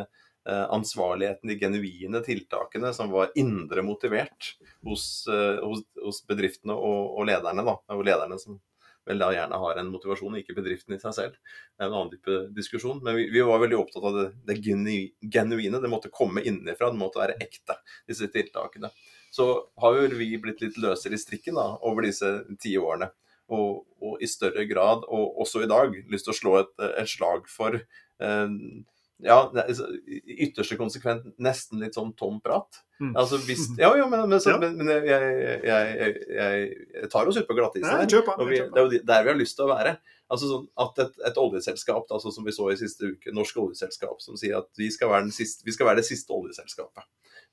eh, 0.47 0.65
ansvarligheten, 0.71 1.51
de 1.51 1.59
genuine 1.59 2.23
tiltakene 2.23 2.93
som 2.95 3.11
var 3.11 3.35
indre 3.35 3.83
motivert 3.83 4.55
hos, 4.87 5.27
eh, 5.27 5.59
hos, 5.59 5.83
hos 6.01 6.23
bedriftene 6.25 6.73
og, 6.73 7.19
og 7.19 7.29
lederne. 7.29 7.65
da, 7.67 7.77
og 7.93 8.05
lederne 8.07 8.39
som 8.39 8.61
vel 9.09 9.21
da 9.21 9.29
gjerne 9.33 9.57
har 9.57 9.79
en 9.79 9.91
motivasjon, 9.91 10.35
ikke 10.37 10.55
bedriften 10.57 10.93
i 10.95 10.99
seg 11.01 11.13
selv. 11.17 11.37
Det 11.73 11.83
er 11.83 11.87
en 11.87 11.95
annen 11.97 12.11
type 12.13 12.41
diskusjon. 12.55 12.99
Men 13.03 13.17
vi, 13.17 13.29
vi 13.33 13.41
var 13.45 13.61
veldig 13.63 13.79
opptatt 13.79 14.05
av 14.05 14.17
det, 14.17 14.27
det 14.45 14.59
genuine. 14.61 15.81
Det 15.81 15.91
måtte 15.91 16.11
komme 16.13 16.43
innenfra, 16.45 16.91
det 16.93 17.01
måtte 17.01 17.21
være 17.23 17.39
ekte, 17.41 17.79
disse 18.09 18.29
tiltakene 18.33 18.91
så 19.31 19.49
har 19.81 19.97
jo 19.97 20.19
vi 20.19 20.31
blitt 20.41 20.61
litt 20.63 20.77
løsere 20.81 21.17
i 21.17 21.21
strikken 21.21 21.59
da, 21.59 21.71
over 21.85 22.07
disse 22.07 22.31
ti 22.61 22.75
årene. 22.79 23.11
Og, 23.49 23.81
og 24.05 24.21
i 24.21 24.27
større 24.29 24.67
grad, 24.69 25.07
og 25.09 25.39
også 25.41 25.63
i 25.65 25.69
dag, 25.69 25.95
lyst 26.11 26.27
til 26.27 26.35
å 26.35 26.37
slå 26.37 26.51
et, 26.59 26.73
et 27.01 27.09
slag 27.09 27.47
for 27.49 27.79
eh, 27.79 28.51
ja, 29.25 29.39
er 29.57 29.79
ytterste 30.45 30.77
konsekvent 30.79 31.25
nesten 31.43 31.81
litt 31.83 31.97
sånn 31.97 32.13
tom 32.19 32.37
prat. 32.43 32.81
Mm. 32.99 33.13
Altså 33.19 33.39
hvis, 33.43 33.65
ja, 33.79 33.91
ja, 33.97 34.05
men, 34.11 34.25
men, 34.29 34.39
så, 34.43 34.53
Ja. 34.53 34.59
men, 34.61 34.77
men 34.79 34.91
jeg, 34.93 35.07
jeg, 35.09 35.59
jeg, 35.65 36.13
jeg, 36.35 36.69
jeg 36.95 37.09
tar 37.11 37.27
oss 37.27 37.39
ut 37.39 37.47
på 37.47 37.57
glattisen 37.57 37.89
her. 37.89 38.05
Og 38.37 38.47
vi, 38.51 38.61
det 38.61 38.79
er 38.79 38.85
jo 38.85 39.03
der 39.11 39.25
vi 39.25 39.33
har 39.33 39.39
lyst 39.39 39.57
til 39.59 39.67
å 39.67 39.73
være. 39.73 39.97
Altså 40.29 40.49
sånn 40.49 40.67
at 40.81 40.99
et, 41.01 41.15
et 41.25 41.39
oljeselskap, 41.41 42.05
da, 42.09 42.19
sånn 42.21 42.35
som 42.35 42.45
vi 42.45 42.53
så 42.53 42.67
i 42.69 42.77
siste 42.77 43.13
uke, 43.13 43.33
norsk 43.33 43.57
oljeselskap, 43.63 44.19
som 44.21 44.37
sier 44.37 44.59
at 44.59 44.69
vi 44.77 44.91
skal 44.93 45.09
være, 45.11 45.31
siste, 45.33 45.65
vi 45.65 45.73
skal 45.73 45.89
være 45.89 46.01
det 46.01 46.09
siste 46.09 46.35
oljeselskapet. 46.35 47.07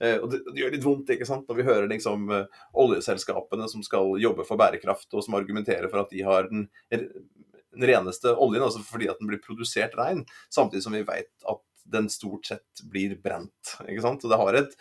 Eh, 0.05 0.19
og 0.21 0.29
det, 0.33 0.43
det 0.51 0.61
gjør 0.61 0.75
litt 0.75 0.85
vondt 0.85 1.12
ikke 1.15 1.29
sant, 1.29 1.47
når 1.49 1.61
vi 1.61 1.67
hører 1.71 1.89
liksom 1.89 2.29
eh, 2.37 2.59
oljeselskapene 2.85 3.69
som 3.73 3.85
skal 3.87 4.12
jobbe 4.21 4.45
for 4.49 4.61
bærekraft, 4.61 5.09
og 5.15 5.25
som 5.25 5.39
argumenterer 5.39 5.89
for 5.89 6.05
at 6.05 6.12
de 6.12 6.25
har 6.27 6.51
den, 6.53 6.67
den 6.93 7.89
reneste 7.89 8.35
oljen, 8.35 8.67
altså 8.67 8.85
fordi 8.85 9.09
at 9.12 9.23
den 9.23 9.33
blir 9.33 9.41
produsert 9.45 9.97
rein, 9.97 10.27
samtidig 10.53 10.85
som 10.85 10.97
vi 10.97 11.05
vet 11.07 11.33
at 11.49 11.65
den 11.92 12.09
stort 12.11 12.46
sett 12.46 12.83
blir 12.90 13.14
brent. 13.22 13.77
ikke 13.87 14.03
sant? 14.03 14.25
Og 14.25 14.33
det 14.33 14.38
har 14.40 14.59
et, 14.59 14.75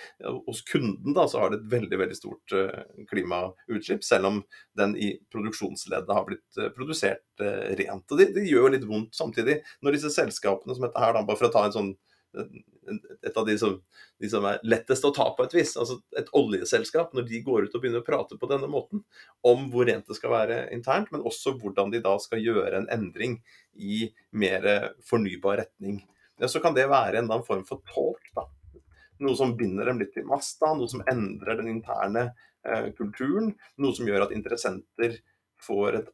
Hos 0.48 0.62
kunden 0.66 1.16
da, 1.16 1.28
så 1.30 1.44
har 1.44 1.52
det 1.52 1.62
et 1.62 1.70
veldig 1.76 2.00
veldig 2.02 2.18
stort 2.18 2.56
eh, 2.58 3.04
klimautslipp, 3.12 4.04
selv 4.06 4.32
om 4.32 4.42
den 4.78 4.96
i 4.98 5.12
produksjonsleddet 5.34 6.16
har 6.18 6.28
blitt 6.28 6.62
eh, 6.62 6.72
produsert 6.76 7.46
eh, 7.46 7.76
rent. 7.82 8.08
Og 8.10 8.22
det, 8.22 8.32
det 8.38 8.48
gjør 8.50 8.74
litt 8.74 8.88
vondt 8.90 9.16
samtidig, 9.18 9.62
når 9.86 9.98
disse 9.98 10.14
selskapene 10.16 10.76
som 10.76 10.88
dette 10.88 11.02
her, 11.02 11.16
da, 11.16 11.26
bare 11.28 11.42
for 11.42 11.50
å 11.50 11.56
ta 11.56 11.66
en 11.68 11.78
sånn 11.78 11.96
et 13.24 13.38
av 13.40 13.46
de 13.48 13.54
som, 13.56 13.78
de 14.20 14.28
som 14.28 14.44
er 14.50 14.58
lettest 14.68 15.06
å 15.08 15.14
ta 15.16 15.30
på 15.38 15.46
et 15.46 15.54
vis, 15.56 15.72
altså 15.80 16.02
et 16.20 16.28
oljeselskap, 16.36 17.14
når 17.16 17.30
de 17.30 17.40
går 17.46 17.70
ut 17.70 17.78
og 17.78 17.80
begynner 17.84 18.04
å 18.04 18.08
prate 18.08 18.36
på 18.36 18.50
denne 18.52 18.68
måten 18.68 19.06
om 19.48 19.70
hvor 19.72 19.88
rent 19.88 20.10
det 20.10 20.18
skal 20.18 20.34
være 20.34 20.58
internt, 20.76 21.14
men 21.16 21.24
også 21.24 21.56
hvordan 21.62 21.94
de 21.94 22.04
da 22.04 22.18
skal 22.20 22.44
gjøre 22.44 22.82
en 22.82 22.90
endring 22.92 23.40
i 23.80 24.10
mer 24.36 24.68
fornybar 25.08 25.64
retning. 25.64 26.02
Ja, 26.38 26.48
så 26.52 26.60
kan 26.60 26.76
det 26.76 26.90
være 26.92 27.22
en 27.22 27.32
form 27.48 27.64
for 27.68 27.84
tolk, 27.88 28.28
da. 28.36 28.48
Noe 29.24 29.38
som 29.40 29.56
binder 29.56 29.88
dem 29.88 30.02
litt 30.02 30.12
til 30.16 30.28
masta, 30.28 30.74
noe 30.76 30.92
som 30.92 31.04
endrer 31.08 31.62
den 31.62 31.72
interne 31.72 32.28
eh, 32.68 32.92
kulturen. 32.98 33.54
Noe 33.80 33.96
som 33.96 34.10
gjør 34.10 34.26
at 34.26 34.36
interessenter 34.36 35.16
får 35.64 36.02
et, 36.02 36.10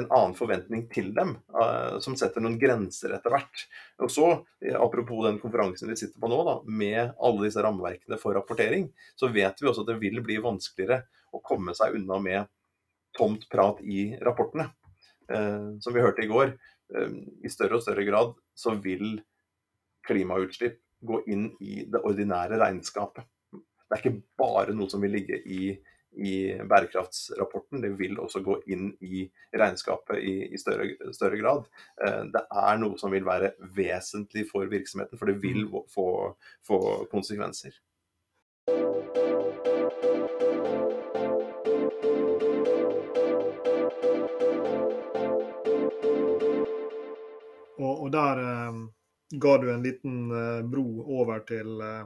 en 0.00 0.08
annen 0.08 0.36
forventning 0.38 0.86
til 0.92 1.10
dem, 1.16 1.34
eh, 1.52 1.98
som 2.00 2.16
setter 2.16 2.40
noen 2.40 2.56
grenser 2.60 3.12
etter 3.18 3.34
hvert. 3.34 3.66
Og 4.00 4.12
så, 4.12 4.30
eh, 4.64 4.78
Apropos 4.80 5.26
den 5.28 5.42
konferansen 5.42 5.92
vi 5.92 5.98
sitter 6.00 6.16
på 6.22 6.32
nå, 6.32 6.40
da, 6.48 6.56
med 6.64 7.12
alle 7.20 7.44
disse 7.44 7.60
rammeverkene 7.64 8.20
for 8.22 8.36
rapportering, 8.38 8.88
så 9.20 9.28
vet 9.28 9.60
vi 9.60 9.68
også 9.68 9.84
at 9.84 9.92
det 9.92 10.00
vil 10.00 10.24
bli 10.24 10.40
vanskeligere 10.40 11.02
å 11.36 11.44
komme 11.44 11.76
seg 11.76 12.00
unna 12.00 12.22
med 12.24 12.48
tomt 13.16 13.48
prat 13.52 13.84
i 13.84 14.14
rapportene. 14.24 14.70
Eh, 15.28 15.76
som 15.80 15.92
vi 15.92 16.00
hørte 16.00 16.24
i 16.24 16.32
går, 16.32 16.56
eh, 16.96 17.16
i 17.44 17.52
større 17.52 17.76
og 17.76 17.84
større 17.84 18.08
grad 18.08 18.36
så 18.56 18.76
vil 18.80 19.18
klimautslipp 20.06 20.80
gå 21.06 21.20
inn 21.30 21.50
i 21.60 21.84
det 21.90 22.00
ordinære 22.04 22.58
regnskapet. 22.60 23.26
Det 23.52 23.94
er 23.94 24.02
ikke 24.02 24.22
bare 24.38 24.74
noe 24.74 24.90
som 24.90 25.04
vil 25.04 25.14
ligge 25.14 25.38
i, 25.38 25.70
i 26.16 26.32
bærekraftsrapporten, 26.66 27.82
det 27.84 27.92
vil 27.98 28.18
også 28.18 28.40
gå 28.42 28.58
inn 28.72 28.88
i 29.04 29.26
regnskapet 29.54 30.18
i, 30.18 30.36
i 30.50 30.58
større, 30.58 30.88
større 31.14 31.38
grad. 31.38 31.68
Eh, 32.02 32.22
Det 32.34 32.42
er 32.50 32.80
noe 32.82 32.98
som 32.98 33.14
vil 33.14 33.26
være 33.28 33.52
vesentlig 33.76 34.48
for 34.50 34.66
virksomheten, 34.72 35.18
for 35.18 35.30
det 35.30 35.38
vil 35.42 35.68
få, 35.92 36.08
få 36.66 36.80
konsekvenser. 37.12 37.76
Og, 47.76 48.02
og 48.02 48.12
der 48.12 48.40
eh, 48.40 48.86
ga 49.30 49.58
du 49.58 49.72
en 49.72 49.82
liten 49.82 50.30
eh, 50.30 50.62
bro 50.62 50.86
over 51.20 51.42
til 51.48 51.80
eh, 51.80 52.04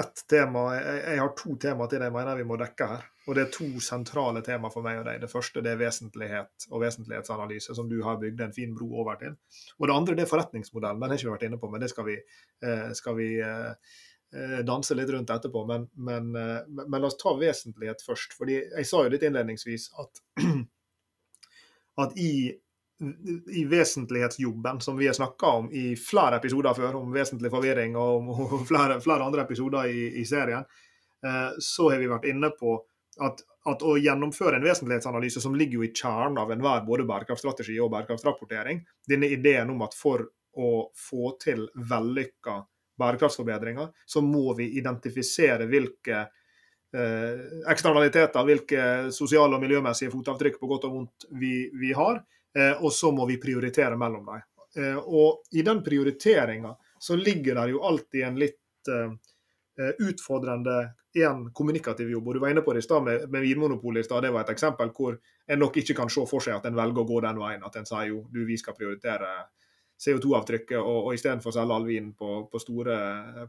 ett 0.00 0.26
tema. 0.30 0.64
Jeg, 0.76 1.18
har 1.18 1.32
to 1.38 1.56
tema 1.58 1.86
til 1.90 1.98
det 1.98 2.10
jeg 2.10 2.14
mener 2.14 2.38
vi 2.38 2.46
må 2.46 2.58
dekke 2.58 2.86
her. 2.92 3.08
Og 3.26 3.36
det 3.36 3.42
er 3.44 3.54
to 3.54 3.68
sentrale 3.82 4.42
tema 4.46 4.70
for 4.70 4.86
meg 4.86 5.00
og 5.00 5.08
deg. 5.08 5.18
Det 5.22 5.30
første 5.30 5.62
det 5.62 5.72
er 5.72 5.80
vesentlighet 5.80 6.68
og 6.70 6.84
vesentlighetsanalyse, 6.84 7.74
som 7.78 7.90
du 7.90 7.98
har 8.06 8.20
bygd 8.22 8.44
en 8.46 8.54
fin 8.54 8.74
bro 8.74 8.88
over 9.02 9.18
til. 9.20 9.34
Og 9.78 9.90
det 9.90 9.96
andre 9.96 10.16
det 10.18 10.24
er 10.26 10.30
forretningsmodellen. 10.30 11.02
Den 11.02 11.10
har 11.10 11.18
ikke 11.18 11.34
vært 11.34 11.48
inne 11.48 11.58
på, 11.62 11.70
men 11.72 11.82
det 11.82 11.90
skal 11.92 12.06
vi, 12.06 12.16
eh, 12.62 12.88
skal 12.98 13.18
vi 13.18 13.34
danse 14.62 14.94
litt 14.94 15.10
rundt 15.10 15.30
etterpå. 15.34 15.64
Men, 15.66 15.88
men, 16.06 16.28
men 16.30 17.00
la 17.02 17.08
oss 17.08 17.18
ta 17.18 17.32
vesentlighet 17.34 18.04
først. 18.06 18.36
fordi 18.38 18.60
jeg 18.60 18.86
sa 18.86 19.02
jo 19.02 19.10
litt 19.10 19.24
innledningsvis 19.26 19.88
at, 19.98 20.20
at 22.04 22.14
i 22.14 22.30
i 23.52 23.64
vesentlighetsjobben, 23.64 24.80
som 24.80 24.96
vi 24.96 25.06
har 25.06 25.14
snakka 25.16 25.46
om 25.46 25.70
i 25.72 25.96
flere 25.96 26.36
episoder 26.36 26.74
før, 26.74 26.98
om 27.00 27.12
vesentlig 27.12 27.50
forvirring 27.52 27.96
og 27.96 28.30
om 28.30 28.64
flere, 28.70 29.00
flere 29.00 29.24
andre 29.24 29.44
episoder 29.46 29.88
i, 29.88 30.06
i 30.20 30.24
serien, 30.28 30.66
eh, 31.26 31.52
så 31.58 31.90
har 31.90 32.02
vi 32.02 32.10
vært 32.10 32.28
inne 32.28 32.52
på 32.56 32.76
at, 33.24 33.40
at 33.68 33.84
å 33.84 33.96
gjennomføre 34.00 34.58
en 34.60 34.66
vesentlighetsanalyse 34.66 35.40
som 35.42 35.56
ligger 35.56 35.80
jo 35.80 35.86
i 35.86 35.94
kjernen 35.94 36.38
av 36.42 36.52
enhver 36.52 36.84
både 36.86 37.06
bærekraftstrategi 37.08 37.78
og 37.80 37.92
bærekraftsrapportering, 37.94 38.82
denne 39.08 39.30
ideen 39.32 39.72
om 39.72 39.80
at 39.86 39.96
for 39.96 40.26
å 40.60 40.90
få 40.96 41.34
til 41.40 41.66
vellykka 41.74 42.58
bærekraftsforbedringer, 43.00 43.88
så 44.06 44.20
må 44.24 44.52
vi 44.58 44.66
identifisere 44.76 45.64
hvilke 45.70 46.18
eh, 46.20 47.46
eksternaliteter, 47.70 48.44
hvilke 48.44 48.84
sosiale 49.14 49.56
og 49.56 49.64
miljømessige 49.64 50.12
fotavtrykk 50.12 50.60
på 50.60 50.70
godt 50.74 50.88
og 50.90 50.98
vondt 50.98 51.28
vi, 51.40 51.54
vi 51.80 51.94
har. 51.96 52.20
Eh, 52.58 52.82
og 52.82 52.92
så 52.92 53.10
må 53.14 53.26
vi 53.26 53.40
prioritere 53.42 53.98
mellom 53.98 54.26
dem. 54.26 54.46
Eh, 54.76 54.96
og 54.98 55.42
i 55.54 55.62
den 55.66 55.82
prioriteringa 55.86 56.74
så 56.98 57.16
ligger 57.16 57.60
det 57.60 57.70
jo 57.74 57.84
alltid 57.86 58.24
en 58.26 58.40
litt 58.40 58.90
eh, 58.90 59.92
utfordrende 59.98 60.80
en 61.14 61.50
kommunikativ 61.52 62.10
jobb. 62.10 62.28
Og 62.28 62.34
Du 62.34 62.40
var 62.40 62.50
inne 62.50 62.62
på 62.62 62.72
det 62.72 62.84
i 62.84 62.86
stad 62.86 63.02
med, 63.02 63.30
med 63.30 63.42
Vinmonopolet 63.42 64.00
i 64.00 64.04
stad. 64.06 64.22
Det 64.22 64.30
var 64.30 64.44
et 64.44 64.52
eksempel 64.52 64.92
hvor 64.94 65.16
en 65.46 65.58
nok 65.58 65.76
ikke 65.76 65.96
kan 65.98 66.10
se 66.12 66.22
for 66.30 66.44
seg 66.44 66.54
at 66.54 66.68
en 66.68 66.76
velger 66.78 67.02
å 67.02 67.08
gå 67.08 67.20
den 67.24 67.40
veien. 67.40 67.64
At 67.66 67.78
en 67.80 67.88
sier 67.88 68.12
jo 68.12 68.20
du, 68.30 68.44
vi 68.46 68.58
skal 68.60 68.76
prioritere 68.78 69.30
CO2-avtrykket, 70.00 70.78
og, 70.80 71.08
og 71.08 71.16
istedenfor 71.16 71.52
å 71.52 71.56
selge 71.56 71.76
all 71.76 71.88
vin 71.88 72.12
på, 72.16 72.36
på 72.50 72.60
store 72.62 72.98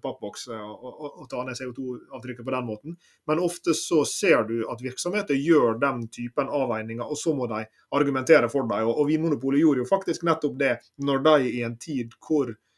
pappbokser 0.04 0.58
og, 0.60 0.88
og, 0.92 1.06
og, 1.10 1.28
ta 1.32 1.44
ned 1.48 1.60
CO2-avtrykket 1.60 2.48
på 2.48 2.56
den 2.56 2.68
måten. 2.68 2.98
Men 3.30 3.44
ofte 3.44 3.76
så 3.78 4.02
ser 4.08 4.44
du 4.50 4.58
at 4.72 4.84
virksomheter 4.84 5.40
gjør 5.40 5.80
den 5.82 6.08
typen 6.12 6.52
avveininger, 6.52 7.06
og 7.06 7.20
så 7.20 7.36
må 7.38 7.48
de 7.52 7.64
argumentere 7.96 8.52
for 8.52 8.68
dem. 8.68 8.90
Og, 8.90 9.00
og 9.00 9.08
Vinmonopolet 9.12 9.64
gjorde 9.64 9.86
jo 9.86 9.92
faktisk 9.92 10.28
nettopp 10.28 10.60
det 10.60 10.76
når 11.08 11.24
de 11.30 11.56
i 11.56 11.64
en 11.68 11.80
tid 11.80 12.20
hvor 12.20 12.52
Eh, 12.52 12.71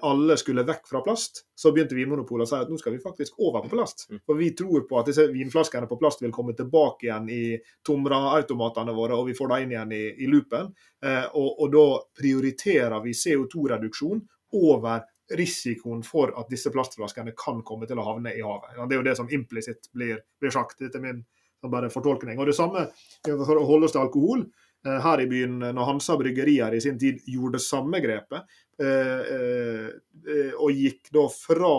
alle 0.00 0.36
skulle 0.36 0.66
vekk 0.68 0.88
fra 0.88 1.00
plast, 1.00 1.42
så 1.56 1.70
begynte 1.72 1.96
Vinmonopolet 1.96 2.44
å 2.44 2.50
si 2.50 2.58
at 2.60 2.68
nå 2.70 2.76
skal 2.76 2.92
vi 2.92 3.00
faktisk 3.00 3.38
over 3.40 3.64
på 3.64 3.70
plast. 3.72 4.04
Mm. 4.10 4.18
For 4.26 4.36
vi 4.36 4.50
tror 4.58 4.84
på 4.88 4.98
at 5.00 5.08
disse 5.08 5.24
vinflaskene 5.32 5.88
på 5.88 5.96
plast 6.00 6.20
vil 6.22 6.34
komme 6.34 6.52
tilbake 6.58 7.06
igjen 7.06 7.30
i 7.32 7.56
Tomra-automatene 7.86 8.92
våre, 8.92 9.16
og 9.16 9.30
vi 9.30 9.36
får 9.38 9.54
dem 9.54 9.64
inn 9.64 9.72
igjen 9.72 9.94
i, 9.96 10.02
i 10.24 10.28
loopen. 10.28 10.68
Eh, 11.04 11.24
og, 11.32 11.48
og, 11.54 11.66
da 11.72 11.86
prioriterer 12.20 13.00
vi 13.04 13.16
CO2-reduksjon 13.16 14.20
over 14.60 15.06
risikoen 15.32 16.02
for 16.04 16.34
at 16.38 16.50
disse 16.52 16.70
plastflaskene 16.72 17.32
kan 17.38 17.62
komme 17.64 17.88
til 17.88 18.00
å 18.00 18.06
havne 18.06 18.34
i 18.36 18.42
havet. 18.44 18.76
Det 18.76 18.96
er 18.96 19.00
jo 19.00 19.06
det 19.08 19.16
som 19.16 19.30
implisitt 19.32 19.88
blir, 19.96 20.20
blir 20.40 20.52
sagt. 20.52 20.82
Dette 20.82 21.00
er 21.00 21.06
min 21.06 21.22
bare 21.70 21.90
fortolkning. 21.90 22.38
Og 22.40 22.48
det 22.50 22.56
samme 22.58 22.88
for 23.22 23.56
å 23.58 23.66
holde 23.68 23.88
oss 23.88 23.94
til 23.94 24.02
alkohol. 24.02 24.44
Eh, 24.86 25.00
her 25.00 25.20
i 25.20 25.26
byen, 25.26 25.58
når 25.58 25.84
Hansa 25.84 26.16
Bryggerier 26.18 26.74
i 26.74 26.80
sin 26.80 26.98
tid 26.98 27.22
gjorde 27.26 27.58
det 27.58 27.62
samme 27.62 28.00
grepet, 28.02 28.54
eh, 28.82 29.34
eh, 29.38 30.54
og 30.58 30.74
gikk 30.74 31.12
da 31.14 31.28
fra 31.30 31.74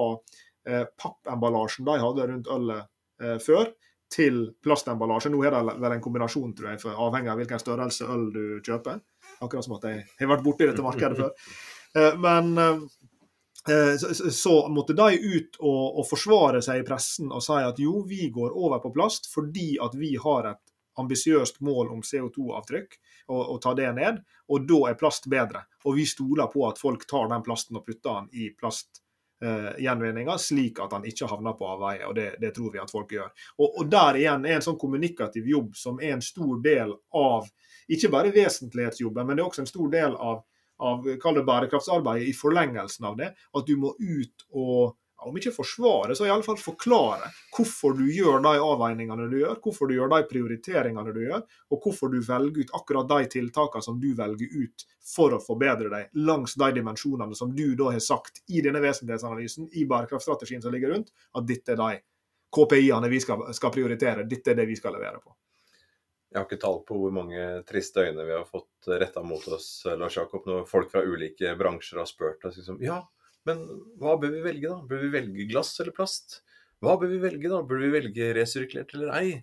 pappemballasjen 0.64 1.84
de 1.84 1.94
hadde 2.00 2.26
rundt 2.30 2.48
ølet 2.48 3.42
før, 3.44 3.66
til 4.08 4.38
plastemballasje. 4.64 5.28
Nå 5.34 5.42
er 5.44 5.52
det 5.52 5.74
vel 5.84 5.96
en 5.98 6.04
kombinasjon, 6.06 6.54
tror 6.56 6.70
jeg, 6.70 6.80
avhengig 6.88 7.32
av 7.34 7.42
hvilken 7.42 7.60
størrelse 7.60 8.08
øl 8.08 8.24
du 8.32 8.46
kjøper. 8.64 9.02
Akkurat 9.44 9.68
som 9.68 9.76
at 9.76 9.90
jeg 9.90 10.06
har 10.22 10.32
vært 10.32 10.46
borti 10.46 10.70
dette 10.70 10.86
markedet 10.86 11.20
før. 11.20 12.16
Men 12.24 12.56
så 14.32 14.56
måtte 14.72 14.96
de 14.96 15.20
ut 15.20 15.60
og, 15.60 16.00
forsvare 16.08 16.64
seg 16.64 16.80
i 16.80 16.88
pressen 16.88 17.36
og 17.36 17.44
si 17.44 17.60
at 17.60 17.84
jo, 17.84 18.00
vi 18.08 18.30
går 18.32 18.56
over 18.56 18.80
på 18.80 18.94
plast 18.96 19.28
fordi 19.34 19.74
at 19.84 20.00
vi 20.00 20.16
har 20.16 20.48
et 20.54 20.63
ambisiøst 21.00 21.62
mål 21.62 21.92
om 21.94 22.02
CO2-avtrykk 22.02 22.98
og, 23.28 23.42
og, 23.42 23.58
ta 23.62 23.74
det 23.78 23.90
ned. 23.98 24.22
Og 24.50 24.68
da 24.70 24.80
er 24.90 25.00
plast 25.00 25.30
bedre. 25.32 25.66
Og 25.86 25.98
vi 25.98 26.06
stoler 26.10 26.52
på 26.54 26.68
at 26.70 26.82
folk 26.82 27.08
tar 27.10 27.30
den 27.32 27.46
plasten 27.46 27.80
og 27.80 27.86
putter 27.88 28.22
den 28.22 28.30
i 28.34 28.50
plastgjenvinninga, 28.60 30.38
eh, 30.38 30.46
slik 30.46 30.80
at 30.84 30.96
den 30.96 31.10
ikke 31.12 31.30
havner 31.32 31.58
på 31.60 31.68
avveie. 31.76 32.06
Og 32.08 32.16
det, 32.18 32.30
det, 32.42 32.54
tror 32.56 32.74
vi 32.74 32.82
at 32.84 32.94
folk 32.94 33.12
gjør. 33.16 33.34
Og, 33.58 33.68
og, 33.68 33.84
der 33.92 34.22
igjen 34.22 34.48
er 34.48 34.58
en 34.58 34.66
sånn 34.66 34.80
kommunikativ 34.82 35.50
jobb 35.50 35.76
som 35.80 36.02
er 36.02 36.18
en 36.18 36.26
stor 36.26 36.58
del 36.64 36.96
av 37.18 37.52
ikke 37.92 38.10
bare 38.14 38.32
vesentlighetsjobben, 38.32 39.28
men 39.28 39.38
det 39.38 39.44
er 39.44 39.50
også 39.50 39.66
en 39.66 39.74
stor 39.74 39.94
del 39.94 40.18
av 40.18 40.44
av 40.84 41.06
bærekraftsarbeidet 41.46 42.28
i 42.28 42.34
forlengelsen 42.36 43.06
av 43.06 43.18
det. 43.18 43.30
At 43.54 43.68
du 43.68 43.78
må 43.80 43.94
ut 44.00 44.46
og 44.50 44.96
om 45.30 45.38
ikke 45.40 45.54
forsvare, 45.56 46.16
så 46.16 46.28
i 46.28 46.32
alle 46.34 46.46
fall 46.46 46.60
forklare 46.62 47.30
hvorfor 47.56 47.96
du 47.98 48.06
gjør 48.12 48.42
de 48.44 48.54
avveiningene 48.62 49.28
du 49.32 49.38
gjør, 49.42 49.60
hvorfor 49.64 49.90
du 49.90 49.96
gjør 49.98 50.12
de 50.14 50.22
prioriteringene 50.30 51.14
du 51.16 51.22
gjør, 51.26 51.44
og 51.72 51.86
hvorfor 51.86 52.14
du 52.14 52.20
velger 52.24 52.64
ut 52.64 52.74
akkurat 52.80 53.12
de 53.12 53.30
tiltakene 53.36 53.86
som 53.86 54.00
du 54.02 54.10
velger 54.18 54.58
ut 54.64 54.88
for 55.14 55.36
å 55.36 55.42
forbedre 55.44 55.92
deg 55.92 56.24
langs 56.28 56.58
de 56.60 56.72
dimensjonene 56.80 57.38
som 57.38 57.54
du 57.56 57.76
da 57.80 57.92
har 57.94 58.04
sagt 58.04 58.44
i 58.48 58.64
denne 58.66 58.82
vesentlighetsanalysen, 58.84 59.70
i 59.74 59.86
bærekraftstrategien 59.90 60.64
som 60.64 60.74
ligger 60.74 60.96
rundt, 60.96 61.14
at 61.34 61.48
dette 61.48 61.76
er 61.76 61.82
de 61.82 62.04
KPI-ene 62.54 63.10
vi 63.10 63.22
skal, 63.24 63.48
skal 63.56 63.74
prioritere, 63.74 64.28
dette 64.30 64.54
er 64.54 64.62
det 64.62 64.70
vi 64.70 64.78
skal 64.78 64.94
levere 64.96 65.20
på. 65.24 65.34
Jeg 66.34 66.40
har 66.42 66.48
ikke 66.48 66.62
tall 66.64 66.80
på 66.82 66.96
hvor 66.98 67.12
mange 67.14 67.42
triste 67.70 68.08
øyne 68.08 68.24
vi 68.26 68.34
har 68.34 68.46
fått 68.50 68.88
retta 68.90 69.22
mot 69.22 69.44
oss, 69.54 69.84
Lars 69.86 70.16
Jakob, 70.18 70.48
når 70.50 70.64
folk 70.70 70.90
fra 70.90 71.04
ulike 71.06 71.52
bransjer 71.60 72.02
har 72.02 72.10
spurt 72.10 72.48
oss 72.50 72.58
liksom, 72.58 72.80
ja, 72.82 73.04
men 73.50 73.62
hva 74.02 74.16
bør 74.22 74.34
vi 74.36 74.42
velge, 74.46 74.72
da? 74.72 74.82
Bør 74.90 75.06
vi 75.06 75.14
velge 75.14 75.48
glass 75.52 75.76
eller 75.84 75.96
plast? 75.96 76.42
Hva 76.84 76.98
bør 77.00 77.14
vi 77.14 77.22
velge, 77.24 77.52
da? 77.52 77.62
Bør 77.68 77.80
vi 77.84 77.92
velge 77.94 78.34
resirkulert 78.38 78.94
eller 78.96 79.14
ei? 79.20 79.38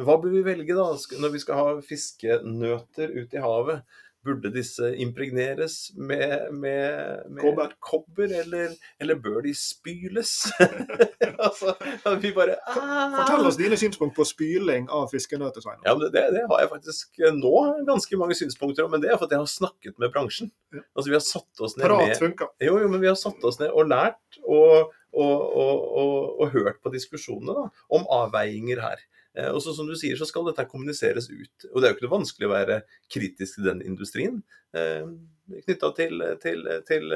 Hva 0.00 0.18
bør 0.20 0.32
vi 0.32 0.44
velge, 0.44 0.76
da, 0.76 0.86
når 1.22 1.32
vi 1.32 1.40
skal 1.42 1.60
ha 1.60 1.76
fiskenøter 1.84 3.14
ute 3.16 3.38
i 3.38 3.44
havet? 3.44 3.98
Burde 4.26 4.50
disse 4.50 4.88
impregneres 5.02 5.92
med, 5.94 6.48
med, 6.50 7.22
med 7.30 7.42
kobber, 7.42 7.74
kobber 7.78 8.32
eller, 8.40 8.74
eller, 9.00 9.18
bør 9.22 9.44
de 9.46 9.52
spyles? 9.54 10.32
altså, 11.46 11.74
vi 12.22 12.32
bare 12.34 12.56
ah. 12.66 13.14
Fortell 13.20 13.46
oss 13.50 13.58
dine 13.60 13.78
synspunkter 13.78 14.16
på 14.18 14.26
spyling 14.28 14.88
av 14.90 15.08
fiskenøtter. 15.12 15.64
Ja, 15.86 15.94
det, 16.00 16.10
det, 16.14 16.44
har 16.50 16.62
jeg 16.64 16.72
faktisk 16.72 17.22
nå 17.36 17.54
ganske 17.88 18.20
mange 18.20 18.38
synspunkter 18.38 18.86
om, 18.86 18.94
men 18.94 19.04
det 19.04 19.12
er 19.12 19.20
fordi 19.20 19.38
jeg 19.38 19.44
har 19.44 19.52
snakket 19.52 19.98
med 20.02 20.12
bransjen. 20.14 20.52
Altså, 20.74 21.08
vi 21.08 21.16
har 21.18 21.24
satt 21.24 21.64
oss 21.64 21.76
ned 21.78 21.86
Prat 21.88 22.20
funka. 22.20 22.50
Jo, 22.62 22.78
jo, 22.82 22.90
men 22.92 23.02
vi 23.02 23.10
har 23.10 23.18
satt 23.20 23.42
oss 23.46 23.60
ned 23.62 23.70
og 23.70 23.90
lært 23.90 24.40
og, 24.42 24.94
og, 25.14 25.36
og, 25.62 26.40
og 26.40 26.56
hørt 26.56 26.82
på 26.82 26.92
diskusjonene 26.94 27.56
da, 27.56 27.68
om 27.98 28.08
avveininger 28.20 28.82
her. 28.82 29.06
Eh, 29.36 29.50
og 29.52 29.62
så, 29.62 29.74
som 29.76 29.88
du 29.88 29.94
sier, 29.98 30.16
så 30.18 30.28
skal 30.28 30.48
dette 30.48 30.66
kommuniseres 30.70 31.28
ut. 31.30 31.68
Og 31.72 31.80
det 31.80 31.88
er 31.88 31.92
jo 31.92 31.98
ikke 31.98 32.06
noe 32.06 32.16
vanskelig 32.18 32.48
å 32.48 32.54
være 32.54 32.80
kritisk 33.12 33.58
til 33.58 33.68
den 33.70 33.82
industrien. 33.86 34.42
Eh, 34.76 35.08
Knytta 35.46 35.92
til, 35.94 36.22
til, 36.42 36.64
til, 36.88 37.12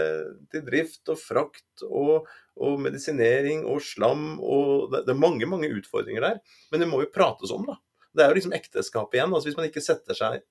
til, 0.52 0.60
drift 0.62 1.10
og 1.10 1.18
frakt 1.18 1.82
og, 1.82 2.28
og, 2.54 2.76
medisinering 2.78 3.64
og 3.66 3.80
slam 3.82 4.36
og 4.38 4.92
det, 4.92 5.00
er 5.10 5.18
mange, 5.18 5.48
mange 5.50 5.70
utfordringer 5.74 6.22
der. 6.22 6.38
Men 6.70 6.84
det 6.84 6.88
må 6.92 7.00
jo 7.02 7.10
prates 7.10 7.50
om, 7.50 7.66
da. 7.66 7.80
Det 8.14 8.22
er 8.22 8.30
jo 8.30 8.38
liksom 8.38 8.54
ekteskap 8.54 9.16
igjen. 9.16 9.34
altså 9.34 9.50
Hvis 9.50 9.58
man 9.58 9.66
ikke 9.66 9.82
setter 9.82 10.14
seg 10.14 10.44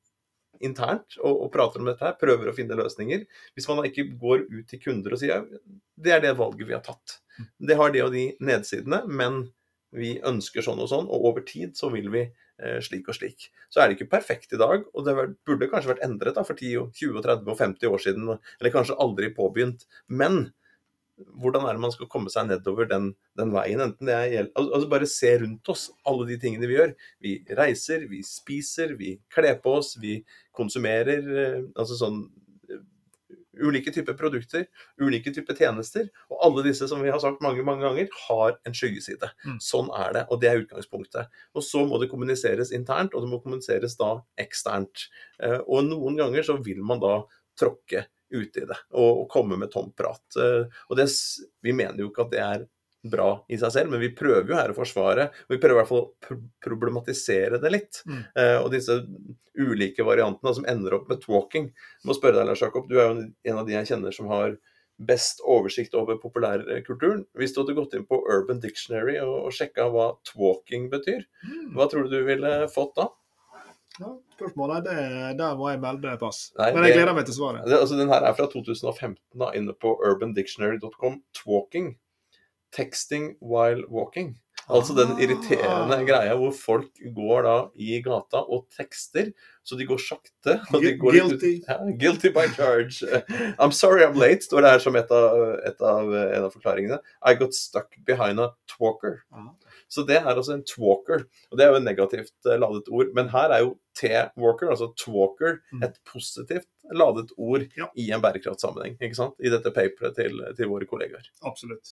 internt 0.60 1.16
og, 1.22 1.32
og, 1.32 1.48
prater 1.54 1.80
om 1.80 1.88
dette 1.88 2.04
her, 2.04 2.18
prøver 2.20 2.52
å 2.52 2.56
finne 2.58 2.76
løsninger. 2.76 3.24
Hvis 3.56 3.70
man 3.72 3.86
ikke 3.88 4.10
går 4.20 4.44
ut 4.50 4.68
til 4.68 4.84
kunder 4.84 5.16
og 5.16 5.22
sier 5.22 5.48
det 6.00 6.16
er 6.16 6.24
det 6.24 6.36
valget 6.40 6.68
vi 6.68 6.76
har 6.76 6.84
tatt. 6.84 7.20
Mm. 7.38 7.50
Det 7.70 7.80
har 7.80 7.96
de 7.96 8.04
og 8.04 8.12
de 8.16 8.26
nedsidene, 8.44 9.02
men 9.08 9.46
vi 9.96 10.18
ønsker 10.26 10.66
sånn 10.66 10.82
og 10.84 10.90
sånn, 10.92 11.10
og 11.10 11.26
over 11.32 11.46
tid 11.48 11.78
så 11.78 11.90
vil 11.94 12.10
vi 12.14 12.24
eh, 12.28 12.78
slik 12.86 13.10
og 13.10 13.18
slik. 13.18 13.50
Så 13.74 13.82
er 13.82 13.90
det 13.90 13.98
ikke 13.98 14.12
perfekt 14.14 14.54
i 14.54 14.62
dag, 14.62 14.86
og 14.94 15.08
det 15.08 15.16
burde 15.48 15.70
kanskje 15.72 15.94
vært 15.96 16.06
endret 16.06 16.38
da, 16.38 16.46
for 16.48 16.60
10, 16.60 16.90
20, 17.00 17.24
30 17.26 17.50
og 17.50 17.60
50 17.60 17.94
år 17.94 18.04
siden, 18.06 18.32
eller 18.60 18.76
kanskje 18.76 18.98
aldri 19.02 19.32
påbegynt. 19.36 19.88
Men 20.08 20.50
hvordan 21.40 21.66
er 21.68 21.76
det 21.76 21.84
man 21.84 21.94
skal 21.94 22.10
komme 22.12 22.32
seg 22.32 22.48
nedover 22.48 22.88
den, 22.90 23.12
den 23.40 23.52
veien? 23.52 23.82
enten 23.84 24.08
det 24.08 24.16
er 24.16 24.52
altså, 24.54 24.88
Bare 24.92 25.10
se 25.10 25.34
rundt 25.42 25.72
oss, 25.72 25.90
alle 26.08 26.28
de 26.30 26.38
tingene 26.42 26.70
vi 26.70 26.78
gjør. 26.78 26.94
Vi 27.24 27.34
reiser, 27.58 28.06
vi 28.12 28.22
spiser, 28.26 28.96
vi 29.00 29.18
kler 29.34 29.60
på 29.64 29.80
oss, 29.82 29.96
vi 30.00 30.20
konsumerer. 30.56 31.26
Eh, 31.44 31.60
altså 31.76 32.00
sånn 32.00 32.24
ulike 33.62 33.94
typer 33.96 34.18
produkter, 34.20 34.66
ulike 35.02 35.34
typer 35.36 35.58
tjenester. 35.58 36.08
Og 36.32 36.44
alle 36.46 36.66
disse, 36.70 36.88
som 36.90 37.04
vi 37.04 37.12
har 37.14 37.22
sagt 37.24 37.44
mange 37.46 37.66
mange 37.66 37.86
ganger, 37.86 38.10
har 38.28 38.56
en 38.68 38.78
skyggeside. 38.78 39.32
Mm. 39.46 39.58
Sånn 39.64 39.92
er 39.96 40.16
det, 40.16 40.26
og 40.30 40.42
det 40.42 40.52
er 40.52 40.64
utgangspunktet. 40.64 41.42
Og 41.56 41.66
så 41.66 41.84
må 41.88 42.02
det 42.02 42.12
kommuniseres 42.12 42.74
internt, 42.76 43.16
og 43.16 43.26
det 43.26 43.32
må 43.32 43.42
kommuniseres 43.44 43.98
da 44.00 44.16
eksternt. 44.42 45.10
Eh, 45.44 45.60
og 45.66 45.88
noen 45.90 46.20
ganger 46.20 46.48
så 46.48 46.60
vil 46.64 46.82
man 46.86 47.04
da 47.04 47.20
tråkke 47.60 48.06
ute 48.30 48.62
i 48.62 48.68
det 48.70 48.78
og, 48.94 49.26
komme 49.32 49.58
med 49.60 49.72
tom 49.74 49.92
prat. 49.98 50.24
Eh, 50.40 50.82
og 50.90 51.00
det, 51.00 51.10
vi 51.66 51.74
mener 51.76 52.04
jo 52.04 52.12
ikke 52.12 52.28
at 52.28 52.36
det 52.36 52.44
er 52.46 52.68
bra 53.04 53.30
i 53.48 53.58
seg 53.60 53.72
selv, 53.74 53.94
men 53.94 54.02
vi 54.04 54.12
prøver 54.16 54.50
jo 54.50 54.58
her 54.58 54.74
å 54.74 54.78
forsvare. 54.78 55.30
og 55.48 55.54
Vi 55.54 55.60
prøver 55.62 55.78
i 55.78 55.80
hvert 55.80 55.92
fall 55.92 56.02
å 56.04 56.40
problematisere 56.64 57.60
det 57.62 57.72
litt. 57.72 58.02
Mm. 58.10 58.24
Eh, 58.36 58.58
og 58.60 58.72
disse 58.74 58.98
ulike 59.60 60.06
variantene 60.08 60.56
som 60.56 60.68
ender 60.70 60.98
opp 61.00 61.08
med 61.12 61.22
talking. 61.24 61.70
Jeg 61.72 62.10
må 62.10 62.16
spørre 62.18 62.40
deg, 62.40 62.50
Lars 62.50 62.64
Jakob, 62.64 62.90
du 62.90 62.98
er 62.98 63.08
jo 63.08 63.24
en 63.24 63.62
av 63.62 63.68
de 63.68 63.78
jeg 63.78 63.92
kjenner 63.94 64.16
som 64.16 64.30
har 64.32 64.58
best 65.00 65.40
oversikt 65.48 65.96
over 65.96 66.20
populærkulturen. 66.20 67.24
Hvis 67.40 67.56
du 67.56 67.62
hadde 67.62 67.78
gått 67.78 67.96
inn 67.96 68.08
på 68.08 68.20
Urban 68.20 68.60
Dictionary 68.64 69.16
og, 69.24 69.48
og 69.48 69.56
sjekka 69.56 69.88
hva 69.94 70.12
talking 70.28 70.90
betyr, 70.92 71.24
mm. 71.46 71.72
hva 71.78 71.88
tror 71.92 72.06
du 72.06 72.18
du 72.18 72.28
ville 72.28 72.52
fått 72.74 72.98
da? 73.00 73.08
Ja, 74.00 74.14
spørsmålet 74.38 74.86
det, 74.86 75.00
Der 75.40 75.56
må 75.60 75.72
jeg 75.72 75.80
melde 75.84 76.14
pass. 76.20 76.50
Nei, 76.60 76.70
Men 76.76 76.86
jeg 76.88 77.00
gleder 77.00 77.16
meg 77.16 77.26
til 77.28 77.36
svaret. 77.36 77.66
Det, 77.68 77.80
altså, 77.80 77.98
den 78.00 78.12
her 78.12 78.28
er 78.28 78.36
fra 78.36 78.48
2015, 78.52 79.18
da, 79.40 79.50
inne 79.60 79.76
på 79.76 79.96
urbandictionary.com. 79.98 81.20
Talking 81.36 81.96
'texting 82.72 83.36
while 83.42 83.84
walking'. 83.90 84.38
Altså 84.70 84.94
den 84.94 85.16
irriterende 85.18 85.96
ah. 85.98 86.04
greia 86.06 86.34
hvor 86.38 86.52
folk 86.54 87.00
går 87.16 87.46
da 87.48 87.54
i 87.82 87.96
gata 88.06 88.44
og 88.46 88.68
tekster, 88.76 89.32
så 89.66 89.78
de 89.78 89.88
går 89.90 90.02
sakte. 90.04 90.60
De 90.76 90.92
går 91.02 91.16
guilty. 91.18 91.56
Ut, 91.58 91.70
ja, 91.70 91.78
guilty 91.98 92.30
by 92.36 92.46
charge. 92.54 93.02
I'm 93.62 93.74
sorry 93.74 94.06
I'm 94.06 94.20
late, 94.20 94.46
står 94.46 94.62
det 94.62 94.74
her 94.76 94.84
som 94.84 95.00
et 95.00 95.10
av, 95.14 95.40
et 95.66 95.82
av, 95.82 96.14
en 96.22 96.46
av 96.46 96.54
forklaringene. 96.54 97.00
I 97.26 97.34
got 97.40 97.58
stuck 97.58 97.98
behind 98.06 98.42
a 98.44 98.52
talker. 98.70 99.24
Ah. 99.34 99.50
Så 99.90 100.06
det 100.06 100.20
er 100.20 100.30
altså 100.36 100.54
en 100.54 100.66
talker. 100.70 101.26
Og 101.50 101.58
det 101.58 101.66
er 101.66 101.74
jo 101.74 101.80
et 101.80 101.88
negativt 101.88 102.36
uh, 102.46 102.54
ladet 102.62 102.92
ord. 102.94 103.10
Men 103.18 103.32
her 103.34 103.56
er 103.56 103.64
jo 103.66 103.72
T-walker, 103.98 104.70
altså 104.70 104.92
talker, 105.02 105.64
mm. 105.74 105.82
et 105.88 105.98
positivt 106.06 106.70
ladet 106.94 107.34
ord 107.38 107.66
ja. 107.78 107.90
i 107.98 108.12
en 108.14 108.22
bærekraftsammenheng. 108.22 109.00
ikke 109.02 109.18
sant? 109.18 109.34
I 109.42 109.50
dette 109.54 109.74
paperet 109.74 110.14
til, 110.18 110.38
til 110.58 110.70
våre 110.70 110.86
kollegaer. 110.90 111.26
Absolutt. 111.42 111.96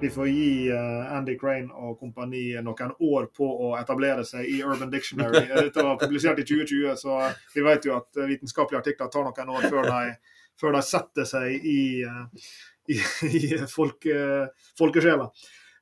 Vi 0.00 0.10
får 0.10 0.28
gi 0.28 0.72
uh, 0.72 1.16
Andy 1.16 1.38
Crane 1.38 1.74
og 1.74 1.98
kompani 1.98 2.52
noen 2.62 2.92
år 3.02 3.28
på 3.34 3.46
å 3.66 3.72
etablere 3.80 4.24
seg 4.26 4.46
i 4.46 4.60
Urban 4.62 4.92
Dictionary. 4.92 5.42
Dette 5.66 5.84
var 5.84 5.98
publisert 5.98 6.38
i 6.38 6.46
2020, 6.46 6.94
så 7.00 7.18
vi 7.54 7.64
vet 7.66 7.88
jo 7.88 7.96
at 7.96 8.20
vitenskapelige 8.28 8.82
artikler 8.84 9.10
tar 9.10 9.26
noen 9.26 9.54
år 9.56 9.66
før 9.66 9.88
de, 9.90 10.02
før 10.60 10.76
de 10.78 10.82
setter 10.86 11.26
seg 11.28 11.66
i, 11.66 11.80
uh, 12.06 12.26
i, 12.94 13.00
i 13.28 13.42
folke, 13.70 14.20
folkesjela. 14.78 15.32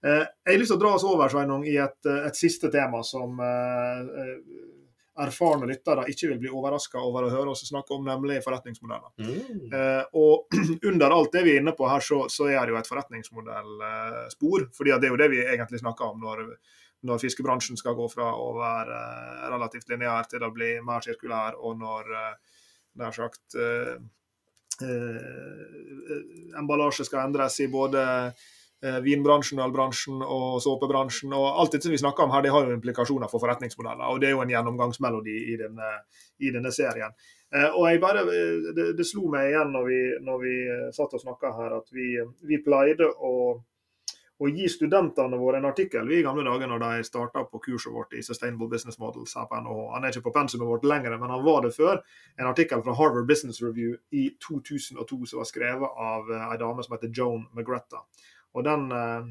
Jeg 0.06 0.52
har 0.52 0.60
lyst 0.60 0.70
til 0.70 0.76
å 0.76 0.80
dra 0.84 0.90
oss 0.94 1.04
over 1.08 1.30
Sveinung, 1.32 1.64
i 1.66 1.78
et, 1.82 1.98
et 2.06 2.36
siste 2.38 2.68
tema 2.70 3.00
som 3.02 3.40
erfarne 5.22 5.68
lyttere 5.70 6.06
ikke 6.12 6.30
vil 6.32 6.40
bli 6.42 6.50
overraska 6.52 7.00
over 7.00 7.26
å 7.26 7.30
høre 7.32 7.52
oss 7.52 7.64
snakke 7.68 7.94
om, 7.96 8.04
nemlig 8.06 8.42
forretningsmodeller. 8.44 9.12
Mm. 9.22 9.68
Eh, 9.72 10.16
og 10.20 10.56
under 10.90 11.14
alt 11.16 11.32
det 11.36 11.44
vi 11.46 11.54
er 11.54 11.62
inne 11.62 11.76
på 11.76 11.88
her, 11.88 12.04
så, 12.04 12.24
så 12.32 12.50
er 12.50 12.60
det 12.62 12.74
jo 12.74 12.80
et 12.80 12.90
forretningsmodellspor. 12.90 14.68
fordi 14.76 14.96
det 14.96 15.08
er 15.08 15.14
jo 15.14 15.22
det 15.22 15.30
vi 15.32 15.44
egentlig 15.44 15.80
snakker 15.80 16.12
om 16.12 16.20
når, 16.24 16.44
når 17.08 17.22
fiskebransjen 17.22 17.80
skal 17.80 17.96
gå 17.98 18.08
fra 18.12 18.28
å 18.34 18.50
være 18.58 19.00
eh, 19.00 19.46
relativt 19.54 19.88
lineær 19.92 20.28
til 20.30 20.44
å 20.44 20.52
bli 20.54 20.76
mer 20.84 21.04
sirkulær, 21.06 21.56
og 21.60 21.80
når 21.80 22.12
eh, 22.20 22.60
nær 23.00 23.16
sagt 23.16 23.56
eh, 23.60 23.96
eh, 24.84 26.20
emballasje 26.58 27.08
skal 27.08 27.26
endres 27.26 27.60
i 27.64 27.70
både 27.72 28.04
eh, 28.04 28.46
vinbransjen, 29.04 29.60
ølbransjen 29.64 30.20
og 30.20 30.58
såpebransjen. 30.60 31.32
og 31.32 31.46
Alt 31.62 31.76
dette 31.76 31.90
vi 31.90 32.00
snakker 32.00 32.26
om 32.26 32.34
her, 32.34 32.44
det 32.44 32.52
har 32.52 32.66
jo 32.66 32.76
implikasjoner 32.76 33.30
for 33.32 33.42
forretningsmodeller. 33.42 34.04
og 34.04 34.20
Det 34.20 34.28
er 34.28 34.36
jo 34.36 34.42
en 34.44 34.52
gjennomgangsmelodi 34.52 35.36
i 35.54 35.56
denne, 35.60 35.92
i 36.44 36.52
denne 36.52 36.72
serien. 36.72 37.16
Eh, 37.54 37.70
og 37.70 37.86
jeg 37.88 38.02
bare, 38.02 38.26
det, 38.74 38.90
det, 38.98 39.06
slo 39.06 39.28
meg 39.30 39.52
igjen 39.52 39.70
når 39.74 39.86
vi, 39.86 40.02
når 40.26 40.42
vi 40.42 40.58
satt 40.96 41.14
og 41.14 41.22
snakka 41.22 41.54
her, 41.60 41.78
at 41.78 41.94
vi, 41.94 42.10
vi 42.48 42.58
pleide 42.64 43.06
å, 43.06 43.32
å 44.36 44.50
gi 44.50 44.66
studentene 44.68 45.38
våre 45.38 45.60
en 45.60 45.68
artikkel 45.70 46.10
vi 46.10 46.18
i 46.18 46.24
gamle 46.26 46.44
dager 46.44 46.68
når 46.68 46.82
de 46.82 47.06
starta 47.06 47.44
på 47.46 47.60
kurset 47.68 47.94
vårt 47.94 48.16
i 48.18 48.24
Sustainable 48.26 48.68
Business 48.72 48.98
Models 49.00 49.36
her 49.38 49.46
på 49.48 49.60
NHH. 49.62 49.84
Han 49.94 50.04
er 50.04 50.12
ikke 50.12 50.26
på 50.26 50.34
pensumet 50.34 50.68
vårt 50.68 50.88
lenger, 50.90 51.14
men 51.22 51.32
han 51.32 51.44
var 51.46 51.62
det 51.64 51.72
før. 51.76 52.02
En 52.36 52.50
artikkel 52.50 52.82
fra 52.84 52.96
Harvard 52.98 53.30
Business 53.30 53.62
Review 53.62 53.94
i 54.10 54.28
2002 54.42 55.22
som 55.30 55.40
var 55.40 55.48
skrevet 55.48 56.02
av 56.10 56.32
ei 56.40 56.58
dame 56.60 56.84
som 56.84 56.98
heter 56.98 57.14
Joan 57.14 57.46
McGretta. 57.54 58.02
Og 58.56 58.64
den 58.66 58.88
uh, 58.92 59.28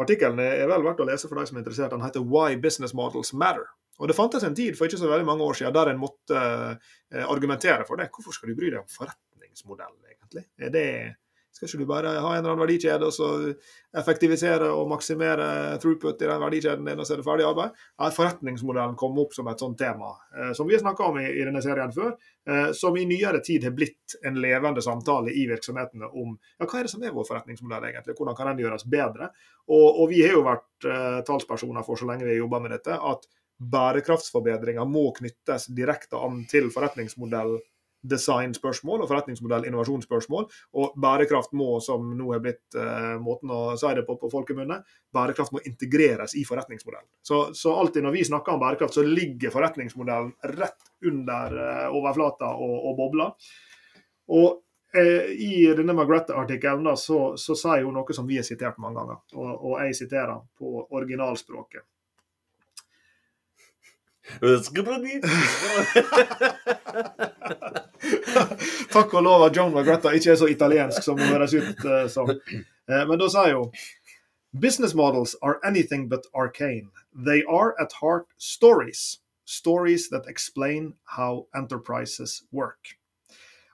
Artikkelen 0.00 0.40
er 0.40 0.68
vel 0.70 0.84
verdt 0.84 1.02
å 1.02 1.08
lese 1.08 1.28
for 1.28 1.40
de 1.40 1.48
som 1.48 1.58
er 1.58 1.64
interessert. 1.64 1.92
Den 1.92 2.04
heter 2.04 2.24
'Why 2.24 2.56
Business 2.60 2.94
Models 2.96 3.34
Matter'. 3.36 3.68
Og 4.00 4.08
Det 4.08 4.16
fantes 4.16 4.44
en 4.44 4.56
tid 4.56 4.76
for 4.76 4.88
ikke 4.88 5.00
så 5.00 5.10
veldig 5.10 5.28
mange 5.28 5.44
år 5.44 5.58
siden 5.58 5.74
der 5.76 5.90
en 5.90 6.00
måtte 6.00 6.36
uh, 6.36 7.24
argumentere 7.28 7.84
for 7.88 8.00
det. 8.00 8.08
Hvorfor 8.14 8.32
skal 8.32 8.48
du 8.48 8.56
bry 8.56 8.70
deg 8.72 8.80
om 8.80 8.88
forretningsmodellen, 8.88 9.98
egentlig? 10.08 10.46
Er 10.56 10.72
det 10.72 10.86
skal 11.60 11.78
ikke 11.78 11.84
du 11.84 11.90
bare 11.90 12.12
ha 12.16 12.30
en 12.32 12.40
eller 12.40 12.54
annen 12.54 12.62
verdikjede 12.62 13.04
og 13.04 13.12
så 13.12 13.28
effektivisere 14.00 14.70
og 14.72 14.88
maksimere 14.88 15.48
throughput 15.82 16.22
i 16.22 16.28
den 16.28 16.40
verdikjeden 16.40 16.86
din, 16.88 17.00
og 17.00 17.06
så 17.06 17.14
er 17.14 17.20
det 17.20 17.26
ferdig 17.26 17.46
arbeid? 17.48 17.74
Ja, 17.98 18.10
Forretningsmodellen 18.16 18.96
kom 19.00 19.18
opp 19.20 19.34
som 19.36 19.50
et 19.50 19.60
sånt 19.60 19.78
tema, 19.80 20.14
eh, 20.36 20.52
som 20.56 20.68
vi 20.68 20.76
har 20.76 20.84
snakka 20.84 21.10
om 21.10 21.18
i, 21.20 21.26
i, 21.28 21.42
denne 21.44 21.62
serien 21.64 21.92
før. 21.94 22.14
Eh, 22.48 22.70
som 22.76 22.96
i 22.96 23.04
nyere 23.08 23.42
tid 23.44 23.66
har 23.68 23.74
blitt 23.76 24.16
en 24.26 24.38
levende 24.40 24.84
samtale 24.84 25.34
i 25.36 25.44
virksomhetene 25.50 26.08
om 26.08 26.32
ja, 26.32 26.64
hva 26.64 26.80
er 26.80 26.88
det 26.88 26.94
som 26.94 27.04
er 27.04 27.12
vår 27.16 27.28
forretningsmodell 27.28 27.90
egentlig, 27.90 28.16
hvordan 28.16 28.38
kan 28.38 28.52
den 28.52 28.64
gjøres 28.64 28.86
bedre? 28.88 29.32
Og, 29.68 29.88
og 29.90 30.08
vi 30.14 30.24
har 30.24 30.38
jo 30.38 30.46
vært 30.46 30.88
eh, 30.88 31.20
talspersoner 31.28 31.84
for 31.86 32.00
så 32.00 32.08
lenge 32.08 32.24
vi 32.24 32.34
har 32.34 32.42
jobba 32.44 32.62
med 32.64 32.78
dette, 32.78 32.96
at 32.96 33.28
bærekraftsforbedringer 33.60 34.88
må 34.88 35.10
knyttes 35.18 35.68
direkte 35.76 36.16
an 36.16 36.46
til 36.48 36.70
forretningsmodell 36.72 37.58
designspørsmål 38.02 39.02
og 39.04 39.10
forretningsmodell 39.10 39.66
innovasjonsspørsmål. 39.68 40.46
Og 40.80 40.94
bærekraft 41.00 41.52
må, 41.56 41.72
som 41.84 42.12
nå 42.16 42.32
er 42.36 42.42
blitt 42.44 42.78
eh, 42.78 43.16
måten 43.22 43.52
å 43.52 43.60
si 43.80 43.92
det 43.96 44.06
på 44.08 44.16
på 44.20 44.30
folkemunne, 44.32 44.80
bærekraft 45.14 45.54
må 45.56 45.62
integreres 45.68 46.36
i 46.38 46.44
forretningsmodellen. 46.48 47.08
Så, 47.22 47.42
så, 47.56 47.74
alltid 47.80 48.06
når 48.06 48.16
vi 48.16 48.24
snakker 48.28 48.54
om 48.54 48.62
bærekraft, 48.62 48.96
så 48.96 49.04
ligger 49.06 49.54
forretningsmodellen 49.54 50.32
rett 50.56 50.90
under 51.06 51.60
eh, 51.66 51.86
overflata 52.00 52.54
og, 52.56 52.74
og 52.90 52.98
bobla. 52.98 53.30
Og 54.30 54.96
eh, 54.96 55.30
i 55.36 55.52
denne 55.76 55.96
Margrethe-artikkelen 55.96 56.92
så, 56.96 57.22
så, 57.40 57.56
sier 57.58 57.86
hun 57.86 57.96
noe 57.98 58.16
som 58.16 58.28
vi 58.28 58.40
har 58.40 58.46
sitert 58.46 58.80
mange 58.82 59.00
ganger, 59.00 59.24
og, 59.36 59.50
og 59.54 59.80
jeg 59.84 60.02
siterer 60.04 60.38
på 60.58 60.86
originalspråket. 60.88 61.86
Takk 68.94 69.14
og 69.14 69.22
lov 69.22 69.46
at 69.46 69.56
John 69.56 69.74
McGretta 69.74 70.08
ikke 70.16 70.30
er 70.32 70.36
så 70.40 70.46
italiensk 70.50 71.02
som 71.04 71.18
hun 71.20 71.28
høres 71.28 71.54
ut 71.54 71.84
uh, 71.84 72.08
som. 72.10 72.30
Uh, 72.30 73.08
men 73.08 73.18
da 73.20 73.28
sier 73.32 73.54
hun 73.58 73.70
Business 74.50 74.94
models 74.98 75.36
are 75.42 75.60
anything 75.62 76.08
but 76.10 76.26
arcane. 76.34 76.90
They 77.14 77.44
are 77.46 77.74
at 77.78 77.92
heart 78.00 78.26
stories. 78.38 79.20
Stories 79.44 80.08
that 80.10 80.26
explain 80.26 80.94
how 81.16 81.46
enterprises 81.54 82.42
work. 82.52 82.98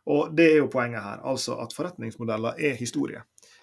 Og 0.07 0.37
Det 0.37 0.53
er 0.53 0.57
jo 0.57 0.67
poenget 0.67 1.03
her. 1.03 1.17
Altså 1.25 1.55
at 1.55 1.73
forretningsmodeller 1.77 2.53
er 2.59 2.75
historie. 2.75 3.21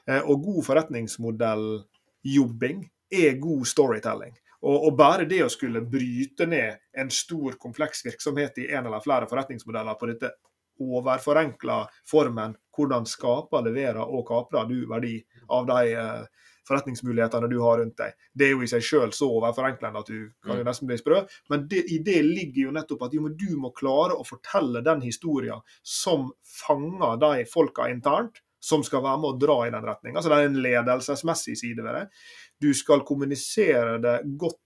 Uh, 0.07 0.29
og 0.29 0.43
god 0.43 0.63
forretningsmodelljobbing 0.63 2.91
er 3.11 3.39
god 3.39 3.65
storytelling. 3.65 4.37
Og, 4.63 4.87
og, 4.87 4.95
bare 4.95 5.27
det 5.27 5.41
å 5.43 5.51
skulle 5.51 5.83
bryte 5.83 6.47
ned 6.47 6.79
en 6.99 7.11
stor, 7.11 7.57
kompleks 7.59 8.05
virksomhet 8.05 8.61
i 8.63 8.69
en 8.71 8.87
eller 8.87 9.03
flere 9.03 9.27
forretningsmodeller 9.27 9.99
på 9.99 10.07
dette 10.13 10.31
overforenkla 10.83 11.83
formen 12.09 12.55
hvordan 12.73 13.05
skaper, 13.05 13.65
leverer 13.67 14.01
og 14.01 14.25
kaprer 14.27 14.69
du 14.69 14.85
verdi 14.89 15.17
av 15.53 15.67
de 15.69 15.91
eh, 15.93 16.47
forretningsmulighetene 16.67 17.49
du 17.51 17.57
har 17.61 17.81
rundt 17.81 17.99
deg. 17.99 18.15
Det 18.33 18.47
er 18.47 18.55
jo 18.55 18.63
i 18.63 18.69
seg 18.71 18.85
sjøl 18.85 19.13
så 19.15 19.27
overforenklende 19.37 19.99
at 19.99 20.09
du 20.09 20.31
kan 20.45 20.55
jo 20.55 20.63
mm. 20.63 20.69
nesten 20.69 20.89
bli 20.89 20.97
sprø. 20.99 21.19
Men 21.51 21.67
det, 21.69 21.83
i 21.91 21.99
det 22.05 22.21
ligger 22.25 22.69
jo 22.69 22.73
nettopp 22.79 23.05
at 23.07 23.17
jo, 23.17 23.27
du 23.29 23.51
må 23.59 23.73
klare 23.75 24.15
å 24.17 24.25
fortelle 24.27 24.83
den 24.85 25.03
historien 25.03 25.61
som 25.83 26.31
fanger 26.63 27.19
de 27.21 27.45
folka 27.51 27.91
internt 27.91 28.41
som 28.63 28.83
skal 28.85 29.03
være 29.03 29.19
med 29.19 29.27
å 29.27 29.39
dra 29.41 29.57
i 29.67 29.71
den 29.73 29.83
retninga. 29.83 30.19
Altså, 30.19 30.31
det 30.31 30.37
er 30.39 30.47
en 30.47 30.61
ledelsesmessig 30.63 31.57
side 31.59 31.83
ved 31.83 31.97
det. 31.97 32.03
Du 32.63 32.69
skal 32.77 33.03
kommunisere 33.03 33.97
det 33.99 34.19
godt 34.39 34.59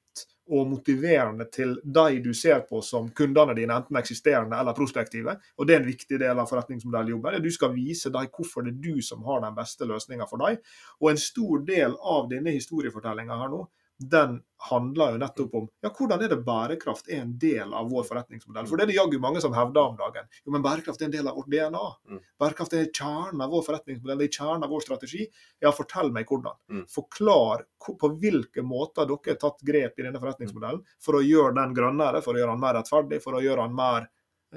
og 0.47 0.67
motiverende 0.71 1.47
til 1.51 1.73
de 1.83 2.19
du 2.23 2.29
ser 2.35 2.61
på 2.69 2.79
som 2.85 3.09
kundene 3.15 3.55
dine, 3.57 3.75
enten 3.75 3.99
eksisterende 3.99 4.59
eller 4.59 4.75
prospektive. 4.77 5.35
Og 5.57 5.67
Det 5.67 5.75
er 5.75 5.81
en 5.81 5.89
viktig 5.89 6.19
del 6.19 6.39
av 6.39 6.47
forretningsmodelljobben. 6.47 7.41
Du 7.43 7.51
skal 7.51 7.73
vise 7.75 8.11
dem 8.13 8.29
hvorfor 8.31 8.63
det 8.63 8.75
er 8.75 8.81
du 8.85 9.01
som 9.01 9.25
har 9.27 9.41
den 9.43 9.55
beste 9.55 9.85
løsninga 9.85 10.27
for 10.29 10.43
dem. 10.43 10.61
Og 11.01 11.11
en 11.11 11.21
stor 11.21 11.65
del 11.67 11.97
av 11.99 12.29
denne 12.31 12.55
historiefortellinga 12.55 13.41
her 13.41 13.51
nå, 13.51 13.65
den 13.97 14.41
handler 14.69 15.11
jo 15.11 15.19
nettopp 15.21 15.55
om 15.55 15.67
ja, 15.81 15.89
hvordan 15.93 16.21
er 16.23 16.31
det 16.31 16.37
bærekraft 16.45 17.09
er 17.09 17.21
en 17.21 17.33
del 17.41 17.73
av 17.73 17.89
vår 17.91 18.05
forretningsmodell. 18.09 18.67
For 18.69 18.77
det 18.77 18.85
er 18.85 18.91
det 18.91 18.97
jaggu 18.97 19.17
mange 19.21 19.41
som 19.41 19.53
hevder 19.53 19.91
om 19.91 19.97
dagen. 19.97 20.27
Jo, 20.43 20.53
men 20.53 20.65
bærekraft 20.65 21.01
er 21.01 21.07
en 21.07 21.13
del 21.13 21.29
av 21.29 21.37
vårt 21.37 21.49
DNA. 21.53 21.85
Mm. 22.09 22.19
Bærekraft 22.41 22.75
er 22.77 22.89
kjernen 22.89 23.41
av 23.45 23.53
vår 23.53 23.63
forretningsmodell, 23.69 24.21
det 24.21 24.29
er 24.29 24.39
kjernen 24.39 24.67
av 24.67 24.73
vår 24.73 24.85
strategi. 24.85 25.27
Ja, 25.63 25.71
fortell 25.77 26.11
meg 26.13 26.29
hvordan. 26.29 26.57
Mm. 26.73 26.83
Forklar 26.93 27.65
på 27.87 28.11
hvilke 28.21 28.65
måter 28.65 29.09
dere 29.09 29.33
har 29.33 29.41
tatt 29.45 29.65
grep 29.65 29.97
i 29.97 30.05
denne 30.05 30.21
forretningsmodellen 30.21 30.83
for 31.03 31.17
å 31.17 31.23
gjøre 31.25 31.55
den 31.57 31.73
grønnere, 31.77 32.21
for 32.25 32.37
å 32.37 32.41
gjøre 32.43 32.53
den 32.53 32.65
mer 32.65 32.77
rettferdig, 32.79 33.21
for 33.23 33.37
å 33.37 33.43
gjøre 33.43 33.65
den 33.65 33.81
mer 33.81 34.11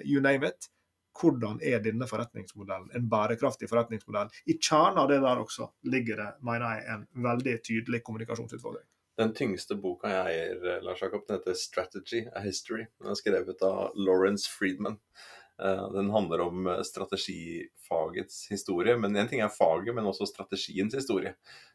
you 0.05 0.21
name 0.23 0.47
it 0.47 0.71
hvordan 1.21 1.59
er 1.67 1.83
denne 1.85 2.07
forretningsmodellen 2.09 2.95
en 2.97 3.09
bærekraftig 3.11 3.69
forretningsmodell? 3.71 4.31
I 4.47 4.57
kjernen 4.57 5.03
av 5.03 5.11
det 5.11 5.19
der 5.25 5.43
også 5.43 5.69
ligger 5.91 6.23
det, 6.23 6.31
mener 6.47 6.79
jeg, 6.79 6.87
en 6.95 7.27
veldig 7.27 7.57
tydelig 7.67 8.03
kommunikasjonsutfordring. 8.07 8.87
Den 9.21 9.35
tyngste 9.37 9.77
boka 9.77 10.09
jeg 10.09 10.33
eier, 10.33 10.63
eh, 10.65 10.83
Lars 10.85 11.03
Jakob, 11.03 11.27
den 11.27 11.37
heter 11.37 11.55
'Strategy 11.55 12.23
A 12.33 12.41
History'. 12.41 12.87
Den 13.01 13.11
er 13.11 13.19
skrevet 13.19 13.63
av 13.63 13.93
Lawrence 13.95 14.49
Friedman. 14.49 14.99
Eh, 15.61 15.93
den 15.93 16.11
handler 16.11 16.41
om 16.41 16.67
eh, 16.67 16.83
strategifagets 16.83 18.47
historie. 18.49 18.97
Men 18.97 19.17
én 19.17 19.29
ting 19.29 19.41
er 19.41 19.53
faget, 19.53 19.95
men 19.95 20.09
også 20.09 20.27
strategiens 20.27 20.95
historie. 20.95 21.35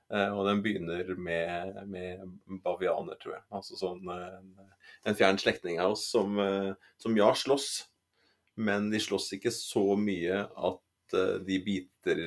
Og 0.09 0.45
den 0.45 0.61
begynner 0.61 1.15
med, 1.17 1.87
med 1.89 2.19
bavianer, 2.61 3.17
tror 3.17 3.33
jeg. 3.33 3.43
Altså 3.57 3.73
sånn 3.73 4.03
en, 4.05 4.51
en 5.09 5.15
fjern 5.17 5.39
slektning 5.41 5.79
av 5.81 5.95
oss 5.95 6.03
som, 6.11 6.37
som 7.01 7.17
ja, 7.17 7.31
slåss. 7.33 7.87
Men 8.55 8.91
de 8.91 9.01
slåss 9.01 9.31
ikke 9.33 9.49
så 9.49 9.95
mye 9.97 10.43
at 10.45 11.17
de 11.47 11.57
biter 11.65 12.21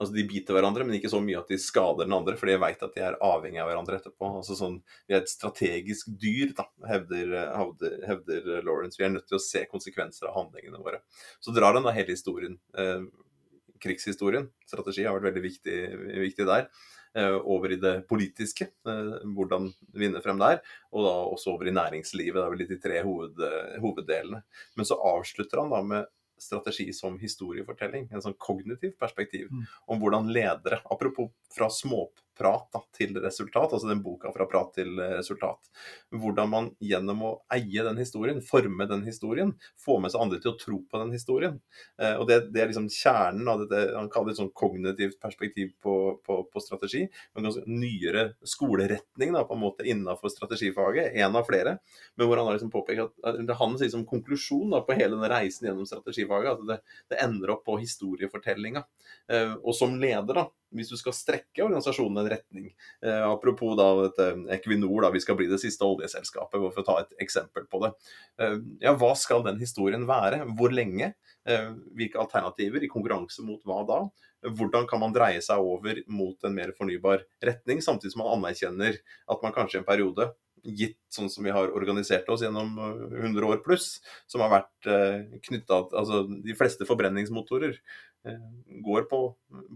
Altså 0.00 0.16
De 0.16 0.24
biter 0.24 0.56
hverandre, 0.56 0.84
men 0.86 0.96
ikke 0.96 1.10
så 1.12 1.20
mye 1.20 1.38
at 1.42 1.50
de 1.52 1.58
skader 1.60 2.06
den 2.06 2.16
andre, 2.16 2.32
for 2.40 2.48
de 2.48 2.56
veit 2.62 2.84
at 2.86 2.94
de 2.96 3.02
er 3.04 3.18
avhengig 3.24 3.60
av 3.60 3.68
hverandre 3.68 3.98
etterpå. 3.98 4.30
Altså 4.40 4.56
sånn, 4.56 4.78
Vi 5.04 5.16
er 5.16 5.20
et 5.20 5.32
strategisk 5.32 6.08
dyr, 6.22 6.54
da, 6.56 6.64
hevder, 6.88 7.34
hevder, 7.58 7.98
hevder, 8.08 8.46
Lawrence. 8.64 8.96
Vi 8.96 9.04
er 9.04 9.12
nødt 9.12 9.28
til 9.28 9.36
å 9.36 9.44
se 9.44 9.66
konsekvenser 9.68 10.30
av 10.30 10.38
handlingene 10.38 10.80
våre. 10.80 11.02
Så 11.44 11.52
drar 11.52 11.76
den 11.76 11.84
da 11.84 11.92
hele 11.92 12.16
historien. 12.16 12.56
Eh, 12.80 13.04
krigshistorien, 13.80 14.48
strategi, 14.68 15.04
har 15.04 15.18
vært 15.18 15.30
veldig 15.34 15.44
viktig, 15.44 15.76
viktig 16.24 16.48
der. 16.48 16.70
Eh, 17.20 17.36
over 17.42 17.72
i 17.74 17.78
det 17.82 18.06
politiske, 18.08 18.70
eh, 18.88 19.12
hvordan 19.36 19.68
vinne 19.92 20.22
frem 20.24 20.40
der. 20.40 20.62
Og 20.94 21.04
da 21.04 21.12
også 21.34 21.52
over 21.52 21.68
i 21.68 21.76
næringslivet. 21.76 22.40
Det 22.40 22.46
er 22.46 22.54
vel 22.54 22.62
litt 22.64 22.72
de 22.72 22.80
tre 22.80 23.02
hoved, 23.04 23.36
hoveddelene. 23.84 24.40
Men 24.76 24.88
så 24.88 24.96
avslutter 24.96 25.60
han 25.60 25.76
da 25.76 25.82
med 25.82 26.08
strategi 26.42 26.88
som 26.96 27.18
historiefortelling, 27.20 28.08
en 28.10 28.24
sånn 28.24 28.38
kognitiv 28.40 28.96
perspektiv, 29.00 29.48
mm. 29.52 29.64
om 29.92 30.02
hvordan 30.02 30.32
ledere, 30.32 30.80
apropos 30.90 31.30
fra 31.54 31.70
små 31.72 32.06
prat 32.40 32.68
da, 32.72 32.80
til 32.96 33.16
resultat, 33.20 33.74
altså 33.74 33.90
den 33.90 34.02
boka 34.04 34.32
fra 34.34 34.46
prat 34.48 34.72
til 34.78 34.96
resultat. 35.18 35.70
Hvordan 36.16 36.50
man 36.50 36.70
gjennom 36.80 37.24
å 37.26 37.32
eie 37.52 37.84
den 37.86 38.00
historien, 38.00 38.40
forme 38.44 38.86
den 38.88 39.04
historien, 39.04 39.52
få 39.80 39.98
med 40.00 40.12
seg 40.12 40.24
andre 40.24 40.40
til 40.40 40.54
å 40.54 40.58
tro 40.60 40.80
på 40.88 41.02
den 41.02 41.12
historien. 41.14 41.58
Eh, 42.00 42.16
og 42.16 42.26
det, 42.30 42.40
det 42.54 42.62
er 42.62 42.70
liksom 42.72 42.88
kjernen 42.92 43.48
av 43.50 43.64
dette 43.64 43.82
han 43.96 44.10
kaller 44.12 44.30
det 44.30 44.36
et 44.38 44.42
sånn 44.42 44.52
kognitivt 44.56 45.18
perspektiv 45.22 45.74
på, 45.82 45.96
på, 46.26 46.40
på 46.50 46.62
strategi. 46.64 47.04
En 47.36 47.46
ganske 47.46 47.64
nyere 47.68 48.30
skoleretning 48.46 49.34
da, 49.36 49.44
på 49.48 49.56
en 49.56 49.64
måte 49.64 49.86
innenfor 49.88 50.32
strategifaget, 50.32 51.14
en 51.20 51.38
av 51.38 51.48
flere. 51.48 51.76
Men 52.16 52.30
hvor 52.30 52.40
han 52.40 52.48
har 52.48 52.58
liksom 52.58 52.72
påpekt 52.72 53.04
at 53.04 53.40
det 53.46 53.58
han 53.60 53.76
sier 53.80 53.92
som 53.92 54.06
konklusjon 54.08 54.72
da, 54.74 54.82
på 54.86 54.96
hele 54.98 55.16
den 55.16 55.30
reisen 55.30 55.68
gjennom 55.68 55.88
strategifaget, 55.88 56.56
at 56.56 56.66
det, 56.68 56.80
det 57.12 57.20
ender 57.24 57.54
opp 57.56 57.66
på 57.68 57.78
historiefortellinga. 57.82 58.84
Eh, 59.30 59.54
og 59.60 59.76
som 59.76 59.98
leder, 60.00 60.42
da, 60.42 60.48
hvis 60.76 60.90
du 60.92 60.96
skal 60.98 61.14
strekke 61.16 61.64
organisasjonen 61.64 62.22
en 62.22 62.30
retning 62.30 62.68
eh, 62.70 63.24
Apropos 63.26 63.76
da 63.78 63.88
dette 64.04 64.28
Equinor, 64.56 65.04
da, 65.04 65.12
vi 65.14 65.22
skal 65.22 65.38
bli 65.38 65.48
det 65.50 65.60
siste 65.62 65.86
oljeselskapet, 65.86 66.56
for 66.60 66.82
å 66.82 66.86
ta 66.86 66.96
et 67.02 67.14
eksempel 67.26 67.66
på 67.70 67.82
det. 67.84 67.92
Eh, 68.40 68.58
ja, 68.86 68.94
hva 68.98 69.12
skal 69.18 69.44
den 69.46 69.60
historien 69.62 70.06
være? 70.08 70.44
Hvor 70.58 70.74
lenge? 70.74 71.12
Eh, 71.48 71.70
hvilke 71.96 72.20
alternativer? 72.22 72.84
I 72.84 72.92
konkurranse 72.92 73.44
mot 73.46 73.62
hva 73.66 73.82
da? 73.88 74.02
Hvordan 74.46 74.86
kan 74.88 75.02
man 75.02 75.12
dreie 75.12 75.42
seg 75.44 75.60
over 75.60 76.00
mot 76.08 76.46
en 76.48 76.54
mer 76.56 76.72
fornybar 76.76 77.26
retning, 77.44 77.82
samtidig 77.84 78.14
som 78.14 78.24
man 78.24 78.38
anerkjenner 78.38 78.96
at 79.00 79.42
man 79.44 79.52
kanskje 79.56 79.80
i 79.80 79.82
en 79.82 79.88
periode 79.88 80.30
gitt 80.64 80.98
sånn 81.10 81.30
som 81.32 81.46
vi 81.46 81.52
har 81.54 81.72
organisert 81.74 82.28
oss 82.30 82.44
gjennom 82.44 82.76
100 82.78 83.46
år 83.46 83.62
pluss, 83.64 83.98
som 84.30 84.44
har 84.44 84.52
vært 84.52 84.90
eh, 84.90 85.40
knytta 85.48 85.82
Altså 85.96 86.22
de 86.30 86.54
fleste 86.58 86.86
forbrenningsmotorer 86.88 87.74
eh, 88.28 88.38
går 88.84 89.06
på, 89.10 89.20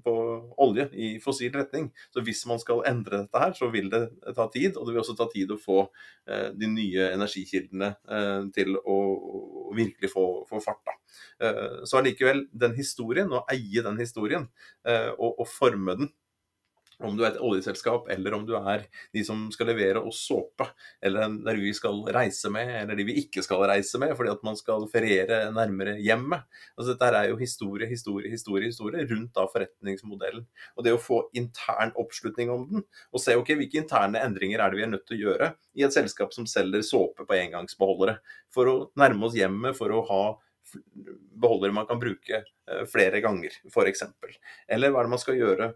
på, 0.05 0.15
olje 0.63 0.89
i 0.93 1.09
fossil 1.23 1.53
retning. 1.55 1.91
Så 2.15 2.23
hvis 2.27 2.45
man 2.51 2.61
skal 2.63 2.85
endre 2.89 3.25
dette 3.25 3.43
her, 3.43 3.55
så 3.59 3.71
vil 3.73 3.91
det 3.93 4.05
ta 4.37 4.49
tid. 4.53 4.77
Og 4.77 4.87
det 4.87 4.95
vil 4.95 5.03
også 5.03 5.17
ta 5.19 5.29
tid 5.33 5.55
å 5.55 5.61
få 5.61 5.81
eh, 6.29 6.51
de 6.55 6.71
nye 6.71 7.11
energikildene 7.15 7.95
eh, 7.95 8.43
til 8.55 8.79
å, 8.79 8.99
virkelig 9.75 10.13
få, 10.13 10.27
få 10.49 10.63
fart. 10.63 10.83
Da. 10.87 10.99
Eh, 11.47 11.79
så 11.89 12.01
allikevel, 12.01 12.47
den 12.53 12.77
historien, 12.79 13.33
å 13.33 13.45
eie 13.51 13.83
den 13.85 13.99
historien 14.01 14.47
eh, 14.87 15.11
og, 15.17 15.41
og 15.43 15.49
forme 15.51 15.99
den 15.99 16.15
om 17.09 17.17
du 17.17 17.25
er 17.25 17.33
et 17.33 17.43
oljeselskap, 17.43 18.09
eller 18.13 18.37
om 18.37 18.45
du 18.47 18.55
er 18.59 18.87
de 19.15 19.25
som 19.27 19.47
skal 19.55 19.71
levere 19.73 20.03
oss 20.05 20.23
såpe, 20.29 20.67
eller 21.05 21.33
der 21.45 21.61
vi 21.61 21.73
skal 21.77 22.03
reise 22.15 22.51
med, 22.53 22.71
eller 22.83 22.99
de 22.99 23.07
vi 23.09 23.19
ikke 23.25 23.45
skal 23.45 23.65
reise 23.69 24.01
med, 24.03 24.15
fordi 24.19 24.33
at 24.33 24.45
man 24.47 24.59
skal 24.59 24.87
feriere 24.93 25.41
nærmere 25.55 25.97
hjemmet. 26.03 26.47
Altså, 26.77 26.93
dette 26.93 27.11
er 27.11 27.31
jo 27.31 27.41
historie, 27.41 27.89
historie, 27.91 28.31
historie 28.33 28.71
historie 28.71 29.07
rundt 29.11 29.35
da 29.35 29.47
forretningsmodellen. 29.51 30.47
Og 30.77 30.87
det 30.87 30.95
å 30.95 31.03
få 31.03 31.21
intern 31.37 31.95
oppslutning 32.01 32.53
om 32.55 32.67
den, 32.71 32.87
og 33.13 33.23
se 33.23 33.37
ok, 33.39 33.55
hvilke 33.59 33.83
interne 33.83 34.23
endringer 34.25 34.63
er 34.63 34.73
det 34.73 34.81
vi 34.81 34.87
er 34.87 34.93
nødt 34.93 35.07
til 35.09 35.19
å 35.19 35.23
gjøre 35.29 35.53
i 35.75 35.85
et 35.87 35.95
selskap 35.95 36.35
som 36.35 36.49
selger 36.51 36.85
såpe 36.87 37.27
på 37.27 37.39
engangsbeholdere, 37.39 38.19
for 38.53 38.71
å 38.71 38.77
nærme 38.99 39.29
oss 39.29 39.39
hjemmet, 39.39 39.77
for 39.79 39.93
å 39.95 40.05
ha 40.11 40.25
beholdere 41.41 41.75
man 41.77 41.87
kan 41.87 42.01
bruke 42.01 42.41
eh, 42.41 42.85
flere 42.91 43.21
ganger, 43.25 43.53
f.eks. 43.69 44.07
Eller 44.69 44.91
hva 44.91 45.03
er 45.03 45.09
det 45.09 45.15
man 45.15 45.23
skal 45.23 45.39
gjøre 45.39 45.75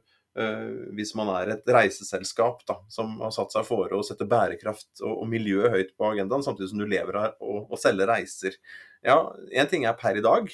hvis 0.95 1.15
man 1.19 1.31
er 1.35 1.55
et 1.55 1.71
reiseselskap 1.73 2.61
da, 2.69 2.77
som 2.93 3.17
har 3.25 3.33
satt 3.35 3.55
seg 3.55 3.65
fore 3.67 3.97
å 3.97 4.05
sette 4.07 4.27
bærekraft 4.29 5.01
og, 5.01 5.15
og, 5.23 5.25
miljø 5.31 5.71
høyt 5.73 5.95
på 5.99 6.13
agendaen, 6.13 6.45
samtidig 6.47 6.71
som 6.71 6.83
du 6.83 6.87
lever 6.87 7.19
av 7.19 7.41
å 7.43 7.79
selge 7.81 8.07
reiser. 8.07 8.59
Ja, 9.07 9.17
Én 9.55 9.69
ting 9.71 9.87
er 9.87 9.97
per 9.99 10.19
i 10.19 10.23
dag, 10.23 10.51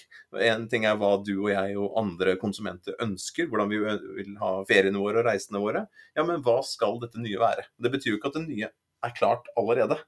en 0.46 0.66
ting 0.68 0.84
er 0.88 0.96
hva 1.00 1.14
du 1.24 1.32
og 1.34 1.50
jeg 1.52 1.76
og 1.80 1.98
andre 2.00 2.36
konsumenter 2.40 2.96
ønsker, 3.04 3.48
hvordan 3.48 3.72
vi 3.72 3.80
vil 4.20 4.34
ha 4.40 4.56
feriene 4.68 5.00
våre 5.00 5.22
og 5.22 5.28
reisene 5.28 5.62
våre. 5.62 5.86
Ja, 6.16 6.26
men 6.28 6.44
hva 6.44 6.58
skal 6.66 7.00
dette 7.02 7.20
nye 7.20 7.40
være? 7.40 7.68
Det 7.80 7.92
betyr 7.92 8.14
jo 8.14 8.18
ikke 8.20 8.32
at 8.32 8.40
det 8.40 8.46
nye 8.48 8.72
er 9.04 9.16
klart 9.16 9.48
allerede. 9.60 9.98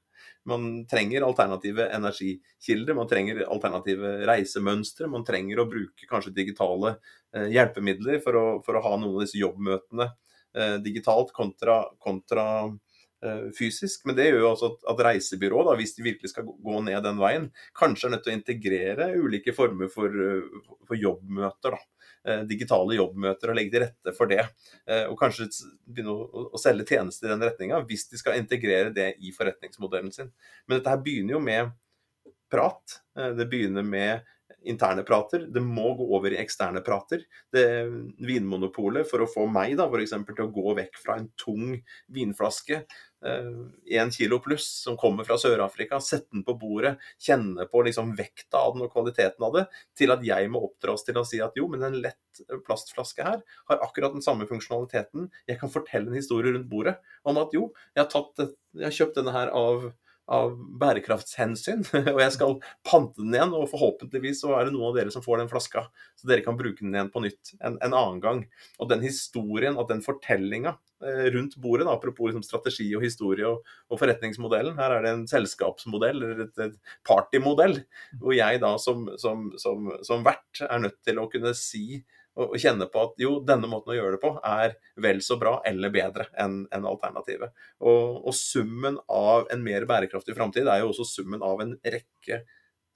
Man 0.47 0.85
trenger 0.87 1.25
alternative 1.27 1.89
energikilder, 1.91 2.95
man 2.95 3.09
trenger 3.11 3.41
alternative 3.51 4.13
reisemønstre. 4.29 5.09
Man 5.11 5.25
trenger 5.27 5.59
å 5.59 5.67
bruke 5.67 6.07
kanskje 6.09 6.35
digitale 6.37 6.95
eh, 7.35 7.49
hjelpemidler 7.51 8.21
for 8.23 8.39
å, 8.39 8.45
for 8.63 8.79
å, 8.79 8.83
ha 8.85 8.93
noen 8.95 9.17
av 9.17 9.25
disse 9.25 9.41
jobbmøtene 9.41 10.07
eh, 10.55 10.77
digitalt 10.85 11.33
kontra, 11.35 11.81
kontra 11.99 12.45
fysisk. 13.57 14.03
Men 14.05 14.17
det 14.17 14.27
gjør 14.27 14.43
jo 14.43 14.49
også 14.51 14.67
at, 14.69 14.83
at 14.91 14.99
reisebyrå, 15.07 15.63
da, 15.65 15.73
hvis 15.79 15.95
de 15.97 16.05
virkelig 16.05 16.29
skal 16.29 16.45
gå 16.45 16.81
ned 16.85 16.99
den 17.01 17.17
veien, 17.17 17.47
kanskje 17.77 18.09
er 18.09 18.13
nødt 18.13 18.25
til 18.27 18.33
å 18.33 18.37
integrere 18.37 19.07
ulike 19.17 19.55
former 19.57 19.89
for, 19.89 20.13
for 20.85 20.99
jobbmøter. 21.01 21.73
da 21.73 21.81
Eh, 22.27 22.41
digitale 22.43 22.97
jobbmøter 22.97 23.51
og 23.51 23.55
legge 23.55 23.71
til 23.71 23.83
rette 23.85 24.11
for 24.17 24.27
det. 24.27 24.41
Eh, 24.89 25.05
og 25.07 25.15
kanskje 25.19 25.47
begynne 25.85 26.11
å, 26.11 26.47
å 26.51 26.59
selge 26.59 26.89
tjenester 26.89 27.29
i 27.29 27.31
den 27.31 27.45
retninga, 27.45 27.79
hvis 27.87 28.07
de 28.11 28.19
skal 28.19 28.39
integrere 28.39 28.91
det 28.91 29.13
i 29.23 29.31
forretningsmodellen 29.35 30.11
sin. 30.11 30.33
Men 30.67 30.79
dette 30.79 30.91
her 30.91 31.03
begynner 31.05 31.37
jo 31.37 31.43
med 31.45 31.71
prat. 32.51 32.97
Eh, 33.15 33.31
det 33.37 33.47
begynner 33.47 33.85
med 33.87 34.27
interne 34.69 35.03
prater. 35.07 35.47
Det 35.53 35.63
må 35.63 35.93
gå 35.97 36.07
over 36.17 36.33
i 36.33 36.39
eksterne 36.41 36.83
prater. 36.85 37.23
Det 37.53 37.65
Vinmonopolet, 38.27 39.07
for 39.09 39.23
å 39.23 39.29
få 39.31 39.47
meg 39.51 39.77
da, 39.79 39.87
for 39.89 40.03
eksempel, 40.03 40.37
til 40.37 40.47
å 40.47 40.53
gå 40.55 40.75
vekk 40.81 40.99
fra 41.03 41.17
en 41.21 41.29
tung 41.39 41.77
vinflaske, 42.13 42.83
én 43.25 44.07
eh, 44.07 44.11
kilo 44.13 44.37
pluss, 44.39 44.67
som 44.83 44.97
kommer 44.97 45.25
fra 45.25 45.37
Sør-Afrika, 45.41 45.97
sette 46.03 46.29
den 46.35 46.43
på 46.45 46.53
bordet, 46.59 46.95
kjenne 47.19 47.65
på 47.71 47.81
liksom 47.87 48.13
vekta 48.17 48.61
av 48.61 48.75
den 48.75 48.85
og 48.85 48.93
kvaliteten 48.93 49.45
av 49.47 49.55
det, 49.55 49.63
til 49.97 50.13
at 50.13 50.25
jeg 50.25 50.51
må 50.53 50.61
oppdras 50.67 51.05
til 51.07 51.17
å 51.17 51.25
si 51.25 51.41
at 51.41 51.57
jo, 51.57 51.65
men 51.71 51.87
en 51.87 51.97
lett 52.03 52.43
plastflaske 52.67 53.25
her 53.25 53.41
har 53.71 53.81
akkurat 53.81 54.13
den 54.13 54.25
samme 54.25 54.45
funksjonaliteten. 54.49 55.31
Jeg 55.49 55.57
kan 55.61 55.73
fortelle 55.73 56.11
en 56.11 56.19
historie 56.19 56.53
rundt 56.53 56.69
bordet 56.69 56.99
om 57.25 57.41
at 57.41 57.55
jo, 57.57 57.71
jeg 57.95 58.03
har, 58.03 58.11
tatt, 58.13 58.53
jeg 58.77 58.85
har 58.85 58.97
kjøpt 58.99 59.17
denne 59.17 59.33
her 59.33 59.49
av 59.55 59.89
av 60.27 60.55
bærekraftshensyn. 60.81 61.85
Og 62.15 62.19
jeg 62.21 62.33
skal 62.35 62.57
pante 62.87 63.23
den 63.23 63.35
igjen, 63.35 63.53
og 63.55 63.69
forhåpentligvis 63.71 64.43
så 64.43 64.53
er 64.57 64.67
det 64.67 64.75
noen 64.75 64.89
av 64.89 64.99
dere 64.99 65.13
som 65.13 65.23
får 65.23 65.41
den 65.41 65.51
flaska, 65.51 65.85
så 66.19 66.29
dere 66.29 66.43
kan 66.45 66.57
bruke 66.59 66.83
den 66.83 66.95
igjen 66.95 67.11
på 67.13 67.23
nytt 67.23 67.53
en, 67.61 67.79
en 67.79 67.95
annen 67.95 68.19
gang. 68.23 68.43
Og 68.81 68.91
den 68.91 69.05
historien, 69.05 69.79
at 69.79 69.91
den 69.91 70.03
fortellinga 70.05 70.75
eh, 71.03 71.29
rundt 71.35 71.55
bordet, 71.63 71.87
da, 71.87 71.95
apropos 71.95 72.31
liksom 72.31 72.45
strategi 72.45 72.89
og 72.97 73.05
historie 73.07 73.47
og, 73.47 73.63
og, 73.87 74.01
forretningsmodellen, 74.01 74.75
her 74.79 74.97
er 74.97 75.07
det 75.07 75.15
en 75.15 75.25
selskapsmodell 75.31 76.19
eller 76.19 76.45
et, 76.47 76.63
et 76.67 76.97
partymodell, 77.07 77.79
hvor 78.21 78.35
jeg 78.35 78.61
da 78.63 78.75
som, 78.81 79.07
som, 79.21 79.49
som, 79.61 79.91
som 80.05 80.27
vert 80.27 80.65
er 80.67 80.83
nødt 80.83 80.99
til 81.07 81.23
å 81.23 81.29
kunne 81.31 81.55
si 81.57 82.03
og, 82.37 82.57
kjenne 82.61 82.87
på 82.91 83.03
at 83.03 83.21
jo, 83.21 83.37
denne 83.45 83.69
måten 83.69 83.93
å 83.93 83.97
gjøre 83.97 84.17
det 84.17 84.21
på 84.21 84.33
er 84.45 84.75
vel 85.03 85.21
så 85.25 85.39
bra 85.41 85.57
eller 85.67 85.93
bedre 85.93 86.27
enn 86.39 86.61
en 86.73 86.85
alternativet. 86.89 87.55
Og, 87.81 88.21
og, 88.21 88.33
summen 88.37 88.99
av 89.09 89.49
en 89.53 89.63
mer 89.65 89.87
bærekraftig 89.89 90.37
framtid 90.37 90.69
er 90.69 90.83
jo 90.83 90.91
også 90.91 91.07
summen 91.09 91.45
av 91.45 91.63
en 91.63 91.75
rekke 91.81 92.43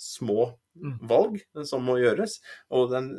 små 0.01 0.47
mm. 0.81 0.95
valg 1.09 1.41
som 1.67 1.83
må 1.85 1.97
gjøres. 2.01 2.39
Og 2.73 2.89
den 2.93 3.11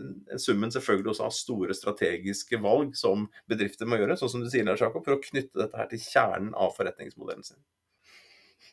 summen 0.43 0.73
selvfølgelig 0.75 1.15
også 1.15 1.29
av 1.29 1.37
store 1.37 1.77
strategiske 1.79 2.59
valg 2.63 2.97
som 2.99 3.29
bedrifter 3.51 3.89
må 3.91 4.01
gjøre, 4.01 4.19
sånn 4.19 4.35
som 4.37 4.43
du 4.43 4.51
sier, 4.51 4.67
Lars 4.67 4.83
Jakob, 4.83 5.05
for 5.07 5.19
å 5.19 5.23
knytte 5.23 5.63
dette 5.63 5.79
her 5.79 5.91
til 5.91 6.03
kjernen 6.03 6.57
av 6.59 6.75
forretningsmodellen 6.79 7.47
sin. 7.47 7.63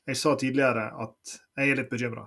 Jeg 0.09 0.17
sa 0.17 0.33
tidligere 0.39 0.89
at 1.05 1.39
jeg 1.59 1.69
er 1.69 1.81
litt 1.81 1.91
bekymra. 1.91 2.25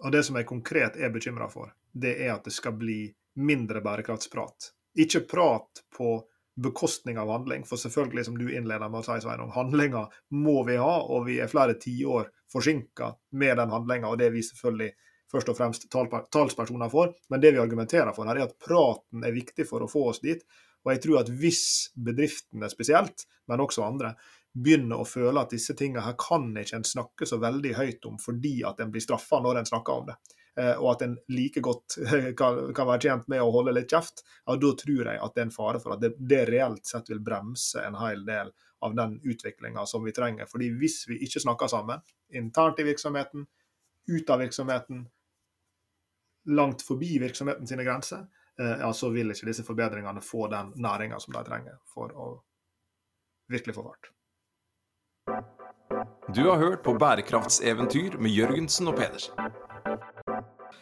Og 0.00 0.12
det 0.12 0.24
som 0.26 0.36
jeg 0.36 0.48
konkret 0.48 0.96
er 1.00 1.12
bekymra 1.12 1.48
for, 1.52 1.72
det 1.92 2.16
er 2.24 2.34
at 2.34 2.44
det 2.44 2.52
skal 2.56 2.76
bli 2.76 3.02
mindre 3.40 3.82
bærekraftsprat. 3.84 4.70
Ikke 5.00 5.22
prat 5.28 5.82
på 5.96 6.18
bekostning 6.60 7.18
av 7.18 7.30
handling, 7.30 7.64
for 7.64 7.80
selvfølgelig, 7.80 8.24
som 8.26 8.38
du 8.38 8.48
innleder 8.50 8.90
med 8.90 9.00
å 9.00 9.06
si, 9.06 9.20
Sveinung, 9.22 9.52
handlinga 9.54 10.04
må 10.36 10.60
vi 10.68 10.76
ha, 10.80 10.96
og 11.06 11.24
vi 11.28 11.38
er 11.40 11.50
flere 11.50 11.78
tiår 11.80 12.28
forsinka 12.52 13.14
med 13.40 13.56
den 13.62 13.72
handlinga, 13.72 14.10
og 14.10 14.18
det 14.20 14.28
er 14.28 14.34
vi 14.34 14.42
selvfølgelig 14.44 14.90
først 15.30 15.52
og 15.52 15.56
fremst 15.56 15.86
talspersoner 16.34 16.90
for. 16.92 17.14
Men 17.30 17.42
det 17.42 17.54
vi 17.54 17.62
argumenterer 17.62 18.12
for 18.16 18.28
her, 18.28 18.40
er 18.40 18.48
at 18.48 18.58
praten 18.60 19.24
er 19.24 19.36
viktig 19.36 19.66
for 19.68 19.84
å 19.84 19.90
få 19.90 20.08
oss 20.10 20.20
dit. 20.24 20.42
Og 20.84 20.94
jeg 20.94 21.02
tror 21.04 21.22
at 21.22 21.30
hvis 21.40 21.62
bedriftene 21.94 22.70
spesielt, 22.72 23.26
men 23.48 23.62
også 23.62 23.84
andre, 23.86 24.14
begynner 24.50 25.00
å 25.00 25.06
føle 25.06 25.44
at 25.44 25.52
disse 25.54 25.76
tingene 25.78 26.02
her 26.02 26.16
kan 26.18 26.48
ikke 26.58 26.80
en 26.80 26.86
snakke 26.86 27.28
så 27.28 27.38
veldig 27.38 27.74
høyt 27.76 28.06
om 28.08 28.16
fordi 28.18 28.56
at 28.66 28.80
en 28.82 28.90
blir 28.90 29.04
straffa 29.04 29.38
når 29.44 29.60
en 29.60 29.68
snakker 29.68 30.00
om 30.00 30.08
det, 30.08 30.16
og 30.78 30.88
at 30.92 31.02
en 31.06 31.14
like 31.32 31.60
godt 31.64 31.96
kan, 32.38 32.58
kan, 32.74 32.88
være 32.88 33.00
tjent 33.06 33.28
med 33.32 33.42
å 33.42 33.52
holde 33.54 33.74
litt 33.76 33.92
kjeft, 33.92 34.24
ja, 34.46 34.56
da 34.56 34.72
tror 34.82 35.12
jeg 35.12 35.20
at 35.20 35.36
det 35.36 35.42
er 35.42 35.48
en 35.48 35.54
fare 35.54 35.80
for 35.82 35.94
at 35.94 36.02
det, 36.02 36.14
det 36.18 36.42
reelt 36.50 36.86
sett 36.86 37.10
vil 37.12 37.22
bremse 37.24 37.82
en 37.84 37.98
hel 38.00 38.24
del 38.26 38.52
av 38.80 38.94
den 38.94 39.20
utviklinga 39.22 39.86
som 39.86 40.04
vi 40.04 40.12
trenger. 40.12 40.46
Fordi 40.46 40.70
hvis 40.80 41.02
vi 41.08 41.20
ikke 41.24 41.40
snakker 41.40 41.68
sammen, 41.68 42.00
internt 42.32 42.80
i 42.80 42.86
virksomheten, 42.88 43.46
ut 44.08 44.30
av 44.30 44.40
virksomheten, 44.40 45.04
langt 46.44 46.82
forbi 46.82 47.18
virksomheten 47.18 47.66
sine 47.66 47.84
grenser, 47.84 48.26
eh, 48.60 48.78
ja, 48.80 48.92
så 48.92 49.10
vil 49.12 49.30
ikke 49.34 49.50
disse 49.50 49.66
forbedringene 49.66 50.24
få 50.24 50.48
den 50.48 50.72
næringa 50.76 51.20
som 51.20 51.36
de 51.36 51.44
trenger 51.44 51.76
for 51.94 52.14
å 52.16 52.30
virkelig 53.52 53.76
få 53.76 53.84
fart. 53.90 54.12
Du 56.34 56.46
har 56.48 56.56
hørt 56.56 56.82
på 56.82 56.94
Bærekraftseventyr 56.94 58.16
med 58.18 58.30
Jørgensen 58.30 58.88
og 58.88 58.96
Pedersen. 58.96 59.59